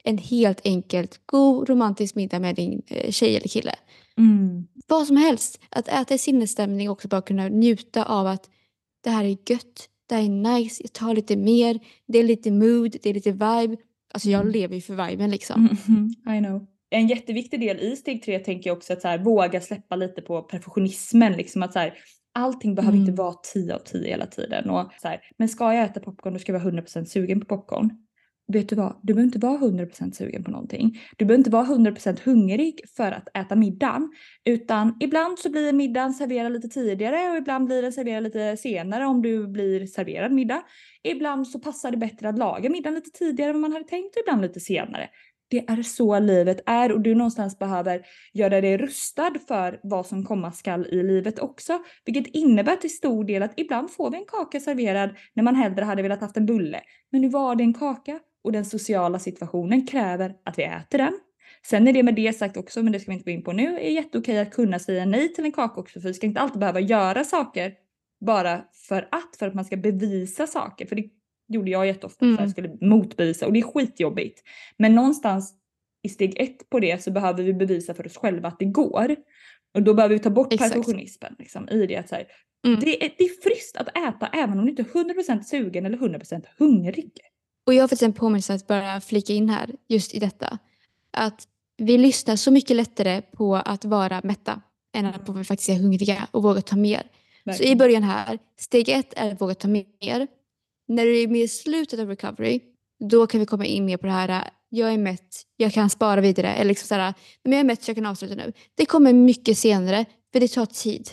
en 0.08 0.18
helt 0.18 0.60
enkelt 0.64 1.20
god 1.26 1.68
romantisk 1.68 2.14
middag 2.14 2.38
med 2.40 2.54
din 2.56 2.82
eh, 2.86 3.10
tjej 3.10 3.36
eller 3.36 3.48
kille. 3.48 3.74
Mm. 4.18 4.66
Vad 4.88 5.06
som 5.06 5.16
helst. 5.16 5.60
Att 5.70 5.88
äta 5.88 6.14
i 6.14 6.18
sinnesstämning 6.18 6.88
och 6.88 6.92
också 6.92 7.08
bara 7.08 7.22
kunna 7.22 7.48
njuta 7.48 8.04
av 8.04 8.26
att 8.26 8.48
det 9.04 9.10
här 9.10 9.24
är 9.24 9.28
gött, 9.50 9.88
det 10.08 10.14
här 10.14 10.22
är 10.22 10.28
nice, 10.58 10.82
jag 10.82 10.92
tar 10.92 11.14
lite 11.14 11.36
mer, 11.36 11.78
det 12.06 12.18
är 12.18 12.22
lite 12.24 12.50
mood, 12.50 12.96
det 13.02 13.10
är 13.10 13.14
lite 13.14 13.30
vibe. 13.32 13.76
Alltså 14.14 14.28
jag 14.30 14.40
Mm. 14.40 14.52
lever 14.52 14.74
ju 14.74 14.80
för 14.80 15.08
viben 15.08 15.30
liksom. 15.30 15.62
Mhm, 15.86 16.14
I 16.36 16.38
know. 16.44 16.66
en 16.90 17.08
jätteviktig 17.08 17.60
del 17.60 17.80
i 17.80 17.96
steg 17.96 18.22
tre 18.22 18.38
tänker 18.38 18.70
jag 18.70 18.76
också 18.76 18.92
att 18.92 19.02
så 19.02 19.08
här, 19.08 19.18
våga 19.18 19.60
släppa 19.60 19.96
lite 19.96 20.22
på 20.22 20.42
perfektionismen. 20.42 21.32
Liksom 21.32 21.62
att 21.62 21.72
så 21.72 21.78
här, 21.78 21.94
allting 22.34 22.74
behöver 22.74 22.96
Mm. 22.96 23.08
inte 23.08 23.22
vara 23.22 23.34
10 23.52 23.74
av 23.74 23.78
10 23.78 24.08
hela 24.08 24.26
tiden. 24.26 24.70
Och 24.70 24.90
så 25.02 25.08
här, 25.08 25.20
men 25.38 25.48
ska 25.48 25.74
jag 25.74 25.84
äta 25.84 26.00
popcorn 26.00 26.32
då 26.32 26.38
ska 26.38 26.52
jag 26.52 26.60
vara 26.60 26.72
100% 26.72 27.04
sugen 27.04 27.40
på 27.40 27.46
popcorn. 27.46 27.90
Vet 28.52 28.68
du 28.68 28.76
vad? 28.76 29.00
Du 29.02 29.14
behöver 29.14 29.26
inte 29.26 29.38
vara 29.38 29.58
100% 29.58 30.12
sugen 30.12 30.44
på 30.44 30.50
någonting. 30.50 31.00
Du 31.16 31.24
behöver 31.24 31.38
inte 31.38 31.50
vara 31.50 31.66
100% 31.66 32.20
hungrig 32.24 32.80
för 32.96 33.12
att 33.12 33.28
äta 33.36 33.56
middagen. 33.56 34.10
Utan 34.44 34.96
ibland 35.00 35.38
så 35.38 35.50
blir 35.50 35.72
middagen 35.72 36.14
serverad 36.14 36.52
lite 36.52 36.68
tidigare 36.68 37.30
och 37.30 37.36
ibland 37.36 37.66
blir 37.66 37.82
den 37.82 37.92
serverad 37.92 38.22
lite 38.22 38.56
senare 38.56 39.06
om 39.06 39.22
du 39.22 39.48
blir 39.48 39.86
serverad 39.86 40.32
middag. 40.32 40.62
Ibland 41.02 41.48
så 41.48 41.58
passar 41.58 41.90
det 41.90 41.96
bättre 41.96 42.28
att 42.28 42.38
laga 42.38 42.70
middagen 42.70 42.94
lite 42.94 43.10
tidigare 43.10 43.50
än 43.50 43.54
vad 43.54 43.60
man 43.60 43.72
hade 43.72 43.88
tänkt 43.88 44.16
och 44.16 44.22
ibland 44.22 44.42
lite 44.42 44.60
senare. 44.60 45.08
Det 45.50 45.70
är 45.70 45.82
så 45.82 46.18
livet 46.18 46.60
är 46.66 46.92
och 46.92 47.00
du 47.00 47.14
någonstans 47.14 47.58
behöver 47.58 48.02
göra 48.32 48.60
dig 48.60 48.78
rustad 48.78 49.32
för 49.48 49.80
vad 49.82 50.06
som 50.06 50.24
komma 50.24 50.52
skall 50.52 50.86
i 50.86 51.02
livet 51.02 51.38
också. 51.38 51.78
Vilket 52.04 52.34
innebär 52.34 52.76
till 52.76 52.96
stor 52.96 53.24
del 53.24 53.42
att 53.42 53.52
ibland 53.56 53.90
får 53.90 54.10
vi 54.10 54.16
en 54.16 54.24
kaka 54.26 54.60
serverad 54.60 55.10
när 55.34 55.42
man 55.42 55.54
hellre 55.54 55.84
hade 55.84 56.02
velat 56.02 56.20
haft 56.20 56.36
en 56.36 56.46
bulle. 56.46 56.80
Men 57.12 57.20
nu 57.20 57.28
var 57.28 57.54
det 57.54 57.64
en 57.64 57.74
kaka 57.74 58.20
och 58.44 58.52
den 58.52 58.64
sociala 58.64 59.18
situationen 59.18 59.86
kräver 59.86 60.34
att 60.44 60.58
vi 60.58 60.62
äter 60.62 60.98
den. 60.98 61.18
Sen 61.66 61.88
är 61.88 61.92
det 61.92 62.02
med 62.02 62.14
det 62.14 62.32
sagt 62.32 62.56
också, 62.56 62.82
men 62.82 62.92
det 62.92 63.00
ska 63.00 63.10
vi 63.10 63.14
inte 63.14 63.24
gå 63.24 63.30
in 63.30 63.44
på 63.44 63.52
nu, 63.52 63.76
är 63.76 63.90
jätteokej 63.90 64.38
att 64.38 64.50
kunna 64.50 64.78
säga 64.78 65.04
nej 65.04 65.34
till 65.34 65.44
en 65.44 65.52
kaka 65.52 65.80
också 65.80 66.00
för 66.00 66.08
vi 66.08 66.14
ska 66.14 66.26
inte 66.26 66.40
alltid 66.40 66.58
behöva 66.58 66.80
göra 66.80 67.24
saker 67.24 67.72
bara 68.20 68.64
för 68.88 69.08
att, 69.10 69.36
för 69.38 69.46
att 69.46 69.54
man 69.54 69.64
ska 69.64 69.76
bevisa 69.76 70.46
saker. 70.46 70.86
För 70.86 70.96
det 70.96 71.04
gjorde 71.48 71.70
jag 71.70 71.86
jätteofta 71.86 72.26
för 72.26 72.32
att 72.32 72.40
jag 72.40 72.50
skulle 72.50 72.76
motbevisa 72.80 73.46
och 73.46 73.52
det 73.52 73.58
är 73.58 73.72
skitjobbigt. 73.72 74.42
Men 74.76 74.94
någonstans 74.94 75.54
i 76.02 76.08
steg 76.08 76.40
ett 76.40 76.70
på 76.70 76.80
det 76.80 77.02
så 77.02 77.10
behöver 77.10 77.42
vi 77.42 77.54
bevisa 77.54 77.94
för 77.94 78.06
oss 78.06 78.16
själva 78.16 78.48
att 78.48 78.58
det 78.58 78.64
går. 78.64 79.16
Och 79.74 79.82
då 79.82 79.94
behöver 79.94 80.14
vi 80.14 80.18
ta 80.18 80.30
bort 80.30 80.52
Exakt. 80.52 80.72
perfektionismen 80.72 81.36
liksom, 81.38 81.68
i 81.68 81.86
det 81.86 81.96
att 81.96 82.08
så 82.08 82.14
här, 82.14 82.26
Mm. 82.66 82.80
det, 82.80 83.04
är, 83.04 83.10
det 83.18 83.24
är 83.24 83.42
friskt 83.42 83.76
att 83.76 83.88
äta 83.88 84.26
även 84.26 84.58
om 84.58 84.64
du 84.64 84.70
inte 84.70 84.82
är 84.82 85.32
100% 85.34 85.42
sugen 85.42 85.86
eller 85.86 85.98
100% 85.98 86.44
hungrig. 86.58 87.12
Och 87.68 87.74
jag 87.74 87.82
har 87.82 87.88
faktiskt 87.88 88.02
en 88.02 88.12
påminnelse 88.12 88.54
att 88.54 88.66
bara 88.66 89.00
flika 89.00 89.32
in 89.32 89.48
här, 89.48 89.74
just 89.88 90.14
i 90.14 90.18
detta. 90.18 90.58
Att 91.10 91.48
vi 91.76 91.98
lyssnar 91.98 92.36
så 92.36 92.50
mycket 92.50 92.76
lättare 92.76 93.22
på 93.22 93.56
att 93.56 93.84
vara 93.84 94.20
mätta 94.24 94.60
än 94.94 95.06
att 95.06 95.26
på 95.26 95.32
att 95.32 95.38
vi 95.38 95.44
faktiskt 95.44 95.70
är 95.70 95.74
hungriga 95.74 96.28
och 96.30 96.42
våga 96.42 96.60
ta 96.60 96.76
mer. 96.76 97.00
Så 97.00 97.04
i 97.04 97.52
Verkligen. 97.52 97.78
början 97.78 98.02
här, 98.02 98.38
steg 98.60 98.88
ett 98.88 99.12
är 99.16 99.32
att 99.32 99.40
våga 99.40 99.54
ta 99.54 99.68
mer. 99.68 100.26
När 100.88 101.04
du 101.04 101.22
är 101.22 101.28
med 101.28 101.40
i 101.40 101.48
slutet 101.48 102.00
av 102.00 102.08
recovery, 102.08 102.60
då 103.10 103.26
kan 103.26 103.40
vi 103.40 103.46
komma 103.46 103.64
in 103.64 103.84
mer 103.84 103.96
på 103.96 104.06
det 104.06 104.12
här, 104.12 104.50
jag 104.68 104.92
är 104.92 104.98
mätt, 104.98 105.42
jag 105.56 105.72
kan 105.72 105.90
spara 105.90 106.20
vidare. 106.20 106.54
Eller 106.54 106.68
liksom 106.68 106.86
så 106.86 106.94
här, 106.94 107.14
men 107.44 107.52
jag 107.52 107.60
är 107.60 107.64
mätt 107.64 107.82
så 107.82 107.90
jag 107.90 107.96
kan 107.96 108.06
avsluta 108.06 108.34
nu. 108.34 108.52
Det 108.74 108.86
kommer 108.86 109.12
mycket 109.12 109.58
senare, 109.58 110.04
för 110.32 110.40
det 110.40 110.48
tar 110.48 110.66
tid. 110.66 111.10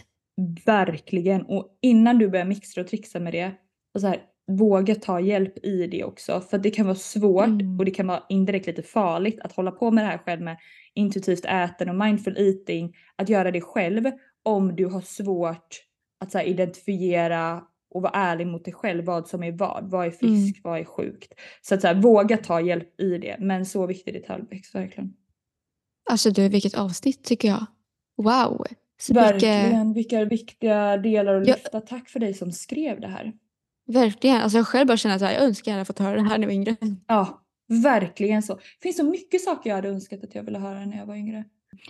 Verkligen. 0.65 1.41
Och 1.41 1.77
innan 1.81 2.17
du 2.17 2.29
börjar 2.29 2.45
mixa 2.45 2.81
och 2.81 2.87
trixa 2.87 3.19
med 3.19 3.33
det, 3.33 3.51
och 3.93 4.01
så 4.01 4.07
här, 4.07 4.34
våga 4.47 4.95
ta 4.95 5.19
hjälp 5.19 5.65
i 5.65 5.87
det 5.87 6.03
också. 6.03 6.41
För 6.41 6.57
det 6.57 6.71
kan 6.71 6.85
vara 6.85 6.95
svårt 6.95 7.47
Mm. 7.47 7.79
och 7.79 7.85
det 7.85 7.91
kan 7.91 8.07
vara 8.07 8.23
indirekt 8.29 8.67
lite 8.67 8.83
farligt 8.83 9.39
att 9.39 9.51
hålla 9.51 9.71
på 9.71 9.91
med 9.91 10.03
det 10.03 10.07
här 10.07 10.17
själv 10.17 10.41
med 10.41 10.57
intuitivt 10.93 11.45
ätande 11.45 11.93
och 11.93 11.99
mindful 11.99 12.37
eating. 12.37 12.95
Att 13.15 13.29
göra 13.29 13.51
det 13.51 13.61
själv 13.61 14.11
om 14.43 14.75
du 14.75 14.85
har 14.85 15.01
svårt 15.01 15.81
att 16.19 16.33
här, 16.33 16.43
identifiera 16.43 17.63
och 17.89 18.01
vara 18.01 18.11
ärlig 18.13 18.47
mot 18.47 18.65
dig 18.65 18.73
själv 18.73 19.05
vad 19.05 19.27
som 19.27 19.43
är 19.43 19.51
vad. 19.51 19.89
Vad 19.91 20.05
är 20.07 20.11
friskt, 20.11 20.59
vad 20.63 20.79
är 20.79 20.85
sjukt. 20.85 21.33
Så 21.61 21.75
att 21.75 21.81
så 21.81 21.87
här, 21.87 21.95
våga 21.95 22.37
ta 22.37 22.61
hjälp 22.61 22.99
i 23.01 23.17
det. 23.17 23.35
Men 23.39 23.65
så 23.65 23.87
viktig 23.87 24.13
detaljväxt 24.13 24.75
verkligen. 24.75 25.13
Alltså 26.09 26.29
du, 26.29 26.49
vilket 26.49 26.75
avsnitt 26.75 27.23
tycker 27.23 27.47
jag. 27.47 27.65
Wow! 28.17 28.65
Så 29.01 29.13
Verkligen. 29.13 29.93
Vilka 29.93 30.25
viktiga 30.25 30.97
delar 30.97 31.35
att 31.35 31.47
lyfta. 31.47 31.81
Tack 31.81 32.09
för 32.09 32.19
dig 32.19 32.33
som 32.33 32.51
skrev 32.51 33.01
det 33.01 33.07
här. 33.07 33.33
Verkligen. 33.87 34.41
Alltså 34.41 34.57
jag 34.57 34.67
själv 34.67 34.87
bara 34.87 34.97
känner 34.97 35.15
att 35.15 35.21
jag 35.21 35.35
önskar 35.35 35.71
jag 35.71 35.75
hade 35.75 35.85
fått 35.85 35.99
höra 35.99 36.15
det 36.15 36.29
här 36.29 36.37
när 36.37 36.39
jag 36.39 36.47
var 36.47 36.53
yngre. 36.53 36.75
Ja, 37.07 37.41
verkligen 37.83 38.43
så. 38.43 38.55
Det 38.55 38.61
finns 38.83 38.97
så 38.97 39.03
mycket 39.03 39.41
saker 39.41 39.69
jag 39.69 39.75
hade 39.75 39.89
önskat 39.89 40.23
att 40.23 40.35
jag 40.35 40.43
ville 40.43 40.59
höra 40.59 40.85
när 40.85 40.97
jag 40.97 41.05
var 41.05 41.15
yngre. 41.15 41.43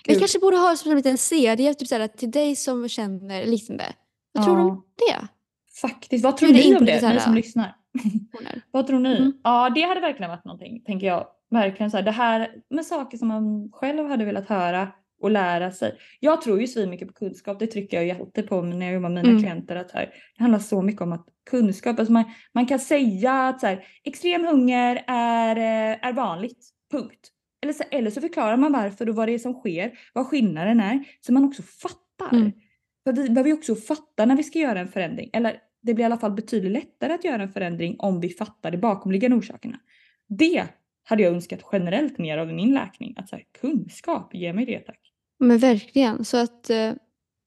Vi 0.08 0.16
kanske 0.20 0.40
borde 0.40 0.58
ha 0.58 0.76
som 0.76 0.92
en 0.92 0.98
liten 0.98 1.18
serie 1.18 1.74
typ 1.74 1.88
såhär, 1.88 2.08
till 2.08 2.32
dig 2.32 2.56
som 2.56 2.88
känner 2.90 3.46
liknande. 3.46 3.86
Vad 4.34 4.46
tror 4.46 4.56
du 4.56 4.62
Ja. 4.62 4.68
om 4.70 4.84
det? 4.96 5.28
Faktiskt, 5.82 6.24
vad 6.24 6.38
tror 6.38 6.50
ni 6.50 6.76
om 6.76 6.86
det, 6.86 7.00
så 7.00 7.06
här- 7.06 7.14
ni 7.14 7.20
som 7.20 7.36
lyssnar? 7.36 7.76
Vad 8.72 8.88
tror 8.88 9.00
ni? 9.00 9.18
Mm. 9.18 9.34
Ja, 9.44 9.70
det 9.70 9.82
hade 9.82 10.02
verkligen 10.02 10.30
varit 10.30 10.46
någonting, 10.46 10.82
tänker 10.86 11.08
jag. 11.08 11.28
Verkligen 11.52 11.92
så 11.92 11.98
här, 11.98 12.04
det 12.04 12.12
här 12.12 12.52
med 12.70 12.86
saker 12.86 13.18
som 13.18 13.28
man 13.28 13.70
själv 13.74 14.08
hade 14.10 14.26
velat 14.26 14.50
höra 14.50 14.88
och 15.22 15.32
lära 15.32 15.72
sig. 15.72 15.98
Jag 16.20 16.42
tror 16.42 16.62
ju 16.62 16.68
svin 16.68 16.90
mycket 16.90 17.08
på 17.08 17.14
kunskap, 17.14 17.60
det 17.60 17.68
trycker 17.68 17.98
jag 17.98 18.08
jätte 18.08 18.44
på 18.44 18.62
när 18.62 18.86
jag 18.86 18.94
jobbar 18.96 19.10
med 19.10 19.24
mina 19.24 19.30
Mm. 19.30 19.44
klienter. 19.44 19.76
Att 19.76 19.92
här, 19.92 20.14
det 20.38 20.44
handlar 20.44 20.60
så 20.60 20.82
mycket 20.82 21.02
om 21.02 21.12
att 21.12 21.26
kunskap, 21.50 22.00
alltså 22.00 22.14
man, 22.14 22.24
man 22.54 22.66
kan 22.66 22.80
säga 22.80 23.34
att 23.34 23.60
så 23.60 23.68
här, 23.68 23.86
extrem 24.04 24.46
hunger 24.46 25.04
är, 25.08 25.56
eh, 25.58 26.08
är 26.08 26.14
vanligt, 26.14 26.70
punkt. 26.92 27.32
Eller 27.62 27.74
så, 27.74 27.84
eller 27.92 28.12
så 28.12 28.22
förklarar 28.22 28.58
man 28.58 28.72
varför 28.72 29.10
och 29.10 29.16
vad 29.16 29.28
det 29.28 29.34
är 29.34 29.40
som 29.40 29.54
sker, 29.54 29.92
vad 30.14 30.28
skillnaden 30.28 30.80
är, 30.80 31.04
så 31.22 31.34
man 31.34 31.46
också 31.46 31.64
fattar. 31.64 32.36
Mm. 32.38 32.52
För 33.04 33.14
vi 33.14 33.30
behöver 33.30 33.50
ju 33.50 33.54
också 33.54 33.76
fatta 33.76 34.26
när 34.26 34.36
vi 34.36 34.44
ska 34.44 34.60
göra 34.60 34.80
en 34.80 34.88
förändring. 34.88 35.30
Eller 35.34 35.58
det 35.82 35.94
blir 35.94 36.04
i 36.04 36.06
alla 36.06 36.18
fall 36.18 36.32
betydligt 36.32 36.72
lättare 36.72 37.14
att 37.14 37.24
göra 37.24 37.44
en 37.44 37.54
förändring 37.54 37.96
om 38.00 38.20
vi 38.22 38.30
fattar 38.30 38.72
de 38.72 38.78
bakomliggande 38.78 39.38
orsakerna. 39.38 39.80
Det 40.28 40.66
hade 41.08 41.24
jag 41.24 41.34
önskat 41.34 41.60
generellt 41.72 42.18
mer 42.18 42.38
av 42.38 42.48
min 42.54 42.74
läkning. 42.74 43.14
Att 43.18 43.30
så 43.30 43.36
här, 43.36 43.46
kunskap, 43.62 44.34
ge 44.36 44.54
mig 44.54 44.66
det 44.66 44.80
tack. 44.80 45.00
Men 45.40 45.58
verkligen. 45.58 46.26
Så 46.26 46.38
att 46.38 46.70
eh, 46.70 46.78
jag 46.78 46.96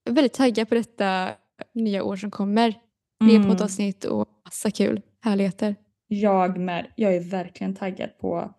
är 0.09 0.13
väldigt 0.13 0.33
taggad 0.33 0.69
på 0.69 0.75
detta 0.75 1.29
nya 1.75 2.03
år 2.05 2.17
som 2.17 2.31
kommer. 2.31 2.75
Fler 3.25 3.37
Mm. 3.37 3.49
poddavsnitt 3.49 4.05
och 4.05 4.29
massa 4.45 4.71
kul 4.71 5.01
härligheter. 5.21 5.77
Jag 6.09 6.59
med. 6.59 6.87
Jag 6.97 7.17
är 7.17 7.21
verkligen 7.21 7.75
taggad 7.75 8.19
på, 8.19 8.55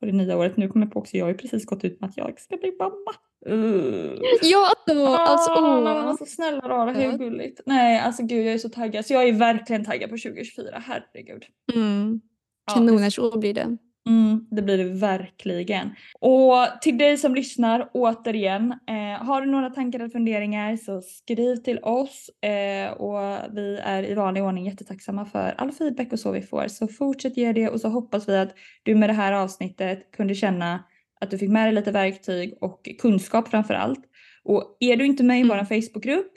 på 0.00 0.06
det 0.06 0.12
nya 0.12 0.36
året. 0.38 0.56
Nu 0.56 0.68
kommer 0.68 0.86
jag 0.86 0.92
på 0.92 1.00
också, 1.00 1.16
jag 1.16 1.24
har 1.24 1.30
ju 1.30 1.36
precis 1.38 1.66
gått 1.66 1.84
ut 1.84 2.00
med 2.00 2.10
att 2.10 2.16
jag 2.16 2.40
ska 2.40 2.56
bli 2.56 2.72
mamma. 2.78 3.14
Uh. 3.48 4.14
Ja, 4.42 4.68
alltså, 4.86 5.06
alltså 5.06 5.50
Åh, 5.52 5.74
nej, 5.74 5.94
men 5.94 6.02
åh. 6.04 6.08
alltså 6.08 6.26
snälla 6.26 6.68
rara, 6.68 6.92
hur 6.92 7.02
Ja. 7.04 7.16
gulligt. 7.16 7.60
Nej, 7.66 7.98
alltså 8.00 8.22
gud 8.22 8.46
jag 8.46 8.54
är 8.54 8.58
så 8.58 8.68
taggad. 8.68 9.06
Så 9.06 9.12
jag 9.14 9.28
är 9.28 9.32
verkligen 9.32 9.84
taggad 9.84 10.10
på 10.10 10.16
2024, 10.16 10.82
herregud. 10.86 11.44
Mm. 11.74 12.20
Ja, 12.66 12.74
Kanoners 12.74 13.18
år 13.18 13.38
blir 13.38 13.54
det. 13.54 13.76
Mm, 14.06 14.46
det 14.50 14.62
blir 14.62 14.78
det 14.78 14.84
verkligen. 14.84 15.90
Och 16.20 16.66
till 16.82 16.98
dig 16.98 17.16
som 17.16 17.34
lyssnar 17.34 17.90
återigen, 17.92 18.72
eh, 18.72 19.24
har 19.26 19.40
du 19.40 19.46
några 19.50 19.70
tankar 19.70 19.98
eller 19.98 20.08
funderingar 20.08 20.76
så 20.76 21.00
skriv 21.00 21.56
till 21.56 21.78
oss 21.78 22.30
eh, 22.42 22.92
och 22.92 23.38
vi 23.56 23.78
är 23.82 24.02
i 24.10 24.14
vanlig 24.14 24.42
ordning 24.44 24.66
jättetacksamma 24.66 25.24
för 25.24 25.54
all 25.58 25.72
feedback 25.72 26.12
och 26.12 26.18
så 26.20 26.32
vi 26.32 26.42
får. 26.42 26.68
Så 26.68 26.88
fortsätt 26.88 27.36
ge 27.36 27.52
det 27.52 27.68
och 27.68 27.80
så 27.80 27.88
hoppas 27.88 28.28
vi 28.28 28.36
att 28.36 28.54
du 28.82 28.94
med 28.94 29.08
det 29.08 29.12
här 29.14 29.32
avsnittet 29.32 30.10
kunde 30.16 30.34
känna 30.34 30.84
att 31.20 31.30
du 31.30 31.38
fick 31.38 31.50
med 31.50 31.66
dig 31.66 31.74
lite 31.74 31.90
verktyg 31.92 32.54
och 32.60 32.88
kunskap 32.98 33.48
framför 33.48 33.74
allt. 33.74 34.00
Och 34.44 34.76
är 34.80 34.96
du 34.96 35.06
inte 35.06 35.22
med 35.24 35.38
i 35.38 35.42
Mm. 35.42 35.56
vår 35.56 35.64
Facebookgrupp, 35.64 36.32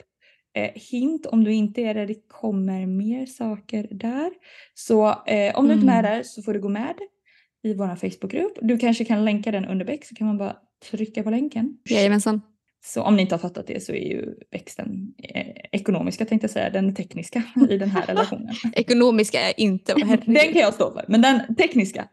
eh, 0.54 0.70
hint 0.74 1.26
om 1.26 1.44
du 1.44 1.52
inte 1.52 1.80
är 1.82 1.94
det, 1.94 2.06
det 2.06 2.28
kommer 2.28 2.86
mer 2.86 3.26
saker 3.26 3.88
där. 3.90 4.30
Så 4.74 5.08
eh, 5.26 5.54
om 5.58 5.68
du 5.68 5.74
inte 5.74 5.84
är 5.84 5.86
med 5.86 5.98
Mm. 6.04 6.16
där 6.16 6.22
så 6.22 6.42
får 6.42 6.54
du 6.54 6.60
gå 6.60 6.68
med 6.68 6.94
i 7.62 7.74
vår 7.74 7.96
Facebookgrupp. 7.96 8.58
Du 8.62 8.78
kanske 8.78 9.04
kan 9.04 9.24
länka 9.24 9.50
den 9.50 9.64
under 9.64 9.84
Beck 9.84 10.04
så 10.04 10.14
kan 10.14 10.26
man 10.26 10.38
bara 10.38 10.56
trycka 10.90 11.22
på 11.22 11.30
länken. 11.30 11.78
Jajamensan. 11.84 12.40
Så 12.84 13.02
om 13.02 13.16
ni 13.16 13.22
inte 13.22 13.34
har 13.34 13.40
fattat 13.40 13.66
det 13.66 13.82
så 13.82 13.92
är 13.92 14.08
ju 14.08 14.34
växten 14.50 15.14
eh, 15.18 15.46
ekonomiska 15.72 16.24
tänkte 16.24 16.44
jag 16.44 16.50
säga, 16.50 16.70
den 16.70 16.94
tekniska 16.94 17.42
i 17.70 17.78
den 17.78 17.90
här 17.90 18.02
relationen. 18.06 18.54
Ekonomiska 18.72 19.40
är 19.40 19.60
inte, 19.60 19.94
den 20.26 20.52
kan 20.52 20.62
jag 20.62 20.74
stå 20.74 20.92
för, 20.92 21.04
men 21.08 21.22
den 21.22 21.54
tekniska. 21.54 22.08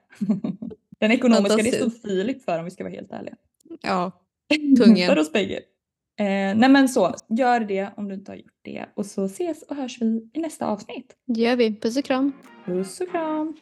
den 0.99 1.11
ekonomiska 1.11 1.57
det 1.57 1.71
står. 1.71 1.89
Filip 1.89 2.43
för 2.43 2.59
om 2.59 2.65
vi 2.65 2.71
ska 2.71 2.83
vara 2.83 2.93
helt 2.93 3.11
ärliga. 3.11 3.35
Ja, 3.81 4.11
Kungen. 4.77 5.07
för 5.07 5.19
oss 5.19 5.31
bägge. 5.31 5.59
Eh, 6.19 6.55
nej 6.55 6.69
men 6.69 6.89
så, 6.89 7.15
gör 7.29 7.59
det 7.59 7.89
om 7.97 8.07
du 8.07 8.15
inte 8.15 8.31
har 8.31 8.35
gjort 8.35 8.59
det 8.61 8.85
och 8.95 9.05
så 9.05 9.25
ses 9.25 9.63
och 9.63 9.75
hörs 9.75 10.01
vi 10.01 10.29
i 10.33 10.39
nästa 10.39 10.65
avsnitt. 10.65 11.15
gör 11.25 11.55
vi. 11.55 11.79
Puss 11.79 11.97
och 11.97 12.05
kram. 12.05 12.31
Puss 12.65 13.01
och 13.01 13.11
kram! 13.11 13.57